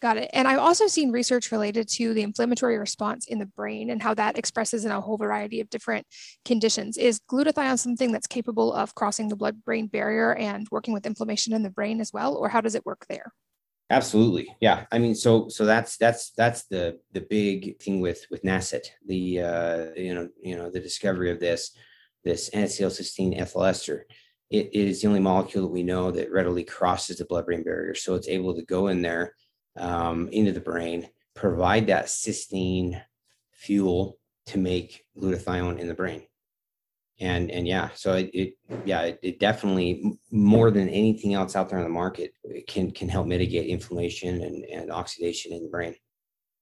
Got 0.00 0.16
it. 0.16 0.30
And 0.32 0.48
I've 0.48 0.58
also 0.58 0.86
seen 0.86 1.12
research 1.12 1.52
related 1.52 1.86
to 1.96 2.14
the 2.14 2.22
inflammatory 2.22 2.78
response 2.78 3.26
in 3.26 3.38
the 3.38 3.44
brain 3.44 3.90
and 3.90 4.02
how 4.02 4.14
that 4.14 4.38
expresses 4.38 4.86
in 4.86 4.90
a 4.90 5.00
whole 5.00 5.18
variety 5.18 5.60
of 5.60 5.68
different 5.68 6.06
conditions. 6.46 6.96
Is 6.96 7.20
glutathione 7.30 7.78
something 7.78 8.10
that's 8.10 8.26
capable 8.26 8.72
of 8.72 8.94
crossing 8.94 9.28
the 9.28 9.36
blood 9.36 9.62
brain 9.62 9.88
barrier 9.88 10.34
and 10.34 10.66
working 10.70 10.94
with 10.94 11.04
inflammation 11.04 11.52
in 11.52 11.62
the 11.62 11.70
brain 11.70 12.00
as 12.00 12.14
well? 12.14 12.34
Or 12.34 12.48
how 12.48 12.62
does 12.62 12.74
it 12.74 12.86
work 12.86 13.04
there? 13.10 13.34
Absolutely. 13.90 14.54
Yeah. 14.60 14.86
I 14.92 14.98
mean, 14.98 15.16
so 15.16 15.48
so 15.48 15.64
that's 15.66 15.96
that's 15.96 16.30
that's 16.36 16.64
the 16.66 17.00
the 17.12 17.22
big 17.22 17.80
thing 17.82 18.00
with 18.00 18.24
with 18.30 18.42
NACET, 18.44 18.86
the 19.04 19.40
uh, 19.40 19.86
you 19.96 20.14
know, 20.14 20.28
you 20.40 20.56
know, 20.56 20.70
the 20.70 20.78
discovery 20.80 21.30
of 21.32 21.40
this 21.40 21.72
this 22.24 22.50
N-acetylcysteine 22.52 23.38
ethyl 23.40 23.64
ester. 23.64 24.06
It 24.50 24.70
is 24.74 25.00
the 25.00 25.08
only 25.08 25.20
molecule 25.20 25.64
that 25.64 25.72
we 25.72 25.82
know 25.82 26.10
that 26.10 26.30
readily 26.32 26.64
crosses 26.64 27.18
the 27.18 27.24
blood-brain 27.24 27.62
barrier. 27.62 27.94
So 27.94 28.14
it's 28.14 28.28
able 28.28 28.54
to 28.56 28.64
go 28.64 28.88
in 28.88 29.00
there 29.00 29.34
um, 29.76 30.28
into 30.32 30.52
the 30.52 30.60
brain, 30.60 31.08
provide 31.34 31.86
that 31.86 32.06
cysteine 32.06 33.00
fuel 33.52 34.18
to 34.46 34.58
make 34.58 35.04
glutathione 35.16 35.78
in 35.78 35.86
the 35.88 35.94
brain 35.94 36.22
and 37.20 37.50
and 37.50 37.66
yeah 37.66 37.90
so 37.94 38.14
it, 38.14 38.30
it 38.32 38.54
yeah 38.84 39.02
it, 39.02 39.18
it, 39.22 39.38
definitely 39.40 40.18
more 40.30 40.70
than 40.70 40.88
anything 40.88 41.34
else 41.34 41.54
out 41.54 41.68
there 41.68 41.78
on 41.78 41.84
the 41.84 41.90
market 41.90 42.32
can 42.66 42.90
can 42.90 43.08
help 43.08 43.26
mitigate 43.26 43.68
inflammation 43.68 44.42
and, 44.42 44.64
and 44.64 44.90
oxidation 44.90 45.52
in 45.52 45.62
the 45.62 45.68
brain. 45.68 45.94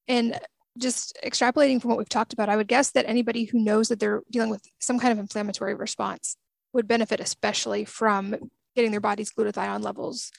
And 0.09 0.39
just 0.79 1.19
extrapolating 1.25 1.81
from 1.81 1.91
what 1.91 1.99
we've 1.99 2.09
talked 2.09 2.33
about 2.33 2.49
i 2.49 2.57
would 2.57 2.69
guess 2.69 2.93
that 2.93 3.05
anybody 3.09 3.45
who 3.45 3.59
knows 3.59 3.89
that 3.89 3.99
they're 3.99 4.23
dealing 4.31 4.51
with 4.51 4.65
some 4.79 4.99
kind 4.99 5.13
of 5.13 5.19
inflammatory 5.19 5.75
response 5.75 6.37
would 6.73 6.87
benefit 6.87 7.19
especially 7.19 7.85
from 7.85 8.37
getting 8.77 8.93
their 8.93 9.01
body's 9.01 9.33
glutathione 9.33 9.83
levels 9.83 10.31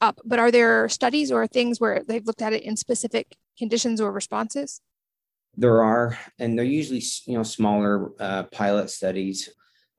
up. 0.00 0.20
But 0.24 0.38
are 0.38 0.50
there 0.50 0.88
studies 0.88 1.30
or 1.30 1.46
things 1.46 1.80
where 1.80 2.02
they've 2.06 2.24
looked 2.24 2.42
at 2.42 2.52
it 2.52 2.62
in 2.62 2.76
specific 2.76 3.36
conditions 3.58 4.00
or 4.00 4.12
responses? 4.12 4.80
There 5.56 5.82
are 5.82 6.16
and 6.38 6.56
they're 6.56 6.64
usually 6.64 7.02
you 7.26 7.36
know 7.36 7.42
smaller 7.42 8.12
uh, 8.20 8.44
pilot 8.44 8.90
studies 8.90 9.48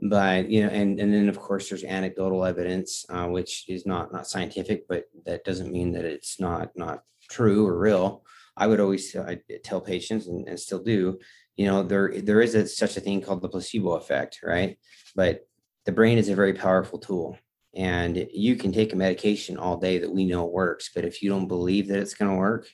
but 0.02 0.50
you 0.50 0.64
know 0.64 0.70
and 0.70 1.00
and 1.00 1.14
then 1.14 1.30
of 1.30 1.40
course 1.40 1.70
there's 1.70 1.84
anecdotal 1.84 2.44
evidence 2.44 3.06
uh, 3.10 3.28
which 3.28 3.66
is 3.68 3.86
not 3.86 4.12
not 4.12 4.28
scientific 4.28 4.88
but 4.88 5.06
that 5.26 5.44
doesn't 5.44 5.72
mean 5.72 5.92
that 5.92 6.06
it's 6.06 6.40
not 6.40 6.70
not 6.76 7.04
true 7.30 7.66
or 7.66 7.78
real. 7.78 8.24
I 8.58 8.68
would 8.68 8.82
always 8.82 9.16
uh, 9.16 9.36
tell 9.64 9.80
patients 9.80 10.28
and, 10.28 10.48
and, 10.48 10.60
still 10.60 10.84
do 10.84 11.20
you 11.56 11.66
know 11.68 11.84
there 11.84 12.20
there 12.22 12.42
is 12.42 12.56
a, 12.56 12.68
such 12.68 12.98
a 12.98 13.00
thing 13.02 13.22
called 13.22 13.42
the 13.42 13.50
placebo 13.50 13.92
effect 13.92 14.40
right? 14.44 14.78
But 15.16 15.48
the 15.86 15.92
brain 15.92 16.18
is 16.18 16.30
a 16.30 16.36
very 16.36 16.54
powerful 16.54 17.00
tool 17.00 17.38
and 17.74 18.28
you 18.34 18.56
can 18.56 18.72
take 18.72 18.92
a 18.92 18.96
medication 18.98 19.58
all 19.58 19.78
day 19.78 19.98
that 20.00 20.12
we 20.12 20.26
know 20.26 20.46
works 20.46 20.92
but 20.94 21.06
if 21.06 21.22
you 21.22 21.30
don't 21.30 21.48
believe 21.48 21.88
that 21.88 22.00
it's 22.00 22.14
going 22.14 22.30
to 22.30 22.38
work 22.38 22.68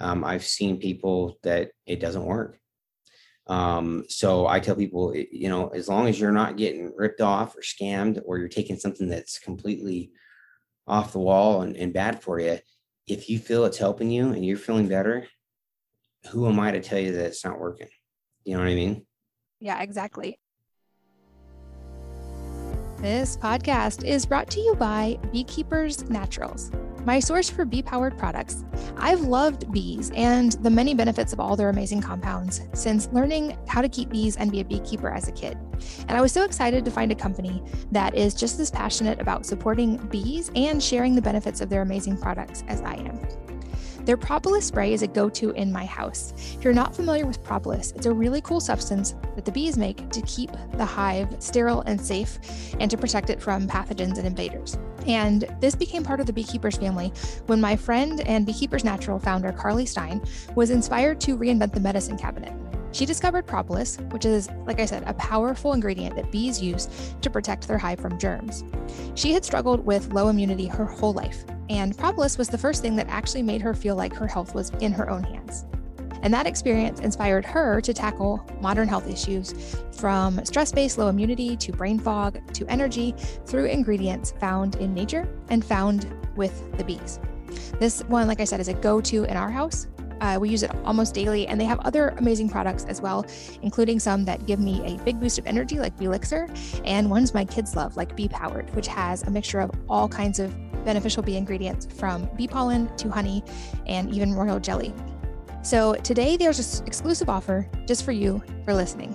um, 0.00 0.24
i've 0.24 0.44
seen 0.44 0.78
people 0.78 1.38
that 1.42 1.72
it 1.86 1.98
doesn't 1.98 2.24
work 2.24 2.58
um, 3.48 4.04
so 4.08 4.46
I 4.46 4.60
tell 4.60 4.76
people, 4.76 5.14
you 5.16 5.48
know, 5.48 5.68
as 5.68 5.88
long 5.88 6.06
as 6.06 6.20
you're 6.20 6.32
not 6.32 6.56
getting 6.56 6.92
ripped 6.94 7.20
off 7.20 7.56
or 7.56 7.60
scammed, 7.60 8.20
or 8.26 8.38
you're 8.38 8.48
taking 8.48 8.76
something 8.76 9.08
that's 9.08 9.38
completely 9.38 10.12
off 10.86 11.12
the 11.12 11.18
wall 11.18 11.62
and, 11.62 11.76
and 11.76 11.92
bad 11.92 12.22
for 12.22 12.38
you, 12.38 12.58
if 13.06 13.30
you 13.30 13.38
feel 13.38 13.64
it's 13.64 13.78
helping 13.78 14.10
you 14.10 14.32
and 14.32 14.44
you're 14.44 14.58
feeling 14.58 14.86
better, 14.86 15.26
who 16.30 16.46
am 16.46 16.60
I 16.60 16.72
to 16.72 16.80
tell 16.80 16.98
you 16.98 17.12
that 17.12 17.26
it's 17.26 17.44
not 17.44 17.58
working? 17.58 17.88
You 18.44 18.54
know 18.54 18.60
what 18.60 18.68
I 18.68 18.74
mean? 18.74 19.06
Yeah, 19.60 19.80
exactly. 19.80 20.38
This 22.98 23.36
podcast 23.36 24.04
is 24.04 24.26
brought 24.26 24.50
to 24.50 24.60
you 24.60 24.74
by 24.74 25.18
Beekeepers 25.32 26.10
Naturals. 26.10 26.70
My 27.08 27.18
source 27.18 27.48
for 27.48 27.64
bee 27.64 27.80
powered 27.80 28.18
products. 28.18 28.66
I've 28.98 29.22
loved 29.22 29.72
bees 29.72 30.12
and 30.14 30.52
the 30.62 30.68
many 30.68 30.92
benefits 30.92 31.32
of 31.32 31.40
all 31.40 31.56
their 31.56 31.70
amazing 31.70 32.02
compounds 32.02 32.60
since 32.74 33.08
learning 33.14 33.56
how 33.66 33.80
to 33.80 33.88
keep 33.88 34.10
bees 34.10 34.36
and 34.36 34.52
be 34.52 34.60
a 34.60 34.64
beekeeper 34.64 35.08
as 35.08 35.26
a 35.26 35.32
kid. 35.32 35.56
And 36.06 36.18
I 36.18 36.20
was 36.20 36.32
so 36.32 36.44
excited 36.44 36.84
to 36.84 36.90
find 36.90 37.10
a 37.10 37.14
company 37.14 37.62
that 37.92 38.14
is 38.14 38.34
just 38.34 38.60
as 38.60 38.70
passionate 38.70 39.22
about 39.22 39.46
supporting 39.46 39.96
bees 40.08 40.50
and 40.54 40.82
sharing 40.82 41.14
the 41.14 41.22
benefits 41.22 41.62
of 41.62 41.70
their 41.70 41.80
amazing 41.80 42.18
products 42.18 42.62
as 42.68 42.82
I 42.82 42.96
am. 42.96 43.18
Their 44.08 44.16
propolis 44.16 44.64
spray 44.64 44.94
is 44.94 45.02
a 45.02 45.06
go 45.06 45.28
to 45.28 45.50
in 45.50 45.70
my 45.70 45.84
house. 45.84 46.32
If 46.56 46.64
you're 46.64 46.72
not 46.72 46.96
familiar 46.96 47.26
with 47.26 47.44
propolis, 47.44 47.92
it's 47.92 48.06
a 48.06 48.10
really 48.10 48.40
cool 48.40 48.58
substance 48.58 49.14
that 49.36 49.44
the 49.44 49.52
bees 49.52 49.76
make 49.76 50.08
to 50.12 50.22
keep 50.22 50.50
the 50.78 50.84
hive 50.86 51.36
sterile 51.40 51.82
and 51.82 52.00
safe 52.00 52.38
and 52.80 52.90
to 52.90 52.96
protect 52.96 53.28
it 53.28 53.38
from 53.38 53.68
pathogens 53.68 54.16
and 54.16 54.26
invaders. 54.26 54.78
And 55.06 55.44
this 55.60 55.74
became 55.74 56.04
part 56.04 56.20
of 56.20 56.26
the 56.26 56.32
Beekeepers 56.32 56.78
family 56.78 57.12
when 57.48 57.60
my 57.60 57.76
friend 57.76 58.22
and 58.22 58.46
Beekeepers 58.46 58.82
Natural 58.82 59.18
founder, 59.18 59.52
Carly 59.52 59.84
Stein, 59.84 60.22
was 60.54 60.70
inspired 60.70 61.20
to 61.20 61.36
reinvent 61.36 61.74
the 61.74 61.80
medicine 61.80 62.16
cabinet. 62.16 62.54
She 62.92 63.04
discovered 63.04 63.46
propolis, 63.46 63.98
which 64.08 64.24
is, 64.24 64.48
like 64.64 64.80
I 64.80 64.86
said, 64.86 65.02
a 65.06 65.12
powerful 65.12 65.74
ingredient 65.74 66.16
that 66.16 66.32
bees 66.32 66.62
use 66.62 66.88
to 67.20 67.28
protect 67.28 67.68
their 67.68 67.76
hive 67.76 68.00
from 68.00 68.18
germs. 68.18 68.64
She 69.16 69.34
had 69.34 69.44
struggled 69.44 69.84
with 69.84 70.14
low 70.14 70.28
immunity 70.28 70.64
her 70.64 70.86
whole 70.86 71.12
life, 71.12 71.44
and 71.70 71.96
propolis 71.96 72.38
was 72.38 72.48
the 72.48 72.58
first 72.58 72.82
thing 72.82 72.96
that 72.96 73.08
actually 73.08 73.42
made 73.42 73.60
her 73.60 73.74
feel 73.74 73.96
like 73.96 74.14
her 74.14 74.26
health 74.26 74.54
was 74.54 74.70
in 74.80 74.92
her 74.92 75.08
own 75.10 75.22
hands. 75.22 75.64
And 76.22 76.34
that 76.34 76.46
experience 76.46 77.00
inspired 77.00 77.44
her 77.44 77.80
to 77.80 77.94
tackle 77.94 78.44
modern 78.60 78.88
health 78.88 79.08
issues 79.08 79.76
from 79.92 80.44
stress 80.44 80.72
based 80.72 80.98
low 80.98 81.08
immunity 81.08 81.56
to 81.56 81.72
brain 81.72 81.98
fog 81.98 82.40
to 82.54 82.66
energy 82.66 83.14
through 83.46 83.66
ingredients 83.66 84.32
found 84.40 84.76
in 84.76 84.94
nature 84.94 85.28
and 85.48 85.64
found 85.64 86.12
with 86.36 86.76
the 86.76 86.84
bees. 86.84 87.20
This 87.78 88.02
one, 88.04 88.26
like 88.26 88.40
I 88.40 88.44
said, 88.44 88.60
is 88.60 88.68
a 88.68 88.74
go 88.74 89.00
to 89.00 89.24
in 89.24 89.36
our 89.36 89.50
house. 89.50 89.86
Uh, 90.20 90.36
we 90.40 90.48
use 90.50 90.64
it 90.64 90.74
almost 90.84 91.14
daily, 91.14 91.46
and 91.46 91.60
they 91.60 91.64
have 91.64 91.78
other 91.80 92.08
amazing 92.18 92.48
products 92.48 92.84
as 92.86 93.00
well, 93.00 93.24
including 93.62 94.00
some 94.00 94.24
that 94.24 94.44
give 94.46 94.58
me 94.58 94.82
a 94.84 95.00
big 95.04 95.20
boost 95.20 95.38
of 95.38 95.46
energy, 95.46 95.78
like 95.78 95.96
Belixir, 95.96 96.50
and 96.84 97.08
ones 97.08 97.34
my 97.34 97.44
kids 97.44 97.76
love, 97.76 97.96
like 97.96 98.16
Bee 98.16 98.28
Powered, 98.28 98.74
which 98.74 98.88
has 98.88 99.22
a 99.22 99.30
mixture 99.30 99.60
of 99.60 99.70
all 99.88 100.08
kinds 100.08 100.40
of 100.40 100.52
beneficial 100.84 101.22
bee 101.22 101.36
ingredients 101.36 101.86
from 101.86 102.28
bee 102.36 102.48
pollen 102.48 102.94
to 102.96 103.08
honey 103.08 103.44
and 103.86 104.12
even 104.12 104.34
royal 104.34 104.60
jelly. 104.60 104.94
So 105.62 105.94
today 105.94 106.36
there's 106.36 106.80
an 106.80 106.86
exclusive 106.86 107.28
offer 107.28 107.68
just 107.86 108.04
for 108.04 108.12
you 108.12 108.42
for 108.64 108.74
listening. 108.74 109.14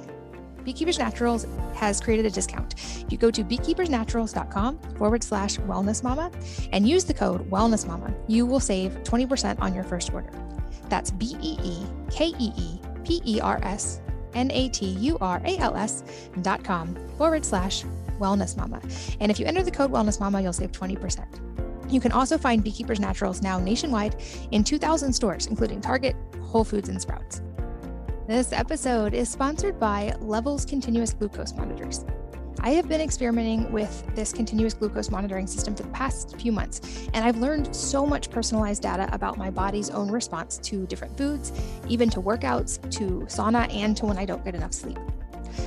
Beekeepers 0.64 0.98
Naturals 0.98 1.46
has 1.76 2.00
created 2.00 2.26
a 2.26 2.30
discount. 2.30 2.76
You 3.10 3.18
go 3.18 3.30
to 3.32 3.44
beekeepersnaturals.com 3.44 4.80
forward 4.98 5.24
slash 5.24 5.58
wellness 5.58 6.04
mama 6.04 6.32
and 6.72 6.88
use 6.88 7.04
the 7.04 7.14
code 7.14 7.50
wellness 7.50 7.86
mama. 7.86 8.14
You 8.28 8.46
will 8.46 8.60
save 8.60 8.92
20% 9.04 9.60
on 9.62 9.74
your 9.74 9.84
first 9.84 10.14
order. 10.14 10.32
That's 10.90 11.12
B 11.12 11.36
E 11.42 11.58
E 11.64 11.86
K 12.10 12.28
E 12.40 12.54
E 12.56 12.80
P 13.04 13.22
E 13.26 13.42
R 13.42 13.60
S 13.64 14.02
N 14.34 14.52
A 14.52 14.70
T 14.70 14.86
U 14.86 15.18
R 15.20 15.42
A 15.44 15.58
L 15.58 15.76
S 15.76 16.04
dot 16.42 16.64
com 16.64 16.96
forward 17.18 17.44
slash 17.46 17.84
wellness 18.20 18.58
mama. 18.58 18.82
And 19.20 19.32
if 19.32 19.40
you 19.40 19.46
enter 19.46 19.64
the 19.64 19.72
code 19.72 19.92
wellness 19.92 20.20
mama, 20.20 20.42
you'll 20.42 20.54
save 20.54 20.72
20%. 20.72 21.92
You 21.92 22.00
can 22.00 22.12
also 22.12 22.38
find 22.38 22.64
Beekeepers 22.64 23.00
Naturals 23.00 23.42
now 23.42 23.60
nationwide 23.60 24.16
in 24.52 24.64
2,000 24.64 25.14
stores, 25.14 25.48
including 25.48 25.82
Target, 25.82 26.16
Whole 26.42 26.64
Foods, 26.64 26.90
and 26.90 27.02
Sprouts. 27.02 27.42
This 28.28 28.54
episode 28.54 29.14
is 29.14 29.30
sponsored 29.30 29.80
by 29.80 30.16
Levels 30.22 30.66
Continuous 30.66 31.14
Glucose 31.14 31.54
Monitors. 31.54 32.06
I 32.62 32.70
have 32.72 32.88
been 32.88 33.02
experimenting 33.02 33.70
with 33.74 34.06
this 34.16 34.32
continuous 34.32 34.74
glucose 34.74 35.12
monitoring 35.12 35.48
system 35.48 35.76
for 35.76 35.84
the 35.84 35.90
past 35.90 36.40
few 36.40 36.54
months, 36.54 37.10
and 37.14 37.26
I've 37.26 37.38
learned 37.38 37.76
so 37.76 38.06
much 38.06 38.30
personalized 38.30 38.84
data 38.84 39.10
about 39.12 39.38
my 39.38 39.50
body's 39.50 39.90
own 39.90 40.10
response 40.10 40.60
to 40.60 40.88
different 40.88 41.18
foods, 41.18 41.52
even 41.90 42.10
to 42.12 42.22
workouts, 42.22 42.80
to 42.92 43.26
sauna, 43.28 43.70
and 43.74 43.98
to 43.98 44.06
when 44.06 44.18
I 44.18 44.24
don't 44.24 44.46
get 44.46 44.56
enough 44.56 44.74
sleep. 44.74 44.98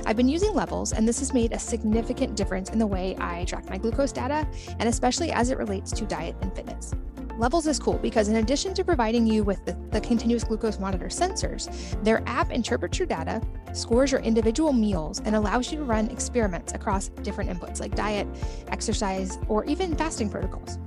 I've 0.05 0.17
been 0.17 0.27
using 0.27 0.53
levels, 0.53 0.93
and 0.93 1.07
this 1.07 1.19
has 1.19 1.33
made 1.33 1.53
a 1.53 1.59
significant 1.59 2.35
difference 2.35 2.69
in 2.69 2.79
the 2.79 2.87
way 2.87 3.15
I 3.19 3.45
track 3.45 3.69
my 3.69 3.77
glucose 3.77 4.11
data, 4.11 4.47
and 4.79 4.89
especially 4.89 5.31
as 5.31 5.49
it 5.49 5.57
relates 5.57 5.91
to 5.91 6.05
diet 6.05 6.35
and 6.41 6.55
fitness. 6.55 6.93
Levels 7.37 7.67
is 7.67 7.77
cool 7.77 7.99
because 7.99 8.29
in 8.29 8.37
addition 8.37 8.73
to 8.73 8.83
providing 8.83 9.27
you 9.27 9.43
with 9.43 9.63
the, 9.63 9.77
the, 9.91 10.01
continuous 10.01 10.43
glucose 10.43 10.79
monitor 10.79 11.05
sensors, 11.05 11.69
their 12.03 12.27
app 12.27 12.51
interprets 12.51 12.97
your 12.97 13.05
data, 13.05 13.39
scores 13.73 14.11
your 14.11 14.21
individual 14.21 14.73
meals, 14.73 15.19
and 15.19 15.35
allows 15.35 15.71
you 15.71 15.77
to 15.77 15.83
run 15.83 16.09
experiments 16.09 16.73
across 16.73 17.09
different 17.21 17.51
inputs 17.51 17.79
like 17.79 17.95
diet, 17.95 18.27
exercise, 18.69 19.37
or 19.47 19.63
even 19.65 19.95
fasting 19.95 20.31
protocols. 20.31 20.79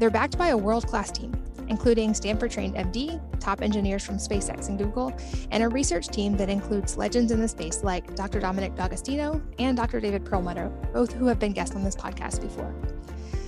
They're 0.00 0.10
backed 0.10 0.36
by 0.36 0.48
a 0.48 0.56
world 0.56 0.86
class 0.86 1.12
team, 1.12 1.32
including 1.68 2.14
Stanford 2.14 2.50
trained 2.50 2.74
MD, 2.74 3.20
top 3.40 3.62
engineers 3.62 4.04
from 4.04 4.16
SpaceX 4.16 4.68
and 4.68 4.78
Google, 4.78 5.12
and 5.50 5.62
a 5.62 5.68
research 5.68 6.08
team 6.08 6.36
that 6.36 6.48
includes 6.48 6.96
legends 6.96 7.32
in 7.32 7.40
the 7.40 7.48
space 7.48 7.82
like 7.84 8.14
Dr. 8.14 8.40
Dominic 8.40 8.74
D'Agostino 8.74 9.40
and 9.58 9.76
Dr. 9.76 10.00
David 10.00 10.24
Perlmutter, 10.24 10.68
both 10.92 11.12
who 11.12 11.26
have 11.26 11.38
been 11.38 11.52
guests 11.52 11.76
on 11.76 11.84
this 11.84 11.96
podcast 11.96 12.40
before. 12.40 12.74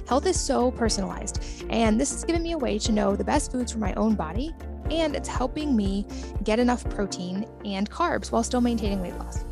Health 0.09 0.27
is 0.27 0.39
so 0.39 0.71
personalized, 0.71 1.43
and 1.71 2.01
this 2.01 2.11
has 2.11 2.25
given 2.25 2.43
me 2.43 2.53
a 2.53 2.59
way 2.59 2.79
to 2.79 2.93
know 2.93 3.14
the 3.14 3.25
best 3.25 3.53
foods 3.53 3.73
for 3.73 3.79
my 3.79 3.95
own 3.95 4.14
body, 4.14 4.55
and 4.91 5.14
it's 5.14 5.29
helping 5.29 5.77
me 5.77 6.05
get 6.43 6.59
enough 6.59 6.89
protein 6.91 7.47
and 7.64 7.89
carbs 7.91 8.33
while 8.33 8.43
still 8.43 8.61
maintaining 8.61 9.01
weight 9.01 9.16
loss. 9.18 9.45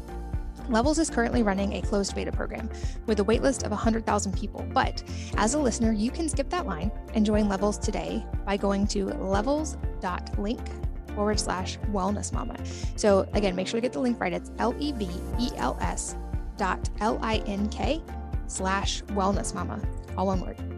Levels 0.69 0.99
is 0.99 1.09
currently 1.09 1.43
running 1.43 1.75
a 1.75 1.81
closed 1.81 2.14
beta 2.14 2.31
program 2.31 2.69
with 3.07 3.21
a 3.21 3.25
waitlist 3.25 3.64
of 3.64 3.71
100,000 3.71 4.37
people. 4.37 4.66
But 4.75 5.03
as 5.37 5.55
a 5.55 5.59
listener, 5.59 5.93
you 5.93 6.11
can 6.11 6.29
skip 6.29 6.51
that 6.51 6.66
line 6.66 6.93
and 7.14 7.25
join 7.25 7.49
Levels 7.49 7.79
today 7.79 8.25
by 8.45 8.59
going 8.59 8.87
to 8.89 9.07
levels.link 9.07 10.61
forward 11.14 11.41
slash 11.41 11.79
wellness 11.91 12.33
mama. 12.33 12.57
So 12.97 13.27
again, 13.33 13.57
make 13.57 13.66
sure 13.66 13.79
to 13.79 13.83
get 13.83 13.93
the 13.93 14.01
link 14.01 14.21
right. 14.21 14.33
It's 14.33 14.51
L 14.59 14.75
E 14.79 14.93
V 14.93 15.09
E 15.41 15.51
L 15.57 15.79
S 15.81 16.16
dot 16.59 16.89
L 17.01 17.19
I 17.23 17.39
N 17.47 17.69
K 17.71 18.03
slash 18.47 19.03
wellness 19.05 19.55
mama, 19.55 19.81
all 20.16 20.27
one 20.27 20.41
word. 20.41 20.78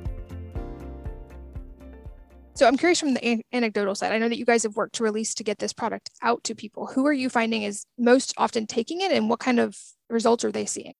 So 2.60 2.66
I'm 2.66 2.76
curious 2.76 3.00
from 3.00 3.14
the 3.14 3.42
anecdotal 3.54 3.94
side. 3.94 4.12
I 4.12 4.18
know 4.18 4.28
that 4.28 4.36
you 4.36 4.44
guys 4.44 4.64
have 4.64 4.76
worked 4.76 4.96
to 4.96 5.02
release 5.02 5.32
to 5.36 5.42
get 5.42 5.60
this 5.60 5.72
product 5.72 6.10
out 6.20 6.44
to 6.44 6.54
people. 6.54 6.88
Who 6.88 7.06
are 7.06 7.12
you 7.14 7.30
finding 7.30 7.62
is 7.62 7.86
most 7.96 8.34
often 8.36 8.66
taking 8.66 9.00
it, 9.00 9.10
and 9.12 9.30
what 9.30 9.40
kind 9.40 9.58
of 9.58 9.78
results 10.10 10.44
are 10.44 10.52
they 10.52 10.66
seeing? 10.66 10.92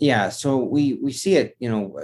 Yeah, 0.00 0.30
so 0.30 0.56
we 0.56 0.94
we 0.94 1.12
see 1.12 1.36
it, 1.36 1.54
you 1.60 1.70
know, 1.70 1.96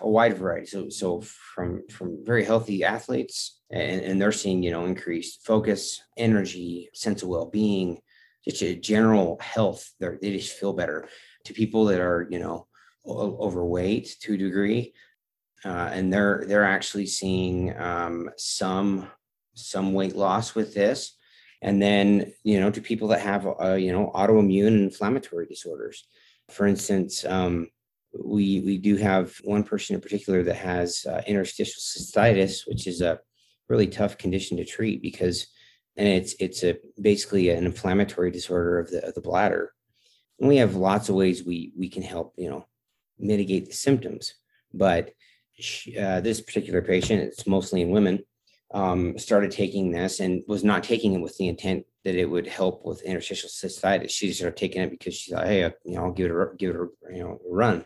a 0.00 0.08
wide 0.08 0.38
variety. 0.38 0.66
So 0.66 0.88
so 0.88 1.20
from 1.20 1.82
from 1.88 2.24
very 2.24 2.44
healthy 2.44 2.84
athletes, 2.84 3.58
and, 3.72 4.00
and 4.02 4.22
they're 4.22 4.30
seeing, 4.30 4.62
you 4.62 4.70
know, 4.70 4.84
increased 4.84 5.44
focus, 5.44 6.00
energy, 6.16 6.90
sense 6.94 7.24
of 7.24 7.30
well 7.30 7.46
being, 7.46 7.98
just 8.48 8.62
a 8.62 8.76
general 8.76 9.36
health. 9.40 9.90
They 9.98 10.10
they 10.22 10.30
just 10.30 10.56
feel 10.56 10.74
better. 10.74 11.08
To 11.46 11.54
people 11.54 11.86
that 11.86 12.00
are, 12.00 12.28
you 12.30 12.38
know, 12.38 12.68
overweight 13.04 14.14
to 14.20 14.34
a 14.34 14.38
degree, 14.38 14.94
uh, 15.64 15.90
and 15.92 16.12
they're 16.12 16.44
they're 16.46 16.64
actually 16.64 17.06
seeing 17.06 17.76
um, 17.78 18.30
some 18.36 19.08
some 19.54 19.92
weight 19.92 20.16
loss 20.16 20.54
with 20.54 20.74
this. 20.74 21.16
And 21.62 21.80
then 21.80 22.32
you 22.42 22.60
know 22.60 22.70
to 22.70 22.80
people 22.80 23.08
that 23.08 23.20
have 23.20 23.46
uh, 23.46 23.74
you 23.74 23.92
know 23.92 24.10
autoimmune 24.14 24.82
inflammatory 24.82 25.46
disorders. 25.46 26.06
For 26.50 26.66
instance 26.66 27.24
um, 27.24 27.68
we 28.12 28.60
we 28.60 28.78
do 28.78 28.96
have 28.96 29.34
one 29.44 29.64
person 29.64 29.94
in 29.94 30.02
particular 30.02 30.42
that 30.42 30.56
has 30.56 31.06
uh, 31.06 31.22
interstitial 31.26 31.80
cystitis 31.80 32.66
which 32.66 32.86
is 32.86 33.00
a 33.00 33.20
really 33.68 33.86
tough 33.86 34.18
condition 34.18 34.56
to 34.58 34.64
treat 34.64 35.00
because 35.00 35.46
and 35.96 36.08
it's 36.08 36.34
it's 36.40 36.64
a 36.64 36.76
basically 37.00 37.50
an 37.50 37.64
inflammatory 37.64 38.30
disorder 38.30 38.78
of 38.78 38.90
the 38.90 39.06
of 39.06 39.14
the 39.14 39.20
bladder. 39.20 39.72
And 40.38 40.48
we 40.48 40.56
have 40.56 40.74
lots 40.74 41.08
of 41.08 41.14
ways 41.14 41.44
we 41.44 41.72
we 41.76 41.88
can 41.88 42.02
help 42.02 42.34
you 42.36 42.50
know 42.50 42.66
mitigate 43.18 43.66
the 43.66 43.72
symptoms. 43.72 44.34
But 44.72 45.12
she, 45.56 45.98
uh, 45.98 46.20
this 46.20 46.40
particular 46.40 46.82
patient, 46.82 47.22
it's 47.22 47.46
mostly 47.46 47.80
in 47.82 47.90
women, 47.90 48.20
um, 48.72 49.16
started 49.18 49.50
taking 49.50 49.92
this 49.92 50.20
and 50.20 50.42
was 50.48 50.64
not 50.64 50.82
taking 50.82 51.14
it 51.14 51.20
with 51.20 51.36
the 51.38 51.48
intent 51.48 51.84
that 52.04 52.16
it 52.16 52.26
would 52.26 52.46
help 52.46 52.84
with 52.84 53.02
interstitial 53.02 53.48
cystitis. 53.48 54.10
She 54.10 54.32
started 54.32 54.56
taking 54.56 54.82
it 54.82 54.90
because 54.90 55.14
she 55.14 55.32
thought, 55.32 55.46
hey, 55.46 55.62
uh, 55.62 55.70
you 55.84 55.94
know, 55.94 56.04
I'll 56.04 56.12
give 56.12 56.30
it 56.30 56.36
a 56.36 56.56
give 56.56 56.74
it 56.74 56.80
a 56.80 57.14
you 57.14 57.22
know 57.22 57.40
a 57.48 57.54
run. 57.54 57.84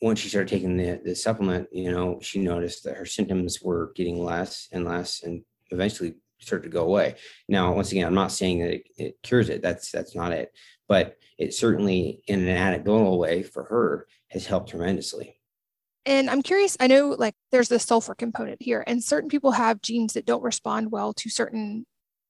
Once 0.00 0.20
she 0.20 0.28
started 0.28 0.48
taking 0.48 0.76
the 0.76 1.00
the 1.04 1.14
supplement, 1.14 1.68
you 1.72 1.90
know, 1.90 2.18
she 2.22 2.40
noticed 2.40 2.84
that 2.84 2.96
her 2.96 3.06
symptoms 3.06 3.60
were 3.62 3.92
getting 3.96 4.22
less 4.22 4.68
and 4.70 4.84
less, 4.84 5.22
and 5.22 5.42
eventually 5.70 6.14
started 6.40 6.64
to 6.64 6.70
go 6.70 6.84
away. 6.84 7.16
Now, 7.48 7.72
once 7.72 7.90
again, 7.90 8.06
I'm 8.06 8.14
not 8.14 8.32
saying 8.32 8.60
that 8.60 8.74
it, 8.74 8.82
it 8.96 9.22
cures 9.22 9.48
it. 9.48 9.62
That's 9.62 9.90
that's 9.90 10.14
not 10.14 10.32
it. 10.32 10.52
But 10.88 11.16
it 11.38 11.54
certainly, 11.54 12.22
in 12.26 12.40
an 12.40 12.48
anecdotal 12.48 13.18
way, 13.18 13.42
for 13.42 13.64
her, 13.64 14.06
has 14.28 14.46
helped 14.46 14.70
tremendously. 14.70 15.37
And 16.08 16.30
I'm 16.30 16.40
curious, 16.40 16.74
I 16.80 16.86
know 16.86 17.10
like 17.18 17.34
there's 17.52 17.68
the 17.68 17.78
sulfur 17.78 18.14
component 18.14 18.62
here, 18.62 18.82
and 18.86 19.04
certain 19.04 19.28
people 19.28 19.52
have 19.52 19.82
genes 19.82 20.14
that 20.14 20.24
don't 20.24 20.42
respond 20.42 20.90
well 20.90 21.12
to 21.12 21.28
certain 21.28 21.84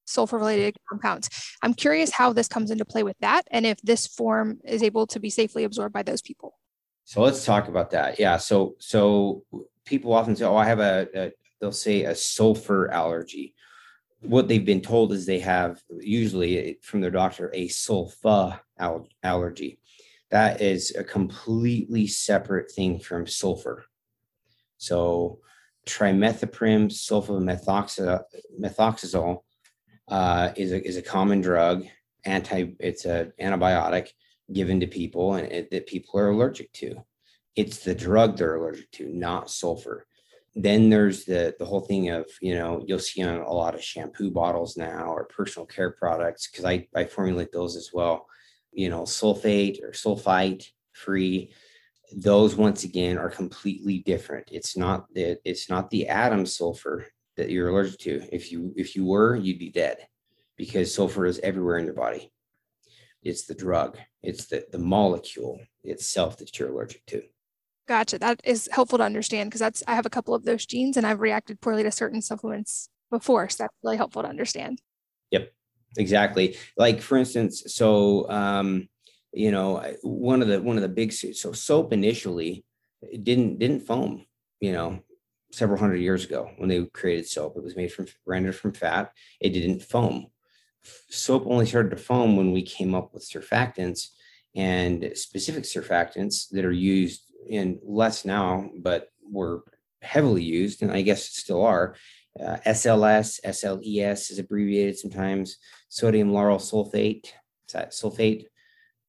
sulfur 0.04 0.36
related 0.36 0.76
compounds. 0.88 1.30
I'm 1.62 1.74
curious 1.74 2.10
how 2.10 2.32
this 2.32 2.48
comes 2.48 2.72
into 2.72 2.84
play 2.84 3.04
with 3.04 3.16
that 3.20 3.42
and 3.52 3.64
if 3.64 3.80
this 3.82 4.08
form 4.08 4.58
is 4.64 4.82
able 4.82 5.06
to 5.06 5.20
be 5.20 5.30
safely 5.30 5.62
absorbed 5.62 5.92
by 5.92 6.02
those 6.02 6.22
people. 6.22 6.58
So 7.04 7.22
let's 7.22 7.44
talk 7.44 7.68
about 7.68 7.90
that. 7.92 8.18
Yeah. 8.18 8.38
So 8.38 8.74
so 8.80 9.44
people 9.84 10.12
often 10.12 10.34
say, 10.34 10.44
"Oh, 10.44 10.56
I 10.56 10.64
have 10.64 10.80
a, 10.80 11.06
a 11.14 11.32
they'll 11.60 11.70
say 11.70 12.02
a 12.02 12.16
sulfur 12.16 12.90
allergy. 12.90 13.54
What 14.22 14.48
they've 14.48 14.64
been 14.64 14.80
told 14.80 15.12
is 15.12 15.24
they 15.24 15.38
have 15.38 15.80
usually 16.00 16.80
from 16.82 17.00
their 17.00 17.12
doctor 17.12 17.52
a 17.54 17.68
sulfa 17.68 18.58
al- 18.76 19.06
allergy. 19.22 19.78
That 20.30 20.60
is 20.60 20.94
a 20.94 21.04
completely 21.04 22.06
separate 22.06 22.70
thing 22.70 23.00
from 23.00 23.26
sulfur. 23.26 23.86
So 24.76 25.40
trimethoprim 25.86 26.90
sulfamethoxazole 26.90 29.38
uh, 30.08 30.52
is 30.56 30.72
a 30.72 30.86
is 30.86 30.96
a 30.96 31.02
common 31.02 31.40
drug. 31.40 31.84
Anti, 32.24 32.74
it's 32.80 33.04
an 33.04 33.32
antibiotic 33.40 34.08
given 34.52 34.80
to 34.80 34.86
people 34.86 35.34
and 35.34 35.50
it, 35.52 35.70
that 35.70 35.86
people 35.86 36.20
are 36.20 36.30
allergic 36.30 36.72
to. 36.72 37.04
It's 37.56 37.78
the 37.78 37.94
drug 37.94 38.36
they're 38.36 38.56
allergic 38.56 38.90
to, 38.92 39.08
not 39.08 39.50
sulfur. 39.50 40.06
Then 40.54 40.90
there's 40.90 41.24
the 41.24 41.54
the 41.58 41.64
whole 41.64 41.80
thing 41.80 42.10
of 42.10 42.26
you 42.40 42.54
know 42.54 42.82
you'll 42.86 42.98
see 42.98 43.22
on 43.22 43.40
a 43.40 43.52
lot 43.52 43.74
of 43.74 43.82
shampoo 43.82 44.30
bottles 44.30 44.76
now 44.76 45.12
or 45.12 45.24
personal 45.24 45.66
care 45.66 45.90
products 45.90 46.50
because 46.50 46.64
I 46.64 46.88
I 46.94 47.04
formulate 47.04 47.52
those 47.52 47.76
as 47.76 47.90
well. 47.92 48.26
You 48.78 48.88
know 48.90 49.02
sulfate 49.02 49.82
or 49.82 49.90
sulfite 49.90 50.68
free 50.92 51.50
those 52.12 52.56
once 52.56 52.84
again 52.84 53.18
are 53.18 53.30
completely 53.30 53.98
different. 53.98 54.48
It's 54.50 54.76
not 54.76 55.12
the 55.12 55.38
it's 55.44 55.68
not 55.68 55.90
the 55.90 56.08
atom 56.08 56.46
sulfur 56.46 57.06
that 57.36 57.50
you're 57.50 57.68
allergic 57.68 57.98
to. 58.00 58.22
If 58.32 58.50
you 58.52 58.72
if 58.76 58.96
you 58.96 59.04
were, 59.04 59.36
you'd 59.36 59.58
be 59.58 59.70
dead 59.70 59.98
because 60.56 60.94
sulfur 60.94 61.26
is 61.26 61.38
everywhere 61.40 61.78
in 61.78 61.84
your 61.84 61.94
body. 61.94 62.32
It's 63.22 63.44
the 63.46 63.54
drug, 63.54 63.98
it's 64.22 64.46
the, 64.46 64.64
the 64.70 64.78
molecule 64.78 65.60
itself 65.82 66.38
that 66.38 66.58
you're 66.58 66.70
allergic 66.70 67.04
to. 67.06 67.22
Gotcha. 67.86 68.18
That 68.18 68.40
is 68.44 68.68
helpful 68.72 68.98
to 68.98 69.04
understand 69.04 69.50
because 69.50 69.60
that's 69.60 69.82
I 69.86 69.94
have 69.94 70.06
a 70.06 70.10
couple 70.10 70.34
of 70.34 70.44
those 70.44 70.66
genes 70.66 70.96
and 70.96 71.06
I've 71.06 71.20
reacted 71.20 71.60
poorly 71.60 71.82
to 71.82 71.90
certain 71.90 72.22
supplements 72.22 72.88
before. 73.10 73.48
So 73.48 73.64
that's 73.64 73.74
really 73.82 73.96
helpful 73.96 74.22
to 74.22 74.28
understand. 74.28 74.80
Yep, 75.30 75.50
exactly. 75.96 76.56
Like 76.76 77.00
for 77.00 77.16
instance, 77.16 77.64
so 77.66 78.28
um, 78.30 78.88
you 79.32 79.50
know 79.50 79.84
one 80.02 80.42
of 80.42 80.48
the 80.48 80.60
one 80.60 80.76
of 80.76 80.82
the 80.82 80.88
big 80.88 81.12
so 81.12 81.52
soap 81.52 81.92
initially 81.92 82.64
didn't 83.22 83.58
didn't 83.58 83.80
foam 83.80 84.24
you 84.60 84.72
know 84.72 85.00
several 85.52 85.78
hundred 85.78 85.96
years 85.96 86.24
ago 86.24 86.50
when 86.58 86.68
they 86.68 86.84
created 86.86 87.26
soap. 87.26 87.56
It 87.56 87.62
was 87.62 87.76
made 87.76 87.92
from 87.92 88.06
rendered 88.26 88.56
from 88.56 88.72
fat. 88.72 89.12
It 89.40 89.50
didn't 89.50 89.82
foam. 89.82 90.26
Soap 91.10 91.44
only 91.46 91.66
started 91.66 91.90
to 91.90 91.96
foam 91.96 92.36
when 92.36 92.52
we 92.52 92.62
came 92.62 92.94
up 92.94 93.12
with 93.12 93.28
surfactants 93.28 94.08
and 94.54 95.10
specific 95.14 95.64
surfactants 95.64 96.48
that 96.50 96.64
are 96.64 96.72
used 96.72 97.22
in 97.48 97.78
less 97.82 98.24
now 98.24 98.70
but 98.80 99.08
were 99.22 99.62
heavily 100.02 100.42
used 100.42 100.82
and 100.82 100.92
i 100.92 101.02
guess 101.02 101.24
still 101.24 101.64
are 101.64 101.94
uh, 102.44 102.58
sls 102.66 103.40
sles 103.44 104.30
is 104.30 104.38
abbreviated 104.38 104.98
sometimes. 104.98 105.56
Sodium 105.88 106.30
lauryl 106.30 106.60
sulfate 106.60 107.32
sulfate. 107.90 108.44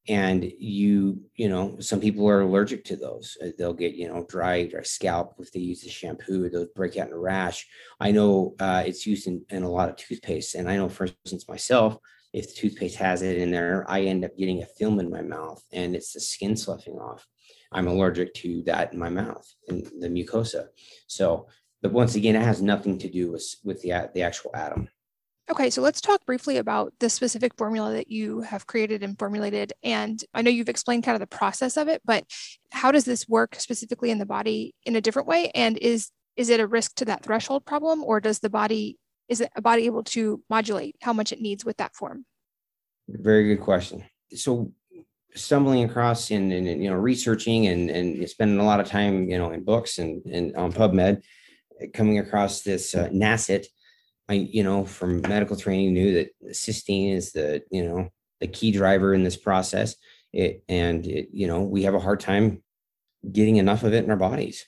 And 0.08 0.52
you 0.58 1.22
you 1.36 1.50
know 1.50 1.80
some 1.80 2.00
people 2.00 2.28
are 2.28 2.42
allergic 2.42 2.84
to 2.86 2.96
those. 2.96 3.38
Uh, 3.44 3.50
they'll 3.58 3.74
get 3.74 3.94
you 3.94 4.08
know 4.08 4.26
dry 4.28 4.66
dry 4.66 4.82
scalp 4.82 5.36
if 5.40 5.52
they 5.52 5.60
use 5.60 5.82
the 5.82 5.90
shampoo 5.90 6.50
they'll 6.50 6.68
break 6.76 6.98
out 6.98 7.08
in 7.08 7.14
a 7.14 7.20
rash. 7.20 7.68
I 8.00 8.12
know 8.12 8.56
uh, 8.60 8.84
it's 8.86 9.06
used 9.06 9.28
in, 9.28 9.46
in 9.50 9.64
a 9.64 9.70
lot 9.70 9.90
of 9.90 9.98
toothpaste 9.98 10.56
and 10.56 10.70
i 10.70 10.76
know 10.78 10.90
for 10.90 11.06
instance 11.06 11.48
myself 11.48 11.98
if 12.34 12.48
the 12.48 12.54
toothpaste 12.54 12.98
has 12.98 13.22
it 13.22 13.38
in 13.38 13.52
there 13.52 13.86
i 13.88 14.02
end 14.02 14.24
up 14.24 14.38
getting 14.38 14.62
a 14.62 14.66
film 14.66 15.00
in 15.00 15.10
my 15.10 15.22
mouth 15.22 15.62
and 15.72 15.96
it's 15.96 16.14
the 16.14 16.20
skin 16.20 16.56
sloughing 16.56 16.98
off. 16.98 17.28
I'm 17.72 17.88
allergic 17.88 18.34
to 18.36 18.64
that 18.64 18.94
in 18.94 19.00
my 19.00 19.10
mouth 19.10 19.48
and 19.68 19.86
the 20.00 20.10
mucosa. 20.10 20.68
So 21.08 21.48
but 21.82 21.92
once 21.92 22.16
again 22.16 22.36
it 22.36 22.42
has 22.42 22.62
nothing 22.62 22.98
to 22.98 23.10
do 23.10 23.32
with 23.32 23.46
with 23.64 23.82
the 23.82 24.10
the 24.14 24.22
actual 24.22 24.52
atom 24.56 24.90
Okay, 25.52 25.72
so 25.72 25.82
let's 25.82 26.00
talk 26.00 26.24
briefly 26.28 26.58
about 26.58 26.94
the 27.00 27.10
specific 27.10 27.54
formula 27.58 27.92
that 27.94 28.12
you 28.12 28.42
have 28.42 28.68
created 28.68 29.02
and 29.02 29.18
formulated. 29.18 29.74
And 29.82 30.24
I 30.32 30.44
know 30.44 30.52
you've 30.52 30.70
explained 30.70 31.04
kind 31.04 31.16
of 31.16 31.22
the 31.22 31.36
process 31.36 31.76
of 31.76 31.88
it, 31.88 32.04
but 32.06 32.24
how 32.72 32.92
does 32.92 33.04
this 33.04 33.28
work 33.28 33.56
specifically 33.56 34.12
in 34.12 34.20
the 34.20 34.28
body 34.28 34.76
in 34.86 34.96
a 34.96 35.02
different 35.02 35.28
way? 35.28 35.50
And 35.56 35.78
is 35.80 36.12
is 36.36 36.50
it 36.50 36.60
a 36.60 36.68
risk 36.68 36.96
to 36.96 37.06
that 37.06 37.24
threshold 37.24 37.66
problem, 37.66 38.04
or 38.04 38.22
does 38.22 38.40
the 38.40 38.50
body 38.50 39.00
is 39.28 39.44
a 39.56 39.62
body 39.62 39.88
able 39.88 40.04
to 40.04 40.42
modulate 40.52 40.96
how 41.02 41.14
much 41.14 41.32
it 41.32 41.42
needs 41.42 41.66
with 41.66 41.78
that 41.78 41.96
form? 41.96 42.26
Very 43.08 43.56
good 43.56 43.64
question. 43.64 44.06
So 44.34 44.72
stumbling 45.34 45.84
across 45.84 46.30
and, 46.30 46.54
and 46.54 46.68
you 46.84 46.92
know 46.92 46.96
researching 46.96 47.68
and 47.68 47.90
and 47.90 48.30
spending 48.30 48.60
a 48.60 48.66
lot 48.66 48.80
of 48.80 48.88
time 48.88 49.30
you 49.30 49.38
know 49.38 49.52
in 49.52 49.64
books 49.64 49.98
and 49.98 50.24
and 50.26 50.56
on 50.56 50.72
PubMed, 50.72 51.24
coming 51.94 52.20
across 52.20 52.62
this 52.62 52.96
uh, 52.96 53.10
I, 54.30 54.34
you 54.34 54.64
know, 54.64 54.86
from 54.86 55.22
medical 55.22 55.56
training 55.56 55.94
knew 55.94 56.14
that 56.14 56.30
cysteine 56.52 57.16
is 57.16 57.32
the, 57.32 57.64
you 57.72 57.84
know, 57.84 58.10
the 58.40 58.48
key 58.48 58.72
driver 58.72 59.14
in 59.14 59.24
this 59.24 59.38
process. 59.38 59.96
It, 60.32 60.64
and 60.70 61.06
it, 61.08 61.30
you 61.34 61.48
know, 61.48 61.62
we 61.62 61.84
have 61.84 61.96
a 61.96 62.00
hard 62.00 62.20
time 62.20 62.62
getting 63.32 63.56
enough 63.58 63.84
of 63.84 63.94
it 63.94 64.04
in 64.04 64.12
our 64.12 64.18
bodies. 64.18 64.68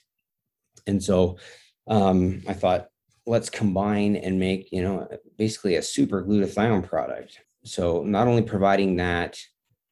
And 0.86 1.02
so 1.02 1.38
um, 1.86 2.42
I 2.48 2.54
thought, 2.54 2.88
let's 3.24 3.48
combine 3.48 4.16
and 4.16 4.40
make, 4.40 4.68
you 4.72 4.82
know, 4.82 5.08
basically 5.38 5.76
a 5.76 5.82
super 5.82 6.24
glutathione 6.24 6.86
product. 6.86 7.38
So 7.64 8.02
not 8.02 8.26
only 8.26 8.42
providing 8.42 8.96
that 8.96 9.38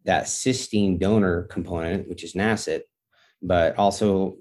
that 0.04 0.24
cysteine 0.24 0.98
donor 0.98 1.44
component, 1.44 2.08
which 2.08 2.24
is 2.24 2.34
NACET, 2.34 2.82
but 3.40 3.78
also 3.78 4.38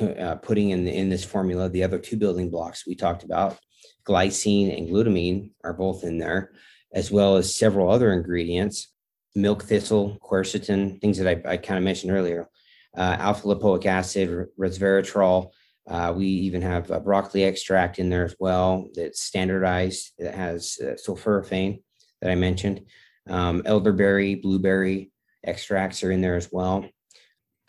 uh, 0.00 0.36
putting 0.36 0.70
in 0.70 0.84
the, 0.84 0.94
in 0.94 1.08
this 1.08 1.24
formula 1.24 1.68
the 1.68 1.84
other 1.84 1.98
two 1.98 2.16
building 2.16 2.50
blocks 2.50 2.86
we 2.86 2.94
talked 2.94 3.24
about 3.24 3.58
glycine 4.06 4.76
and 4.76 4.88
glutamine 4.88 5.50
are 5.64 5.74
both 5.74 6.04
in 6.04 6.18
there, 6.18 6.52
as 6.92 7.10
well 7.10 7.36
as 7.36 7.54
several 7.54 7.90
other 7.90 8.12
ingredients 8.12 8.88
milk 9.34 9.62
thistle, 9.62 10.18
quercetin, 10.22 11.00
things 11.00 11.16
that 11.18 11.46
I, 11.46 11.52
I 11.52 11.56
kind 11.56 11.78
of 11.78 11.84
mentioned 11.84 12.12
earlier, 12.12 12.48
uh, 12.96 13.16
alpha 13.18 13.46
lipoic 13.46 13.86
acid, 13.86 14.48
resveratrol. 14.60 15.52
Uh, 15.88 16.12
we 16.14 16.26
even 16.26 16.60
have 16.60 16.90
a 16.90 17.00
broccoli 17.00 17.44
extract 17.44 17.98
in 17.98 18.10
there 18.10 18.26
as 18.26 18.36
well 18.38 18.88
that's 18.94 19.22
standardized, 19.22 20.12
that 20.18 20.34
has 20.34 20.78
uh, 20.82 20.90
sulforaphane 20.90 21.82
that 22.20 22.30
I 22.30 22.34
mentioned. 22.34 22.82
Um, 23.26 23.62
elderberry, 23.64 24.34
blueberry 24.34 25.10
extracts 25.42 26.04
are 26.04 26.12
in 26.12 26.20
there 26.20 26.36
as 26.36 26.50
well. 26.52 26.84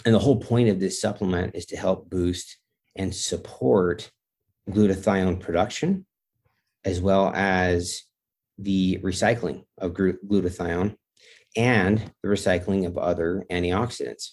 And 0.05 0.13
the 0.13 0.19
whole 0.19 0.39
point 0.39 0.69
of 0.69 0.79
this 0.79 0.99
supplement 0.99 1.55
is 1.55 1.65
to 1.67 1.77
help 1.77 2.09
boost 2.09 2.57
and 2.95 3.13
support 3.13 4.11
glutathione 4.69 5.39
production 5.39 6.05
as 6.85 7.01
well 7.01 7.31
as 7.33 8.03
the 8.57 8.99
recycling 9.03 9.63
of 9.77 9.93
glutathione 9.93 10.95
and 11.55 12.11
the 12.21 12.29
recycling 12.29 12.85
of 12.85 12.97
other 12.97 13.45
antioxidants. 13.51 14.31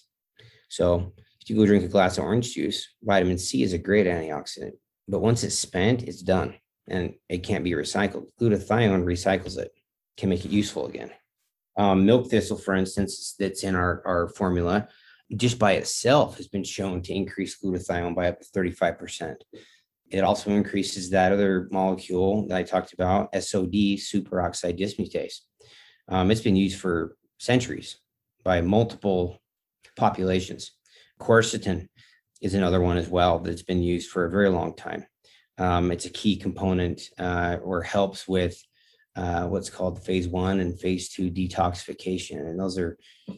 So, 0.69 1.13
if 1.41 1.49
you 1.49 1.55
go 1.55 1.65
drink 1.65 1.83
a 1.83 1.87
glass 1.87 2.17
of 2.17 2.25
orange 2.25 2.53
juice, 2.53 2.87
vitamin 3.01 3.37
C 3.37 3.63
is 3.63 3.73
a 3.73 3.77
great 3.77 4.05
antioxidant, 4.05 4.73
but 5.07 5.21
once 5.21 5.43
it's 5.43 5.57
spent, 5.57 6.03
it's 6.03 6.21
done 6.21 6.55
and 6.87 7.15
it 7.29 7.39
can't 7.39 7.63
be 7.63 7.71
recycled. 7.71 8.27
Glutathione 8.39 9.03
recycles 9.03 9.57
it, 9.57 9.71
can 10.17 10.29
make 10.29 10.45
it 10.45 10.51
useful 10.51 10.85
again. 10.85 11.09
Um, 11.77 12.05
milk 12.05 12.29
thistle, 12.29 12.57
for 12.57 12.75
instance, 12.75 13.35
that's 13.39 13.63
in 13.63 13.75
our, 13.75 14.03
our 14.05 14.27
formula, 14.27 14.87
just 15.35 15.57
by 15.57 15.73
itself 15.73 16.37
has 16.37 16.47
been 16.47 16.63
shown 16.63 17.01
to 17.03 17.13
increase 17.13 17.57
glutathione 17.59 18.15
by 18.15 18.27
up 18.27 18.39
to 18.39 18.47
35%. 18.47 19.35
It 20.09 20.23
also 20.23 20.51
increases 20.51 21.09
that 21.09 21.31
other 21.31 21.69
molecule 21.71 22.47
that 22.47 22.57
I 22.57 22.63
talked 22.63 22.93
about, 22.93 23.33
SOD, 23.33 23.97
superoxide 23.97 24.77
dismutase. 24.77 25.39
Um, 26.09 26.31
it's 26.31 26.41
been 26.41 26.57
used 26.57 26.79
for 26.79 27.15
centuries 27.37 27.97
by 28.43 28.59
multiple 28.59 29.39
populations. 29.95 30.71
Quercetin 31.19 31.87
is 32.41 32.53
another 32.53 32.81
one 32.81 32.97
as 32.97 33.07
well 33.07 33.39
that's 33.39 33.63
been 33.63 33.81
used 33.81 34.09
for 34.09 34.25
a 34.25 34.31
very 34.31 34.49
long 34.49 34.75
time. 34.75 35.05
Um, 35.57 35.91
it's 35.91 36.05
a 36.05 36.09
key 36.09 36.35
component 36.35 37.01
uh, 37.19 37.57
or 37.63 37.81
helps 37.81 38.27
with 38.27 38.61
uh, 39.15 39.45
what's 39.45 39.69
called 39.69 40.03
phase 40.05 40.27
one 40.27 40.61
and 40.61 40.79
phase 40.79 41.09
two 41.09 41.29
detoxification. 41.29 42.39
And 42.49 42.59
those 42.59 42.77
are 42.77 42.97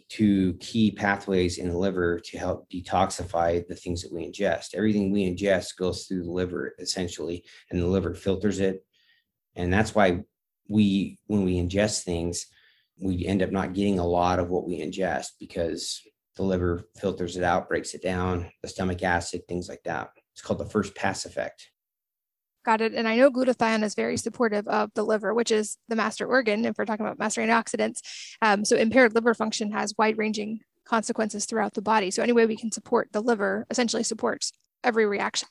two 0.10 0.54
key 0.60 0.92
pathways 0.92 1.58
in 1.58 1.70
the 1.70 1.78
liver 1.78 2.20
to 2.20 2.38
help 2.38 2.70
detoxify 2.70 3.66
the 3.68 3.76
things 3.76 4.04
that 4.04 4.14
we 4.14 4.26
ingest. 4.26 4.76
Everything 4.76 5.12
we 5.12 5.24
ingest 5.24 5.78
goes 5.78 6.06
through 6.06 6.24
the 6.24 6.32
liver 6.32 6.76
essentially, 6.80 7.44
and 7.72 7.82
the 7.82 7.88
liver 7.88 8.14
filters 8.14 8.60
it. 8.60 8.86
And 9.56 9.74
that's 9.74 9.96
why 9.96 10.22
we, 10.68 11.18
when 11.28 11.44
we 11.44 11.56
ingest 11.56 12.04
things, 12.04 12.46
we 13.02 13.26
end 13.26 13.42
up 13.42 13.52
not 13.52 13.74
getting 13.74 14.00
a 14.00 14.06
lot 14.06 14.40
of 14.40 14.50
what 14.50 14.68
we 14.68 14.80
ingest 14.80 15.30
because 15.40 16.02
the 16.36 16.44
liver 16.44 16.84
filters 16.98 17.38
it 17.38 17.44
out, 17.44 17.68
breaks 17.68 17.94
it 17.94 18.02
down, 18.02 18.52
the 18.62 18.68
stomach 18.68 19.04
acid, 19.04 19.42
things 19.48 19.70
like 19.70 19.84
that. 19.84 20.10
It's 20.34 20.42
called 20.42 20.60
the 20.60 20.66
first 20.66 20.96
pass 20.96 21.26
effect. 21.26 21.70
Got 22.66 22.82
it. 22.82 22.94
And 22.94 23.08
I 23.08 23.18
know 23.18 23.30
glutathione 23.30 23.84
is 23.84 23.94
very 23.94 24.16
supportive 24.16 24.68
of 24.68 24.92
the 24.94 25.04
liver, 25.04 25.34
which 25.34 25.52
is 25.52 25.78
the 25.90 25.98
master 25.98 26.26
organ, 26.26 26.64
if 26.66 26.78
we're 26.78 26.86
talking 26.86 27.06
about 27.06 27.20
master 27.20 27.42
antioxidants. 27.42 28.00
Um, 28.42 28.64
so 28.64 28.78
impaired 28.78 29.14
liver 29.14 29.34
function 29.34 29.72
has 29.72 29.94
wide 29.98 30.18
ranging 30.18 30.62
consequences 30.86 31.46
throughout 31.46 31.74
the 31.74 31.82
body. 31.82 32.10
So 32.10 32.24
any 32.24 32.32
way 32.32 32.46
we 32.46 32.56
can 32.56 32.72
support 32.72 33.10
the 33.12 33.22
liver 33.22 33.66
essentially 33.70 34.04
supports 34.04 34.54
every 34.84 35.06
reaction 35.06 35.48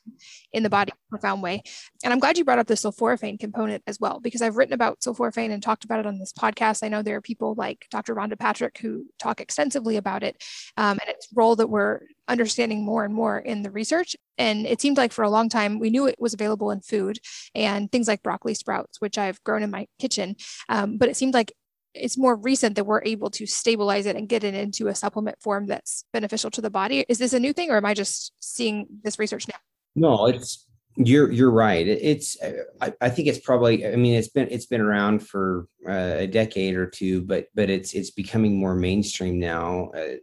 in 0.52 0.62
the 0.62 0.70
body 0.70 0.92
in 0.92 1.18
profound 1.18 1.42
way. 1.42 1.62
And 2.04 2.12
I'm 2.12 2.18
glad 2.18 2.38
you 2.38 2.44
brought 2.44 2.58
up 2.58 2.66
the 2.66 2.74
sulforaphane 2.74 3.38
component 3.38 3.82
as 3.86 3.98
well, 4.00 4.20
because 4.20 4.42
I've 4.42 4.56
written 4.56 4.74
about 4.74 5.00
sulforaphane 5.00 5.50
and 5.50 5.62
talked 5.62 5.84
about 5.84 6.00
it 6.00 6.06
on 6.06 6.18
this 6.18 6.32
podcast. 6.32 6.84
I 6.84 6.88
know 6.88 7.02
there 7.02 7.16
are 7.16 7.22
people 7.22 7.54
like 7.54 7.86
Dr. 7.90 8.14
Rhonda 8.14 8.38
Patrick 8.38 8.78
who 8.78 9.06
talk 9.18 9.40
extensively 9.40 9.96
about 9.96 10.22
it 10.22 10.42
um, 10.76 10.98
and 11.00 11.08
its 11.08 11.28
role 11.34 11.56
that 11.56 11.68
we're 11.68 12.00
understanding 12.28 12.84
more 12.84 13.04
and 13.04 13.14
more 13.14 13.38
in 13.38 13.62
the 13.62 13.70
research. 13.70 14.16
And 14.38 14.66
it 14.66 14.80
seemed 14.80 14.96
like 14.96 15.12
for 15.12 15.22
a 15.22 15.30
long 15.30 15.48
time, 15.48 15.78
we 15.78 15.90
knew 15.90 16.06
it 16.06 16.16
was 16.18 16.34
available 16.34 16.70
in 16.70 16.80
food 16.80 17.18
and 17.54 17.90
things 17.90 18.08
like 18.08 18.22
broccoli 18.22 18.54
sprouts, 18.54 19.00
which 19.00 19.18
I've 19.18 19.42
grown 19.44 19.62
in 19.62 19.70
my 19.70 19.86
kitchen. 19.98 20.36
Um, 20.68 20.98
but 20.98 21.08
it 21.08 21.16
seemed 21.16 21.34
like 21.34 21.52
it's 21.94 22.18
more 22.18 22.36
recent 22.36 22.76
that 22.76 22.84
we're 22.84 23.02
able 23.04 23.30
to 23.30 23.46
stabilize 23.46 24.06
it 24.06 24.16
and 24.16 24.28
get 24.28 24.44
it 24.44 24.54
into 24.54 24.88
a 24.88 24.94
supplement 24.94 25.40
form 25.40 25.66
that's 25.66 26.04
beneficial 26.12 26.50
to 26.50 26.60
the 26.60 26.70
body. 26.70 27.04
Is 27.08 27.18
this 27.18 27.32
a 27.32 27.40
new 27.40 27.52
thing, 27.52 27.70
or 27.70 27.76
am 27.76 27.84
I 27.84 27.94
just 27.94 28.32
seeing 28.40 28.86
this 29.02 29.18
research 29.18 29.46
now? 29.48 29.58
No, 29.94 30.26
it's 30.26 30.66
you're 30.96 31.30
you're 31.30 31.50
right. 31.50 31.86
It's 31.86 32.36
I, 32.80 32.92
I 33.00 33.08
think 33.08 33.28
it's 33.28 33.40
probably 33.40 33.86
I 33.86 33.96
mean 33.96 34.14
it's 34.14 34.28
been 34.28 34.48
it's 34.50 34.66
been 34.66 34.80
around 34.80 35.26
for 35.26 35.66
uh, 35.88 36.16
a 36.18 36.26
decade 36.26 36.76
or 36.76 36.86
two, 36.86 37.22
but 37.22 37.46
but 37.54 37.70
it's 37.70 37.94
it's 37.94 38.10
becoming 38.10 38.58
more 38.58 38.74
mainstream 38.74 39.38
now. 39.38 39.90
Uh, 39.96 40.16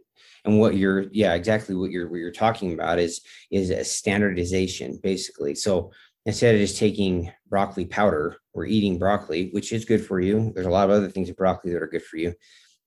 and 0.44 0.58
what 0.58 0.76
you're 0.76 1.06
yeah 1.12 1.34
exactly 1.34 1.74
what 1.74 1.90
you're 1.90 2.08
what 2.08 2.18
you're 2.18 2.32
talking 2.32 2.72
about 2.72 2.98
is 2.98 3.20
is 3.50 3.70
a 3.70 3.84
standardization 3.84 4.98
basically. 5.02 5.54
So 5.54 5.92
instead 6.26 6.54
of 6.54 6.60
just 6.60 6.78
taking 6.78 7.32
broccoli 7.48 7.86
powder 7.86 8.36
or 8.52 8.64
eating 8.64 8.98
broccoli, 8.98 9.50
which 9.50 9.72
is 9.72 9.84
good 9.84 10.04
for 10.04 10.20
you, 10.20 10.52
there's 10.54 10.66
a 10.66 10.70
lot 10.70 10.88
of 10.88 10.96
other 10.96 11.08
things 11.08 11.28
in 11.28 11.34
broccoli 11.34 11.72
that 11.72 11.82
are 11.82 11.88
good 11.88 12.04
for 12.04 12.16
you. 12.16 12.34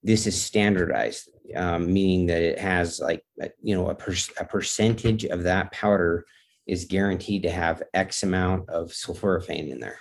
This 0.03 0.28
is 0.28 0.39
standardized, 0.39 1.30
um, 1.55 1.91
meaning 1.91 2.26
that 2.28 2.41
it 2.41 2.59
has 2.59 2.99
like, 2.99 3.24
you 3.61 3.76
know, 3.76 3.89
a, 3.89 3.95
per- 3.95 4.16
a 4.39 4.45
percentage 4.45 5.24
of 5.26 5.43
that 5.43 5.72
powder 5.72 6.26
is 6.68 6.86
guaranteed 6.86 7.43
to 7.43 7.49
have 7.49 7.84
X 7.93 8.24
amount 8.24 8.70
of 8.70 8.89
sulforaphane 8.89 9.70
in 9.70 9.80
there. 9.80 9.99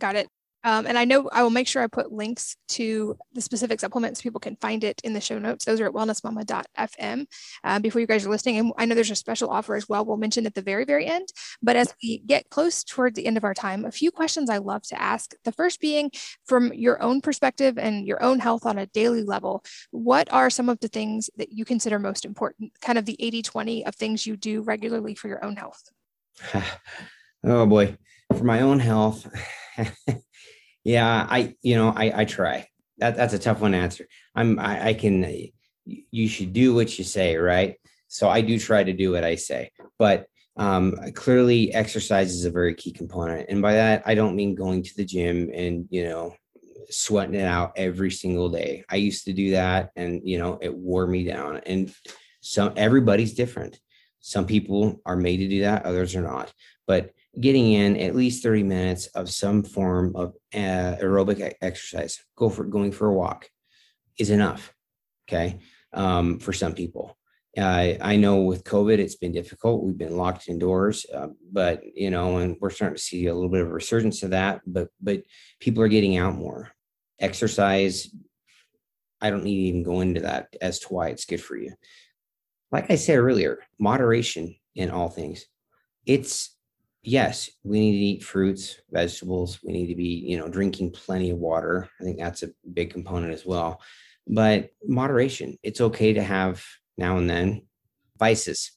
Got 0.00 0.16
it. 0.16 0.28
Um, 0.64 0.86
and 0.86 0.96
I 0.96 1.04
know 1.04 1.28
I 1.32 1.42
will 1.42 1.50
make 1.50 1.66
sure 1.66 1.82
I 1.82 1.86
put 1.86 2.12
links 2.12 2.56
to 2.68 3.16
the 3.32 3.40
specific 3.40 3.80
supplements. 3.80 4.22
People 4.22 4.40
can 4.40 4.56
find 4.56 4.84
it 4.84 5.00
in 5.02 5.12
the 5.12 5.20
show 5.20 5.38
notes. 5.38 5.64
Those 5.64 5.80
are 5.80 5.86
at 5.86 5.92
wellnessmama.fm 5.92 7.26
uh, 7.64 7.78
before 7.80 8.00
you 8.00 8.06
guys 8.06 8.24
are 8.24 8.30
listening. 8.30 8.58
And 8.58 8.72
I 8.78 8.84
know 8.84 8.94
there's 8.94 9.10
a 9.10 9.16
special 9.16 9.50
offer 9.50 9.74
as 9.74 9.88
well. 9.88 10.04
We'll 10.04 10.16
mention 10.16 10.46
at 10.46 10.54
the 10.54 10.62
very, 10.62 10.84
very 10.84 11.06
end. 11.06 11.28
But 11.62 11.76
as 11.76 11.94
we 12.02 12.18
get 12.18 12.50
close 12.50 12.84
toward 12.84 13.14
the 13.14 13.26
end 13.26 13.36
of 13.36 13.44
our 13.44 13.54
time, 13.54 13.84
a 13.84 13.90
few 13.90 14.10
questions 14.10 14.48
I 14.48 14.58
love 14.58 14.82
to 14.84 15.00
ask. 15.00 15.34
The 15.44 15.52
first 15.52 15.80
being 15.80 16.10
from 16.44 16.72
your 16.72 17.02
own 17.02 17.20
perspective 17.20 17.78
and 17.78 18.06
your 18.06 18.22
own 18.22 18.38
health 18.38 18.64
on 18.64 18.78
a 18.78 18.86
daily 18.86 19.24
level, 19.24 19.64
what 19.90 20.32
are 20.32 20.50
some 20.50 20.68
of 20.68 20.78
the 20.80 20.88
things 20.88 21.28
that 21.36 21.52
you 21.52 21.64
consider 21.64 21.98
most 21.98 22.24
important, 22.24 22.72
kind 22.80 22.98
of 22.98 23.04
the 23.04 23.16
80 23.18 23.42
20 23.42 23.86
of 23.86 23.94
things 23.94 24.26
you 24.26 24.36
do 24.36 24.62
regularly 24.62 25.14
for 25.14 25.28
your 25.28 25.44
own 25.44 25.56
health? 25.56 25.90
oh 27.44 27.66
boy, 27.66 27.96
for 28.36 28.44
my 28.44 28.60
own 28.60 28.78
health. 28.78 29.28
Yeah, 30.84 31.26
I 31.28 31.54
you 31.62 31.76
know 31.76 31.92
I 31.94 32.22
I 32.22 32.24
try. 32.24 32.66
That 32.98 33.16
that's 33.16 33.34
a 33.34 33.38
tough 33.38 33.60
one 33.60 33.72
to 33.72 33.78
answer. 33.78 34.06
I'm 34.34 34.58
I, 34.58 34.88
I 34.88 34.94
can. 34.94 35.24
You 35.84 36.28
should 36.28 36.52
do 36.52 36.74
what 36.74 36.98
you 36.98 37.04
say, 37.04 37.36
right? 37.36 37.76
So 38.08 38.28
I 38.28 38.40
do 38.40 38.58
try 38.58 38.84
to 38.84 38.92
do 38.92 39.12
what 39.12 39.24
I 39.24 39.36
say, 39.36 39.70
but 39.98 40.26
um, 40.56 40.94
clearly 41.14 41.72
exercise 41.72 42.32
is 42.32 42.44
a 42.44 42.50
very 42.50 42.74
key 42.74 42.92
component, 42.92 43.48
and 43.48 43.62
by 43.62 43.74
that 43.74 44.02
I 44.06 44.14
don't 44.14 44.36
mean 44.36 44.54
going 44.54 44.82
to 44.82 44.96
the 44.96 45.04
gym 45.04 45.50
and 45.54 45.86
you 45.90 46.04
know 46.04 46.34
sweating 46.90 47.36
it 47.36 47.46
out 47.46 47.72
every 47.76 48.10
single 48.10 48.50
day. 48.50 48.84
I 48.90 48.96
used 48.96 49.24
to 49.26 49.32
do 49.32 49.52
that, 49.52 49.90
and 49.96 50.20
you 50.24 50.38
know 50.38 50.58
it 50.60 50.74
wore 50.74 51.06
me 51.06 51.24
down. 51.24 51.58
And 51.64 51.94
some 52.40 52.72
everybody's 52.76 53.34
different. 53.34 53.78
Some 54.20 54.46
people 54.46 55.00
are 55.06 55.16
made 55.16 55.38
to 55.38 55.48
do 55.48 55.62
that, 55.62 55.84
others 55.84 56.14
are 56.16 56.22
not. 56.22 56.52
But 56.86 57.12
getting 57.40 57.72
in 57.72 57.96
at 57.96 58.14
least 58.14 58.42
30 58.42 58.62
minutes 58.62 59.06
of 59.08 59.30
some 59.30 59.62
form 59.62 60.14
of 60.16 60.34
uh, 60.54 60.96
aerobic 61.00 61.54
exercise, 61.62 62.22
go 62.36 62.50
for 62.50 62.64
going 62.64 62.92
for 62.92 63.08
a 63.08 63.14
walk 63.14 63.48
is 64.18 64.30
enough. 64.30 64.72
Okay. 65.28 65.58
Um, 65.92 66.38
for 66.38 66.52
some 66.52 66.74
people. 66.74 67.16
Uh, 67.56 67.94
I 68.00 68.16
know 68.16 68.40
with 68.40 68.64
COVID, 68.64 68.98
it's 68.98 69.16
been 69.16 69.32
difficult. 69.32 69.82
We've 69.82 69.96
been 69.96 70.16
locked 70.16 70.48
indoors, 70.48 71.04
uh, 71.14 71.28
but 71.52 71.82
you 71.94 72.10
know, 72.10 72.38
and 72.38 72.56
we're 72.60 72.70
starting 72.70 72.96
to 72.96 73.02
see 73.02 73.26
a 73.26 73.34
little 73.34 73.50
bit 73.50 73.60
of 73.60 73.68
a 73.68 73.72
resurgence 73.72 74.22
of 74.22 74.30
that. 74.30 74.62
But 74.66 74.88
but 75.02 75.22
people 75.60 75.82
are 75.82 75.88
getting 75.88 76.16
out 76.16 76.34
more. 76.34 76.72
Exercise. 77.20 78.08
I 79.20 79.28
don't 79.28 79.44
need 79.44 79.56
to 79.56 79.68
even 79.68 79.82
go 79.82 80.00
into 80.00 80.22
that 80.22 80.48
as 80.62 80.80
to 80.80 80.88
why 80.88 81.08
it's 81.08 81.26
good 81.26 81.42
for 81.42 81.56
you. 81.56 81.74
Like 82.72 82.90
I 82.90 82.94
said 82.94 83.18
earlier, 83.18 83.58
moderation 83.78 84.56
in 84.74 84.90
all 84.90 85.10
things. 85.10 85.44
It's 86.06 86.51
yes, 87.02 87.50
we 87.64 87.80
need 87.80 87.92
to 87.92 88.04
eat 88.04 88.24
fruits, 88.24 88.80
vegetables. 88.90 89.60
We 89.62 89.72
need 89.72 89.88
to 89.88 89.94
be, 89.94 90.24
you 90.26 90.38
know, 90.38 90.48
drinking 90.48 90.92
plenty 90.92 91.30
of 91.30 91.38
water. 91.38 91.88
I 92.00 92.04
think 92.04 92.18
that's 92.18 92.42
a 92.42 92.50
big 92.72 92.90
component 92.90 93.32
as 93.32 93.44
well. 93.44 93.80
But 94.26 94.70
moderation, 94.86 95.58
it's 95.62 95.80
okay 95.80 96.12
to 96.12 96.22
have 96.22 96.64
now 96.96 97.16
and 97.16 97.28
then 97.28 97.62
vices. 98.18 98.72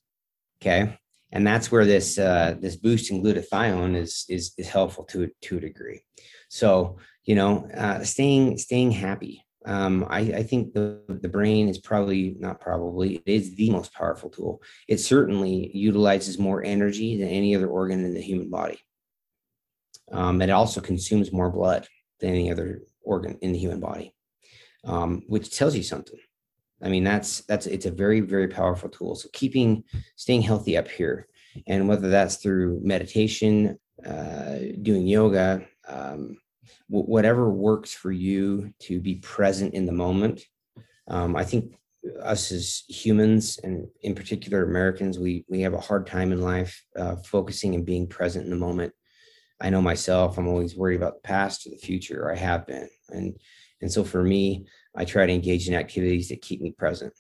Okay. 0.61 0.97
And 1.31 1.45
that's 1.45 1.71
where 1.71 1.85
this 1.85 2.17
uh, 2.17 2.55
this 2.59 2.75
boost 2.75 3.11
in 3.11 3.21
glutathione 3.21 3.95
is 3.95 4.25
is 4.29 4.53
is 4.57 4.69
helpful 4.69 5.03
to 5.05 5.29
to 5.41 5.57
a 5.57 5.61
degree. 5.61 6.01
So 6.49 6.97
you 7.25 7.35
know, 7.35 7.67
uh, 7.75 8.03
staying 8.03 8.57
staying 8.57 8.91
happy, 8.91 9.44
um, 9.65 10.05
I, 10.09 10.19
I, 10.19 10.43
think 10.43 10.73
the, 10.73 11.01
the 11.07 11.27
brain 11.27 11.67
is 11.67 11.79
probably 11.79 12.35
not 12.39 12.59
probably 12.59 13.15
it 13.15 13.23
is 13.25 13.55
the 13.55 13.71
most 13.71 13.93
powerful 13.93 14.29
tool. 14.29 14.61
It 14.87 14.99
certainly 14.99 15.71
utilizes 15.73 16.37
more 16.37 16.63
energy 16.63 17.17
than 17.17 17.29
any 17.29 17.55
other 17.55 17.67
organ 17.67 18.05
in 18.05 18.13
the 18.13 18.21
human 18.21 18.49
body. 18.49 18.79
Um, 20.11 20.41
it 20.41 20.51
also 20.51 20.81
consumes 20.81 21.31
more 21.31 21.49
blood 21.49 21.87
than 22.19 22.29
any 22.29 22.51
other 22.51 22.83
organ 23.01 23.39
in 23.41 23.53
the 23.53 23.59
human 23.59 23.79
body, 23.79 24.13
um, 24.83 25.23
which 25.27 25.55
tells 25.55 25.75
you 25.75 25.83
something. 25.83 26.19
I 26.83 26.89
mean, 26.89 27.03
that's 27.03 27.41
that's 27.41 27.65
it's 27.65 27.87
a 27.87 27.91
very 27.91 28.19
very 28.19 28.47
powerful 28.47 28.89
tool. 28.89 29.15
So 29.15 29.29
keeping 29.33 29.83
staying 30.15 30.43
healthy 30.43 30.77
up 30.77 30.87
here, 30.87 31.27
and 31.67 31.87
whether 31.87 32.09
that's 32.09 32.35
through 32.35 32.81
meditation, 32.83 33.79
uh, 34.05 34.57
doing 34.81 35.07
yoga, 35.07 35.65
um, 35.87 36.37
whatever 36.87 37.49
works 37.49 37.93
for 37.93 38.11
you 38.11 38.73
to 38.79 38.99
be 38.99 39.15
present 39.15 39.73
in 39.73 39.85
the 39.85 39.91
moment. 39.91 40.43
Um, 41.07 41.35
I 41.35 41.43
think 41.43 41.75
us 42.21 42.51
as 42.51 42.83
humans 42.87 43.59
and 43.63 43.87
in 44.01 44.15
particular 44.15 44.63
Americans, 44.63 45.17
we 45.19 45.45
we 45.49 45.61
have 45.61 45.73
a 45.73 45.79
hard 45.79 46.07
time 46.07 46.31
in 46.31 46.41
life 46.41 46.83
uh, 46.95 47.15
focusing 47.17 47.75
and 47.75 47.85
being 47.85 48.07
present 48.07 48.45
in 48.45 48.51
the 48.51 48.57
moment. 48.57 48.93
I 49.61 49.69
know 49.69 49.81
myself, 49.81 50.37
I'm 50.37 50.47
always 50.47 50.75
worried 50.75 50.97
about 50.97 51.15
the 51.15 51.27
past 51.27 51.65
or 51.65 51.69
the 51.69 51.77
future. 51.77 52.23
Or 52.23 52.33
I 52.33 52.37
have 52.37 52.67
been. 52.67 52.89
And 53.09 53.37
and 53.81 53.91
so 53.91 54.03
for 54.03 54.23
me, 54.23 54.65
I 54.95 55.05
try 55.05 55.25
to 55.25 55.33
engage 55.33 55.67
in 55.67 55.73
activities 55.73 56.29
that 56.29 56.41
keep 56.41 56.61
me 56.61 56.71
present. 56.71 57.13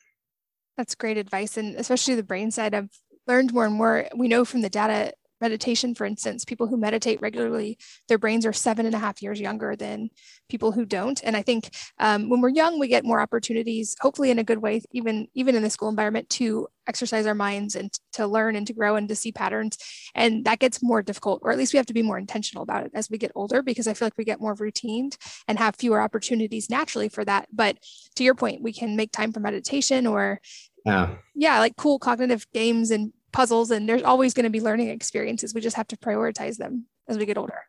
That's 0.77 0.95
great 0.95 1.17
advice. 1.17 1.57
And 1.57 1.75
especially 1.75 2.15
the 2.15 2.23
brain 2.23 2.51
side, 2.51 2.73
I've 2.73 2.89
learned 3.27 3.53
more 3.53 3.65
and 3.65 3.75
more. 3.75 4.07
We 4.15 4.27
know 4.27 4.45
from 4.45 4.61
the 4.61 4.69
data 4.69 5.13
meditation, 5.45 5.93
for 5.93 6.05
instance, 6.05 6.43
people 6.43 6.67
who 6.67 6.85
meditate 6.87 7.21
regularly, 7.21 7.77
their 8.07 8.17
brains 8.17 8.45
are 8.47 8.53
seven 8.53 8.85
and 8.87 8.95
a 8.95 9.03
half 9.05 9.21
years 9.21 9.39
younger 9.39 9.75
than 9.75 10.09
people 10.49 10.71
who 10.71 10.85
don't. 10.85 11.19
And 11.23 11.37
I 11.37 11.43
think 11.43 11.69
um, 11.99 12.29
when 12.29 12.41
we're 12.41 12.49
young, 12.49 12.79
we 12.79 12.87
get 12.87 13.05
more 13.05 13.21
opportunities, 13.21 13.95
hopefully 14.01 14.31
in 14.31 14.39
a 14.39 14.43
good 14.43 14.61
way, 14.65 14.81
even 14.91 15.27
even 15.35 15.53
in 15.55 15.61
the 15.61 15.69
school 15.69 15.89
environment, 15.89 16.27
to 16.39 16.67
exercise 16.87 17.25
our 17.27 17.35
minds 17.35 17.75
and 17.75 17.89
to 18.13 18.25
learn 18.25 18.55
and 18.55 18.65
to 18.67 18.73
grow 18.73 18.95
and 18.95 19.07
to 19.09 19.15
see 19.15 19.31
patterns. 19.31 19.77
And 20.15 20.45
that 20.45 20.59
gets 20.59 20.81
more 20.81 21.03
difficult, 21.03 21.41
or 21.43 21.51
at 21.51 21.59
least 21.59 21.73
we 21.73 21.77
have 21.77 21.91
to 21.91 21.99
be 21.99 22.09
more 22.09 22.17
intentional 22.17 22.63
about 22.63 22.85
it 22.85 22.91
as 22.95 23.09
we 23.09 23.19
get 23.19 23.31
older, 23.35 23.61
because 23.61 23.87
I 23.87 23.93
feel 23.93 24.07
like 24.07 24.17
we 24.17 24.31
get 24.31 24.41
more 24.41 24.55
routined 24.55 25.13
and 25.47 25.59
have 25.59 25.75
fewer 25.75 26.01
opportunities 26.01 26.69
naturally 26.69 27.09
for 27.09 27.23
that. 27.25 27.47
But 27.51 27.77
to 28.15 28.23
your 28.23 28.35
point, 28.35 28.63
we 28.63 28.73
can 28.73 28.95
make 28.95 29.11
time 29.11 29.31
for 29.31 29.41
meditation 29.41 30.07
or 30.07 30.41
yeah, 30.85 31.15
yeah 31.35 31.59
like 31.59 31.75
cool 31.75 31.99
cognitive 31.99 32.45
games 32.51 32.91
and 32.91 33.11
puzzles 33.35 33.69
and 33.69 33.87
there's 33.87 34.01
always 34.01 34.33
going 34.33 34.45
to 34.45 34.49
be 34.49 34.61
learning 34.61 34.89
experiences. 34.89 35.53
We 35.53 35.61
just 35.61 35.75
have 35.75 35.87
to 35.87 35.97
prioritize 35.97 36.57
them 36.57 36.87
as 37.07 37.17
we 37.17 37.25
get 37.25 37.37
older. 37.37 37.59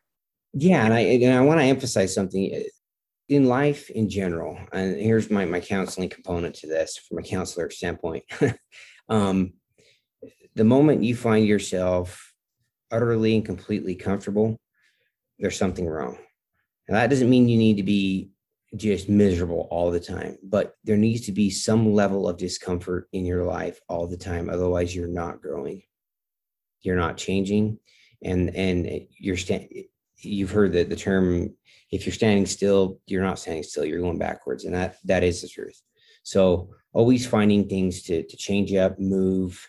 Yeah. 0.53 0.85
And 0.85 0.93
I, 0.93 0.99
and 0.99 1.33
I 1.33 1.41
want 1.41 1.59
to 1.59 1.65
emphasize 1.65 2.13
something 2.13 2.53
uh, 2.55 2.59
in 3.27 3.45
life 3.45 3.89
in 3.89 4.09
general. 4.09 4.57
And 4.71 4.97
here's 4.97 5.29
my, 5.29 5.43
my 5.43 5.59
counseling 5.59 6.09
component 6.09 6.55
to 6.55 6.67
this 6.67 6.97
from 6.97 7.17
a 7.17 7.21
counselor 7.21 7.69
standpoint. 7.69 8.23
um, 9.09 9.53
the 10.55 10.63
moment 10.63 11.03
you 11.03 11.15
find 11.15 11.45
yourself 11.45 12.33
utterly 12.89 13.35
and 13.35 13.45
completely 13.45 13.95
comfortable, 13.95 14.57
there's 15.37 15.57
something 15.57 15.85
wrong. 15.85 16.17
And 16.87 16.95
that 16.95 17.09
doesn't 17.09 17.29
mean 17.29 17.49
you 17.49 17.57
need 17.57 17.77
to 17.77 17.83
be 17.83 18.29
just 18.75 19.07
miserable 19.07 19.67
all 19.71 19.91
the 19.91 19.99
time, 19.99 20.37
but 20.43 20.75
there 20.83 20.97
needs 20.97 21.25
to 21.25 21.31
be 21.31 21.49
some 21.49 21.93
level 21.93 22.27
of 22.27 22.37
discomfort 22.37 23.07
in 23.13 23.25
your 23.25 23.45
life 23.45 23.79
all 23.87 24.07
the 24.07 24.17
time. 24.17 24.49
Otherwise, 24.49 24.95
you're 24.95 25.07
not 25.07 25.41
growing, 25.41 25.83
you're 26.81 26.97
not 26.97 27.17
changing, 27.17 27.79
and 28.23 28.53
and 28.55 29.07
you're 29.17 29.37
stand. 29.37 29.69
You've 30.17 30.51
heard 30.51 30.73
that 30.73 30.89
the 30.89 30.95
term: 30.95 31.53
if 31.91 32.05
you're 32.05 32.13
standing 32.13 32.45
still, 32.45 32.99
you're 33.05 33.23
not 33.23 33.39
standing 33.39 33.63
still. 33.63 33.85
You're 33.85 34.01
going 34.01 34.19
backwards, 34.19 34.65
and 34.65 34.75
that 34.75 34.97
that 35.05 35.23
is 35.23 35.41
the 35.41 35.47
truth. 35.47 35.81
So 36.23 36.69
always 36.91 37.25
finding 37.25 37.69
things 37.69 38.01
to 38.03 38.23
to 38.23 38.37
change 38.37 38.73
up, 38.73 38.99
move, 38.99 39.65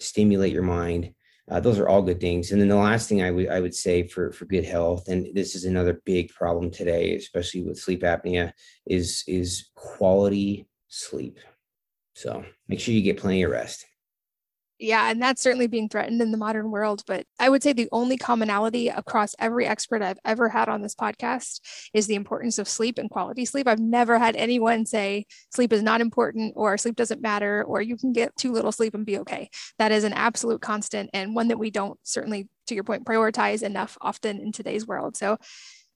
stimulate 0.00 0.52
your 0.52 0.62
mind. 0.62 1.14
Uh, 1.50 1.60
those 1.60 1.78
are 1.78 1.88
all 1.88 2.02
good 2.02 2.20
things. 2.20 2.52
And 2.52 2.60
then 2.60 2.68
the 2.68 2.76
last 2.76 3.08
thing 3.08 3.22
I 3.22 3.30
would 3.30 3.48
I 3.48 3.60
would 3.60 3.74
say 3.74 4.06
for 4.06 4.32
for 4.32 4.44
good 4.44 4.64
health, 4.64 5.08
and 5.08 5.34
this 5.34 5.54
is 5.54 5.64
another 5.64 6.00
big 6.04 6.32
problem 6.32 6.70
today, 6.70 7.16
especially 7.16 7.62
with 7.62 7.78
sleep 7.78 8.02
apnea, 8.02 8.52
is 8.86 9.24
is 9.26 9.70
quality 9.74 10.66
sleep. 10.88 11.38
So 12.14 12.44
make 12.68 12.80
sure 12.80 12.94
you 12.94 13.02
get 13.02 13.18
plenty 13.18 13.42
of 13.42 13.50
rest. 13.50 13.86
Yeah, 14.78 15.10
and 15.10 15.22
that's 15.22 15.40
certainly 15.40 15.68
being 15.68 15.88
threatened 15.88 16.20
in 16.20 16.32
the 16.32 16.36
modern 16.38 16.70
world. 16.72 17.04
But 17.06 17.24
I 17.38 17.48
would 17.48 17.62
say 17.62 17.72
the 17.72 17.88
only 17.92 18.16
commonality 18.16 18.88
across 18.88 19.34
every 19.38 19.64
expert 19.64 20.02
I've 20.02 20.18
ever 20.24 20.48
had 20.48 20.68
on 20.68 20.82
this 20.82 20.94
podcast 20.96 21.60
is 21.94 22.08
the 22.08 22.16
importance 22.16 22.58
of 22.58 22.68
sleep 22.68 22.98
and 22.98 23.08
quality 23.08 23.44
sleep. 23.44 23.68
I've 23.68 23.78
never 23.78 24.18
had 24.18 24.34
anyone 24.34 24.84
say 24.84 25.26
sleep 25.54 25.72
is 25.72 25.82
not 25.82 26.00
important 26.00 26.54
or 26.56 26.76
sleep 26.78 26.96
doesn't 26.96 27.22
matter 27.22 27.62
or 27.62 27.80
you 27.80 27.96
can 27.96 28.12
get 28.12 28.34
too 28.36 28.50
little 28.52 28.72
sleep 28.72 28.94
and 28.94 29.06
be 29.06 29.18
okay. 29.18 29.50
That 29.78 29.92
is 29.92 30.02
an 30.02 30.14
absolute 30.14 30.60
constant 30.62 31.10
and 31.14 31.34
one 31.34 31.48
that 31.48 31.58
we 31.58 31.70
don't 31.70 31.98
certainly, 32.02 32.48
to 32.66 32.74
your 32.74 32.84
point, 32.84 33.04
prioritize 33.06 33.62
enough 33.62 33.96
often 34.00 34.40
in 34.40 34.50
today's 34.50 34.86
world. 34.86 35.16
So 35.16 35.38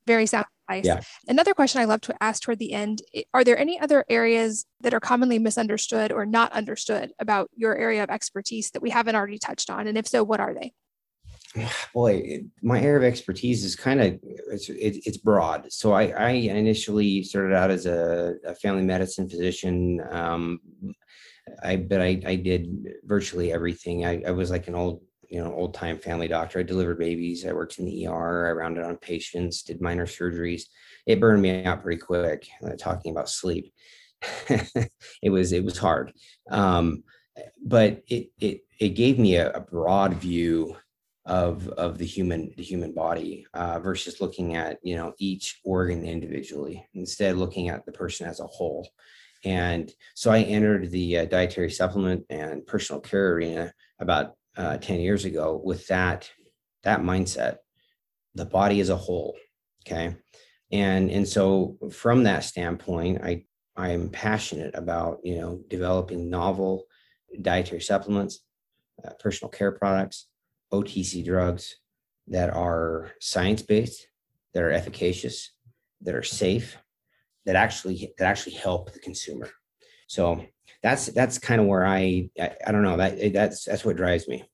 very 0.06 0.26
sound 0.26 0.46
Yeah. 0.72 1.00
Another 1.28 1.54
question 1.54 1.80
I 1.80 1.84
love 1.84 2.00
to 2.02 2.14
ask 2.20 2.42
toward 2.42 2.58
the 2.58 2.72
end 2.72 3.02
Are 3.32 3.44
there 3.44 3.58
any 3.58 3.78
other 3.78 4.04
areas 4.08 4.66
that 4.80 4.94
are 4.94 5.00
commonly 5.00 5.38
misunderstood 5.38 6.12
or 6.12 6.26
not 6.26 6.52
understood 6.52 7.12
about 7.18 7.50
your 7.54 7.76
area 7.76 8.02
of 8.02 8.10
expertise 8.10 8.70
that 8.72 8.82
we 8.82 8.90
haven't 8.90 9.14
already 9.14 9.38
touched 9.38 9.70
on? 9.70 9.86
And 9.86 9.96
if 9.96 10.06
so, 10.06 10.24
what 10.24 10.40
are 10.40 10.54
they? 10.54 10.72
Boy, 11.94 12.44
my 12.62 12.80
area 12.80 12.98
of 12.98 13.04
expertise 13.04 13.64
is 13.64 13.76
kind 13.76 14.00
of 14.00 14.18
it's, 14.22 14.68
it's 14.68 15.16
broad. 15.16 15.72
So 15.72 15.92
I, 15.92 16.08
I 16.08 16.30
initially 16.30 17.22
started 17.22 17.54
out 17.54 17.70
as 17.70 17.86
a, 17.86 18.34
a 18.44 18.54
family 18.54 18.82
medicine 18.82 19.28
physician. 19.28 20.00
Um, 20.10 20.60
I 21.62 21.76
but 21.76 22.00
I, 22.00 22.20
I 22.26 22.36
did 22.36 22.88
virtually 23.04 23.52
everything. 23.52 24.04
I, 24.04 24.22
I 24.26 24.30
was 24.32 24.50
like 24.50 24.68
an 24.68 24.74
old 24.74 25.02
you 25.28 25.42
know, 25.42 25.52
old 25.52 25.74
time 25.74 25.98
family 25.98 26.28
doctor. 26.28 26.58
I 26.58 26.62
delivered 26.62 26.98
babies. 26.98 27.46
I 27.46 27.52
worked 27.52 27.78
in 27.78 27.84
the 27.84 28.06
ER. 28.06 28.48
I 28.48 28.52
rounded 28.52 28.84
on 28.84 28.96
patients, 28.96 29.62
did 29.62 29.80
minor 29.80 30.06
surgeries. 30.06 30.62
It 31.06 31.20
burned 31.20 31.42
me 31.42 31.64
out 31.64 31.82
pretty 31.82 32.00
quick. 32.00 32.48
Uh, 32.64 32.76
talking 32.78 33.12
about 33.12 33.28
sleep, 33.28 33.72
it 34.48 35.30
was 35.30 35.52
it 35.52 35.64
was 35.64 35.78
hard, 35.78 36.12
um, 36.50 37.04
but 37.64 38.02
it 38.08 38.30
it 38.38 38.60
it 38.78 38.90
gave 38.90 39.18
me 39.18 39.36
a, 39.36 39.50
a, 39.52 39.60
broad 39.60 40.14
view 40.14 40.76
of 41.24 41.68
of 41.70 41.98
the 41.98 42.06
human 42.06 42.52
the 42.56 42.62
human 42.62 42.92
body 42.92 43.46
uh, 43.54 43.78
versus 43.78 44.20
looking 44.20 44.56
at 44.56 44.78
you 44.82 44.96
know 44.96 45.14
each 45.18 45.60
organ 45.64 46.04
individually. 46.04 46.86
Instead, 46.94 47.36
looking 47.36 47.68
at 47.68 47.84
the 47.86 47.92
person 47.92 48.26
as 48.26 48.40
a 48.40 48.46
whole. 48.46 48.88
And 49.44 49.92
so 50.14 50.30
I 50.30 50.40
entered 50.40 50.90
the 50.90 51.18
uh, 51.18 51.24
dietary 51.26 51.70
supplement 51.70 52.24
and 52.30 52.66
personal 52.66 53.00
care 53.00 53.34
arena 53.34 53.72
about 54.00 54.34
uh, 54.56 54.76
10 54.78 55.00
years 55.00 55.24
ago 55.24 55.60
with 55.62 55.86
that 55.88 56.30
that 56.82 57.00
mindset 57.00 57.56
the 58.34 58.44
body 58.44 58.80
as 58.80 58.90
a 58.90 58.96
whole 58.96 59.36
okay? 59.86 60.16
And 60.72 61.10
and 61.10 61.28
so 61.28 61.78
from 61.92 62.24
that 62.24 62.42
standpoint 62.44 63.22
i 63.22 63.44
i 63.76 63.90
am 63.90 64.08
passionate 64.08 64.74
about 64.74 65.20
you 65.22 65.38
know 65.38 65.60
developing 65.68 66.28
novel 66.28 66.84
dietary 67.40 67.80
supplements 67.80 68.40
uh, 69.04 69.10
personal 69.20 69.50
care 69.50 69.72
products 69.72 70.28
otc 70.72 71.24
drugs 71.24 71.76
that 72.26 72.50
are 72.50 73.12
science 73.20 73.62
based 73.62 74.08
that 74.54 74.62
are 74.62 74.72
efficacious 74.72 75.52
that 76.00 76.14
are 76.14 76.22
safe 76.22 76.78
that 77.46 77.56
actually 77.56 78.12
that 78.18 78.26
actually 78.26 78.54
help 78.54 78.92
the 78.92 78.98
consumer. 78.98 79.48
So 80.08 80.44
that's 80.86 81.06
that's 81.06 81.38
kind 81.38 81.60
of 81.60 81.66
where 81.66 81.84
I, 81.84 82.30
I, 82.40 82.52
I 82.64 82.70
don't 82.70 82.84
know 82.84 82.96
that 82.98 83.32
that's 83.32 83.64
that's 83.64 83.84
what 83.84 83.96
drives 83.96 84.28
me. 84.28 84.44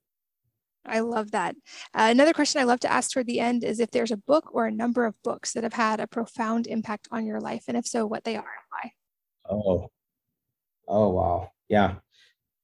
I 0.86 1.00
love 1.00 1.32
that. 1.32 1.54
Uh, 1.94 2.08
another 2.10 2.32
question 2.32 2.62
I 2.62 2.64
love 2.64 2.80
to 2.80 2.90
ask 2.90 3.12
toward 3.12 3.26
the 3.26 3.38
end 3.38 3.62
is 3.62 3.78
if 3.78 3.90
there's 3.90 4.10
a 4.10 4.16
book 4.16 4.54
or 4.54 4.64
a 4.64 4.72
number 4.72 5.04
of 5.04 5.14
books 5.22 5.52
that 5.52 5.62
have 5.62 5.74
had 5.74 6.00
a 6.00 6.06
profound 6.06 6.66
impact 6.66 7.06
on 7.12 7.26
your 7.26 7.38
life, 7.38 7.64
and 7.68 7.76
if 7.76 7.86
so, 7.86 8.06
what 8.06 8.24
they 8.24 8.34
are 8.34 8.38
and 8.38 8.46
why. 8.70 8.92
Oh, 9.50 9.90
oh 10.88 11.10
wow, 11.10 11.50
yeah. 11.68 11.96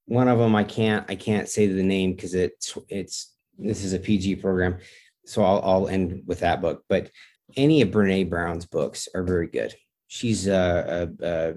One 0.07 0.29
of 0.29 0.39
them 0.39 0.57
I 0.57 0.65
can't 0.65 1.05
I 1.11 1.15
can't 1.15 1.47
say 1.47 1.67
the 1.67 1.83
name 1.83 2.15
because 2.15 2.35
it's 2.35 2.77
it's 2.89 3.35
this 3.59 3.85
is 3.85 3.93
a 3.93 3.99
PG 3.99 4.37
program, 4.37 4.79
so 5.27 5.45
I'll 5.45 5.61
I'll 5.63 5.89
end 5.89 6.23
with 6.27 6.41
that 6.41 6.63
book. 6.63 6.85
But 6.89 7.11
any 7.55 7.83
of 7.83 7.91
Brene 7.91 8.31
Brown's 8.31 8.65
books 8.65 9.09
are 9.15 9.23
very 9.23 9.49
good. 9.49 9.75
She's 10.09 10.49
uh, 10.49 11.07
uh, 11.23 11.53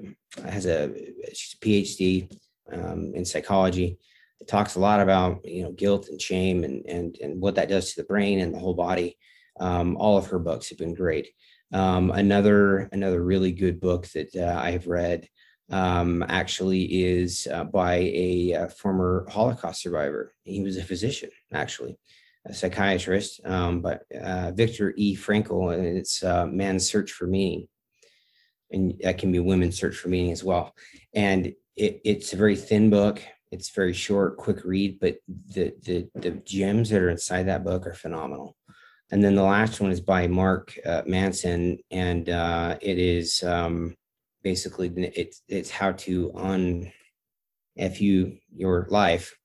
has 0.45 0.65
a 0.65 0.93
she's 1.33 1.55
a 1.55 1.65
PhD 1.65 2.37
um, 2.71 3.13
in 3.15 3.23
psychology. 3.23 3.97
It 4.41 4.47
talks 4.47 4.75
a 4.75 4.79
lot 4.79 4.99
about 4.99 5.45
you 5.45 5.63
know 5.63 5.71
guilt 5.71 6.09
and 6.09 6.21
shame 6.21 6.63
and 6.65 6.85
and 6.85 7.17
and 7.21 7.41
what 7.41 7.55
that 7.55 7.69
does 7.69 7.93
to 7.93 8.01
the 8.01 8.07
brain 8.07 8.39
and 8.39 8.53
the 8.53 8.59
whole 8.59 8.73
body. 8.73 9.17
Um, 9.59 9.95
all 9.97 10.17
of 10.17 10.27
her 10.27 10.39
books 10.39 10.69
have 10.69 10.77
been 10.77 10.93
great. 10.93 11.29
Um, 11.71 12.11
another 12.11 12.89
another 12.91 13.23
really 13.23 13.53
good 13.53 13.79
book 13.79 14.07
that 14.09 14.35
uh, 14.35 14.59
I 14.59 14.71
have 14.71 14.87
read 14.87 15.29
um, 15.69 16.23
actually 16.27 17.03
is 17.03 17.47
uh, 17.49 17.63
by 17.63 17.95
a, 17.95 18.51
a, 18.51 18.69
former 18.69 19.25
Holocaust 19.29 19.81
survivor. 19.81 20.33
He 20.43 20.61
was 20.61 20.75
a 20.75 20.83
physician, 20.83 21.29
actually, 21.53 21.97
a 22.45 22.53
psychiatrist, 22.53 23.39
um, 23.45 23.81
but 23.81 24.01
uh, 24.13 24.51
Viktor 24.51 24.93
E. 24.97 25.15
Frankl, 25.15 25.73
and 25.73 25.85
it's 25.85 26.21
uh, 26.23 26.45
Man's 26.45 26.89
Search 26.89 27.13
for 27.13 27.25
Meaning 27.25 27.69
and 28.71 28.99
that 29.01 29.17
can 29.17 29.31
be 29.31 29.39
women's 29.39 29.77
search 29.77 29.97
for 29.97 30.09
meaning 30.09 30.31
as 30.31 30.43
well. 30.43 30.73
And 31.13 31.47
it, 31.75 32.01
it's 32.03 32.33
a 32.33 32.37
very 32.37 32.55
thin 32.55 32.89
book. 32.89 33.21
It's 33.51 33.69
very 33.69 33.93
short, 33.93 34.37
quick 34.37 34.63
read, 34.63 34.99
but 34.99 35.17
the, 35.27 35.73
the 35.83 36.09
the 36.15 36.31
gems 36.45 36.89
that 36.89 37.01
are 37.01 37.09
inside 37.09 37.43
that 37.43 37.65
book 37.65 37.85
are 37.85 37.93
phenomenal. 37.93 38.55
And 39.11 39.21
then 39.21 39.35
the 39.35 39.43
last 39.43 39.81
one 39.81 39.91
is 39.91 39.99
by 39.99 40.27
Mark 40.27 40.73
uh, 40.85 41.01
Manson, 41.05 41.79
and 41.91 42.29
uh, 42.29 42.77
it 42.81 42.97
is 42.97 43.43
um, 43.43 43.97
basically 44.43 44.91
it's 45.15 45.41
it's 45.47 45.69
how 45.69 45.91
to 45.91 46.31
un 46.35 46.91
if 47.75 48.01
you 48.01 48.37
your 48.53 48.87
life 48.89 49.37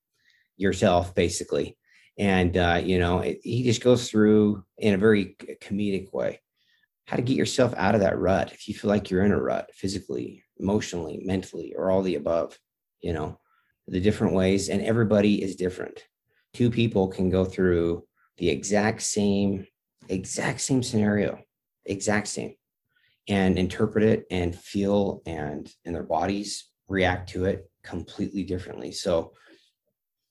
yourself 0.57 1.15
basically 1.15 1.77
and 2.19 2.57
uh, 2.57 2.81
you 2.83 2.99
know 2.99 3.21
it, 3.21 3.41
he 3.43 3.63
just 3.63 3.83
goes 3.83 4.11
through 4.11 4.65
in 4.79 4.95
a 4.95 4.99
very 4.99 5.37
comedic 5.63 6.13
way 6.13 6.41
how 7.07 7.17
to 7.17 7.23
get 7.23 7.37
yourself 7.37 7.73
out 7.77 7.95
of 7.95 8.01
that 8.01 8.19
rut 8.19 8.53
if 8.53 8.69
you 8.69 8.75
feel 8.75 8.91
like 8.91 9.11
you're 9.11 9.25
in 9.25 9.33
a 9.33 9.41
rut 9.41 9.71
physically 9.75 10.43
emotionally 10.59 11.21
mentally 11.25 11.75
or 11.77 11.91
all 11.91 12.03
the 12.03 12.17
above 12.17 12.59
you 13.01 13.13
know 13.13 13.39
the 13.89 14.01
different 14.01 14.35
ways 14.35 14.69
and 14.69 14.83
everybody 14.83 15.43
is 15.43 15.57
different. 15.57 16.03
Two 16.53 16.71
people 16.71 17.09
can 17.09 17.31
go 17.31 17.45
through 17.45 18.05
the 18.39 18.49
exact 18.49 19.03
same 19.03 19.67
exact 20.09 20.61
same 20.61 20.83
scenario 20.83 21.39
exact 21.85 22.29
same 22.29 22.55
and 23.29 23.59
interpret 23.59 24.05
it 24.05 24.25
and 24.31 24.55
feel 24.55 25.23
and 25.27 25.71
and 25.85 25.95
their 25.95 26.03
bodies 26.03 26.69
react 26.89 27.29
to 27.31 27.45
it 27.45 27.71
completely 27.83 28.45
differently. 28.45 28.93
So 28.93 29.33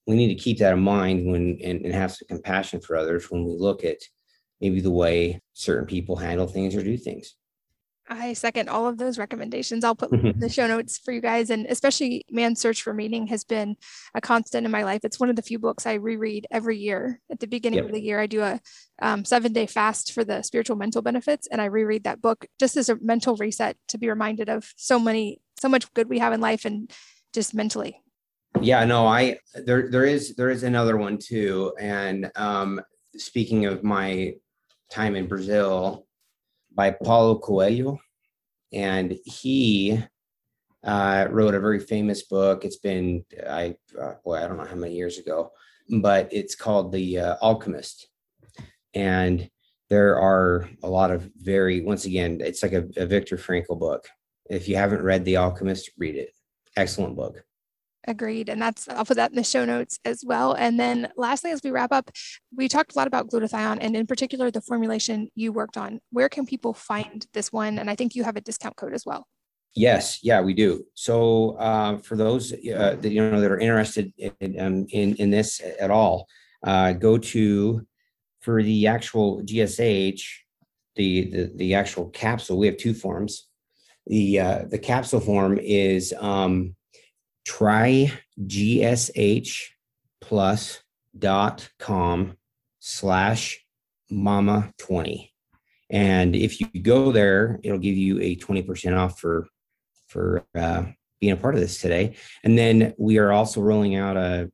we 0.08 0.16
need 0.16 0.30
to 0.30 0.44
keep 0.44 0.60
that 0.60 0.74
in 0.74 0.82
mind 0.82 1.26
when 1.26 1.60
and, 1.64 1.86
and 1.86 1.94
have 1.94 2.14
some 2.14 2.28
compassion 2.28 2.80
for 2.80 2.96
others 2.96 3.32
when 3.32 3.44
we 3.44 3.56
look 3.58 3.84
at 3.84 3.98
maybe 4.66 4.82
the 4.82 4.90
way 4.90 5.40
certain 5.54 5.86
people 5.86 6.16
handle 6.16 6.48
things 6.48 6.76
or 6.76 6.84
do 6.84 6.98
things. 6.98 7.36
I 8.08 8.34
second 8.34 8.70
all 8.70 8.88
of 8.88 8.98
those 8.98 9.18
recommendations. 9.20 9.84
I'll 9.84 9.96
put 9.96 10.12
the 10.40 10.50
show 10.50 10.68
notes 10.68 10.98
for 10.98 11.12
you 11.12 11.22
guys. 11.22 11.52
And 11.52 11.68
especially 11.68 12.24
Man's 12.32 12.60
Search 12.60 12.82
for 12.82 12.94
Meaning 12.94 13.28
has 13.28 13.44
been 13.44 13.76
a 14.16 14.22
constant 14.22 14.66
in 14.66 14.72
my 14.72 14.84
life. 14.84 15.02
It's 15.04 15.20
one 15.20 15.30
of 15.30 15.36
the 15.36 15.44
few 15.44 15.60
books 15.60 15.86
I 15.86 15.94
reread 15.94 16.48
every 16.52 16.78
year. 16.78 17.20
At 17.32 17.40
the 17.40 17.48
beginning 17.48 17.78
yep. 17.78 17.86
of 17.86 17.92
the 17.92 18.02
year, 18.02 18.20
I 18.20 18.26
do 18.28 18.42
a 18.42 18.60
um, 19.02 19.24
seven 19.24 19.54
day 19.54 19.68
fast 19.68 20.14
for 20.14 20.24
the 20.24 20.42
spiritual 20.42 20.76
mental 20.76 21.02
benefits. 21.02 21.48
And 21.48 21.62
I 21.62 21.66
reread 21.66 22.04
that 22.06 22.22
book 22.22 22.46
just 22.60 22.76
as 22.76 22.90
a 22.90 22.98
mental 23.02 23.36
reset 23.36 23.78
to 23.90 23.98
be 24.00 24.10
reminded 24.10 24.50
of 24.50 24.72
so 24.78 25.00
many, 25.00 25.42
so 25.60 25.70
much 25.70 25.92
good 25.94 26.10
we 26.10 26.20
have 26.20 26.34
in 26.34 26.42
life 26.42 26.66
and 26.66 26.92
just 27.34 27.54
mentally. 27.54 28.02
Yeah, 28.62 28.86
no, 28.86 29.06
I, 29.06 29.38
there, 29.54 29.90
there 29.90 30.06
is, 30.06 30.36
there 30.36 30.50
is 30.50 30.64
another 30.64 30.98
one 30.98 31.18
too. 31.18 31.74
And 31.80 32.32
um, 32.36 32.82
speaking 33.18 33.66
of 33.66 33.84
my 33.84 34.36
time 34.92 35.16
in 35.16 35.28
Brazil 35.28 36.06
by 36.74 36.92
Paulo 36.92 37.38
Coelho. 37.38 38.00
And 38.74 39.18
he 39.26 40.04
uh, 40.84 41.28
wrote 41.30 41.56
a 41.56 41.60
very 41.60 41.80
famous 41.80 42.24
book. 42.24 42.66
It's 42.66 42.78
been, 42.78 43.24
I, 43.48 43.76
uh, 44.00 44.16
boy, 44.24 44.36
I 44.36 44.48
don't 44.48 44.58
know 44.58 44.66
how 44.66 44.76
many 44.76 44.96
years 44.96 45.18
ago, 45.18 45.52
but 45.90 46.32
it's 46.32 46.56
called 46.56 46.92
The 46.92 47.20
uh, 47.20 47.36
Alchemist. 47.42 48.08
And 48.94 49.50
there 49.90 50.20
are 50.20 50.70
a 50.84 50.90
lot 50.90 51.12
of 51.12 51.30
very, 51.38 51.82
once 51.82 52.06
again, 52.06 52.42
it's 52.42 52.64
like 52.64 52.74
a, 52.74 52.88
a 52.98 53.06
Viktor 53.06 53.38
Frankl 53.38 53.80
book. 53.80 54.08
If 54.50 54.68
you 54.68 54.76
haven't 54.76 55.04
read 55.04 55.26
The 55.26 55.38
Alchemist, 55.38 55.92
read 55.98 56.16
it. 56.16 56.32
Excellent 56.76 57.16
book. 57.16 57.45
Agreed. 58.08 58.50
And 58.50 58.62
that's, 58.62 58.88
I'll 58.88 59.06
put 59.06 59.18
that 59.18 59.32
in 59.32 59.36
the 59.36 59.44
show 59.44 59.66
notes 59.66 60.00
as 60.06 60.24
well. 60.26 60.54
And 60.54 60.80
then 60.80 61.12
lastly, 61.18 61.52
as 61.52 61.62
we 61.64 61.72
wrap 61.72 61.92
up, 61.92 62.12
we 62.56 62.68
talked 62.68 62.94
a 62.94 62.98
lot 62.98 63.08
about 63.08 63.30
glutathione 63.30 63.80
and 63.82 63.96
in 63.96 64.06
particular 64.06 64.52
the 64.52 64.62
formulation 64.62 65.30
you 65.36 65.52
worked 65.52 65.78
on. 65.78 66.00
Where 66.12 66.30
can 66.30 66.46
people 66.46 66.74
find 66.74 67.26
this 67.34 67.52
one? 67.52 67.80
And 67.80 67.90
I 67.90 67.96
think 67.96 68.16
you 68.16 68.24
have 68.24 68.36
a 68.36 68.42
discount 68.42 68.76
code 68.76 68.94
as 68.94 69.06
well. 69.06 69.28
Yes, 69.76 70.20
yeah, 70.24 70.40
we 70.40 70.54
do. 70.54 70.86
So 70.94 71.58
uh, 71.58 71.98
for 71.98 72.16
those 72.16 72.54
uh, 72.54 72.96
that 73.02 73.12
you 73.12 73.30
know 73.30 73.42
that 73.42 73.52
are 73.52 73.60
interested 73.60 74.14
in, 74.40 74.60
um, 74.60 74.86
in, 74.90 75.16
in 75.16 75.30
this 75.32 75.62
at 75.80 75.92
all, 75.92 76.28
uh, 76.64 76.94
go 76.94 77.18
to 77.18 77.86
for 78.40 78.64
the 78.64 78.88
actual 78.88 79.42
GSH, 79.42 80.22
the, 80.96 81.30
the 81.30 81.52
the 81.56 81.74
actual 81.74 82.10
capsule. 82.10 82.58
We 82.58 82.68
have 82.68 82.78
two 82.78 82.94
forms. 82.94 83.50
The 84.08 84.40
uh, 84.40 84.66
the 84.70 84.80
capsule 84.80 85.20
form 85.20 85.60
is 85.62 86.14
um, 86.20 86.76
try 87.46 88.12
GSH 88.42 89.62
plus 90.22 90.82
dot 91.18 91.70
com 91.80 92.38
slash 92.80 93.66
mama 94.10 94.74
20 94.78 95.34
and 95.90 96.36
if 96.36 96.60
you 96.60 96.68
go 96.82 97.12
there 97.12 97.60
it'll 97.64 97.80
give 97.80 97.96
you 97.96 98.20
a 98.20 98.36
20% 98.36 98.98
off 98.98 99.20
for 99.20 99.48
for 100.08 100.46
uh, 100.56 100.86
being 101.20 101.34
a 101.34 101.38
part 101.38 101.56
of 101.56 101.62
this 101.62 101.82
today. 101.82 102.16
And 102.44 102.58
then 102.58 102.94
we 102.98 103.18
are 103.18 103.32
also 103.32 103.62
rolling 103.62 103.96
out 103.96 104.18
a 104.18 104.52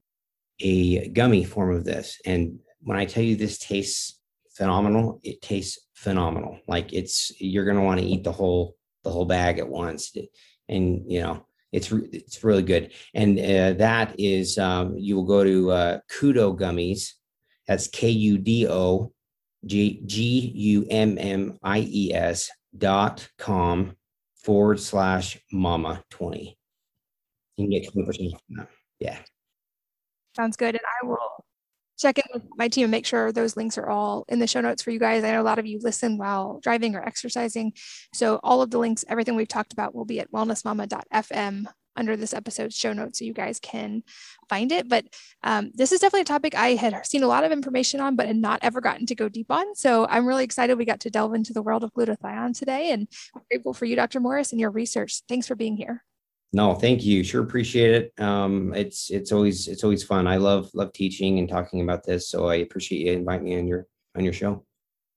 a 0.59 1.07
gummy 1.09 1.43
form 1.43 1.75
of 1.75 1.85
this. 1.85 2.21
And 2.25 2.59
when 2.83 2.97
i 2.97 3.05
tell 3.05 3.23
you 3.23 3.35
this 3.35 3.57
tastes 3.57 4.19
phenomenal 4.55 5.19
it 5.23 5.41
tastes 5.41 5.79
phenomenal. 5.93 6.59
Like 6.67 6.93
it's 6.93 7.31
you're 7.39 7.65
going 7.65 7.77
to 7.77 7.83
want 7.83 7.99
to 7.99 8.05
eat 8.05 8.23
the 8.23 8.31
whole 8.31 8.75
the 9.03 9.11
whole 9.11 9.25
bag 9.25 9.59
at 9.59 9.67
once. 9.67 10.15
And 10.69 11.11
you 11.11 11.21
know 11.21 11.45
it's 11.71 11.91
it's 11.91 12.43
really 12.43 12.63
good 12.63 12.91
and 13.13 13.39
uh, 13.39 13.73
that 13.73 14.13
is 14.19 14.57
um, 14.57 14.97
you 14.97 15.15
will 15.15 15.25
go 15.25 15.43
to 15.43 15.71
uh, 15.71 15.99
kudo 16.09 16.57
gummies 16.57 17.13
that's 17.67 17.87
k-u-d-o 17.87 19.11
G 19.65 20.01
G 20.05 20.51
U 20.55 20.85
M 20.89 21.17
M 21.19 21.57
I 21.61 21.79
E 21.87 22.13
S 22.13 22.49
dot 22.77 23.27
com 23.37 23.95
forward 24.35 24.79
slash 24.79 25.39
mama 25.51 26.03
20. 26.09 26.57
You 27.57 27.65
can 27.65 27.69
get 27.69 27.93
20% 27.93 28.33
off 28.33 28.41
that. 28.49 28.67
Yeah. 28.99 29.19
Sounds 30.35 30.55
good. 30.55 30.75
And 30.75 30.79
I 31.03 31.05
will 31.05 31.20
check 32.01 32.17
in 32.17 32.23
with 32.33 32.43
my 32.57 32.67
team 32.67 32.85
and 32.85 32.91
make 32.91 33.05
sure 33.05 33.31
those 33.31 33.55
links 33.55 33.77
are 33.77 33.89
all 33.89 34.25
in 34.27 34.39
the 34.39 34.47
show 34.47 34.61
notes 34.61 34.81
for 34.81 34.91
you 34.91 34.99
guys. 34.99 35.23
I 35.23 35.31
know 35.31 35.41
a 35.41 35.43
lot 35.43 35.59
of 35.59 35.65
you 35.65 35.79
listen 35.81 36.17
while 36.17 36.59
driving 36.61 36.95
or 36.95 37.03
exercising. 37.05 37.73
So 38.13 38.39
all 38.43 38.61
of 38.61 38.71
the 38.71 38.79
links, 38.79 39.05
everything 39.07 39.35
we've 39.35 39.47
talked 39.47 39.73
about 39.73 39.93
will 39.93 40.05
be 40.05 40.19
at 40.19 40.31
wellnessmama.fm 40.31 41.65
under 41.95 42.15
this 42.15 42.33
episode's 42.33 42.75
show 42.75 42.93
notes 42.93 43.19
so 43.19 43.25
you 43.25 43.33
guys 43.33 43.59
can 43.59 44.03
find 44.49 44.71
it. 44.71 44.87
But 44.87 45.05
um, 45.43 45.71
this 45.73 45.91
is 45.91 45.99
definitely 45.99 46.21
a 46.21 46.25
topic 46.25 46.55
I 46.55 46.75
had 46.75 47.05
seen 47.05 47.23
a 47.23 47.27
lot 47.27 47.43
of 47.43 47.51
information 47.51 47.99
on, 47.99 48.15
but 48.15 48.27
had 48.27 48.37
not 48.37 48.59
ever 48.61 48.81
gotten 48.81 49.05
to 49.07 49.15
go 49.15 49.29
deep 49.29 49.51
on. 49.51 49.75
So 49.75 50.07
I'm 50.09 50.25
really 50.25 50.43
excited 50.43 50.77
we 50.77 50.85
got 50.85 51.01
to 51.01 51.09
delve 51.09 51.33
into 51.33 51.53
the 51.53 51.61
world 51.61 51.83
of 51.83 51.93
glutathione 51.93 52.57
today 52.57 52.91
and 52.91 53.07
I'm 53.35 53.41
grateful 53.49 53.73
for 53.73 53.85
you, 53.85 53.95
Dr. 53.95 54.19
Morris, 54.19 54.51
and 54.51 54.59
your 54.59 54.71
research. 54.71 55.21
Thanks 55.27 55.47
for 55.47 55.55
being 55.55 55.77
here. 55.77 56.03
No, 56.53 56.75
thank 56.75 57.03
you. 57.05 57.23
Sure 57.23 57.41
appreciate 57.41 57.91
it. 57.91 58.21
Um, 58.21 58.73
it's 58.73 59.09
it's 59.09 59.31
always 59.31 59.67
it's 59.67 59.83
always 59.83 60.03
fun. 60.03 60.27
I 60.27 60.35
love 60.37 60.69
love 60.73 60.91
teaching 60.91 61.39
and 61.39 61.47
talking 61.47 61.81
about 61.81 62.05
this. 62.05 62.29
So 62.29 62.47
I 62.47 62.55
appreciate 62.55 63.05
you 63.05 63.13
inviting 63.13 63.45
me 63.45 63.57
on 63.57 63.67
your 63.67 63.87
on 64.17 64.23
your 64.23 64.33
show. 64.33 64.65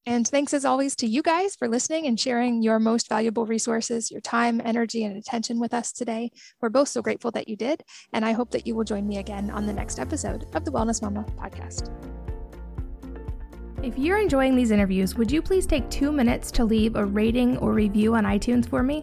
And 0.07 0.29
thanks 0.29 0.53
as 0.53 0.67
always 0.67 0.95
to 0.97 1.07
you 1.07 1.23
guys 1.23 1.57
for 1.57 1.67
listening 1.67 2.07
and 2.07 2.21
sharing 2.21 2.63
your 2.63 2.79
most 2.79 3.09
valuable 3.09 3.47
resources, 3.47 4.11
your 4.11 4.21
time, 4.21 4.61
energy, 4.63 5.03
and 5.03 5.17
attention 5.17 5.59
with 5.59 5.73
us 5.73 5.93
today. 5.93 6.31
We're 6.61 6.69
both 6.69 6.89
so 6.89 7.01
grateful 7.01 7.31
that 7.31 7.49
you 7.49 7.57
did. 7.57 7.83
And 8.13 8.23
I 8.23 8.33
hope 8.33 8.51
that 8.51 8.67
you 8.67 8.75
will 8.75 8.85
join 8.85 9.07
me 9.09 9.17
again 9.17 9.51
on 9.51 9.67
the 9.67 9.73
next 9.73 9.99
episode 9.99 10.45
of 10.55 10.67
the 10.67 10.71
Wellness 10.71 11.01
Mama 11.01 11.25
podcast. 11.39 11.91
If 13.83 13.99
you're 13.99 14.19
enjoying 14.19 14.57
these 14.57 14.71
interviews, 14.71 15.15
would 15.15 15.33
you 15.33 15.41
please 15.41 15.67
take 15.67 15.89
two 15.89 16.13
minutes 16.13 16.51
to 16.53 16.67
leave 16.67 16.97
a 16.97 17.05
rating 17.05 17.57
or 17.59 17.73
review 17.73 18.15
on 18.15 18.25
iTunes 18.25 18.69
for 18.69 18.83
me? 18.83 19.03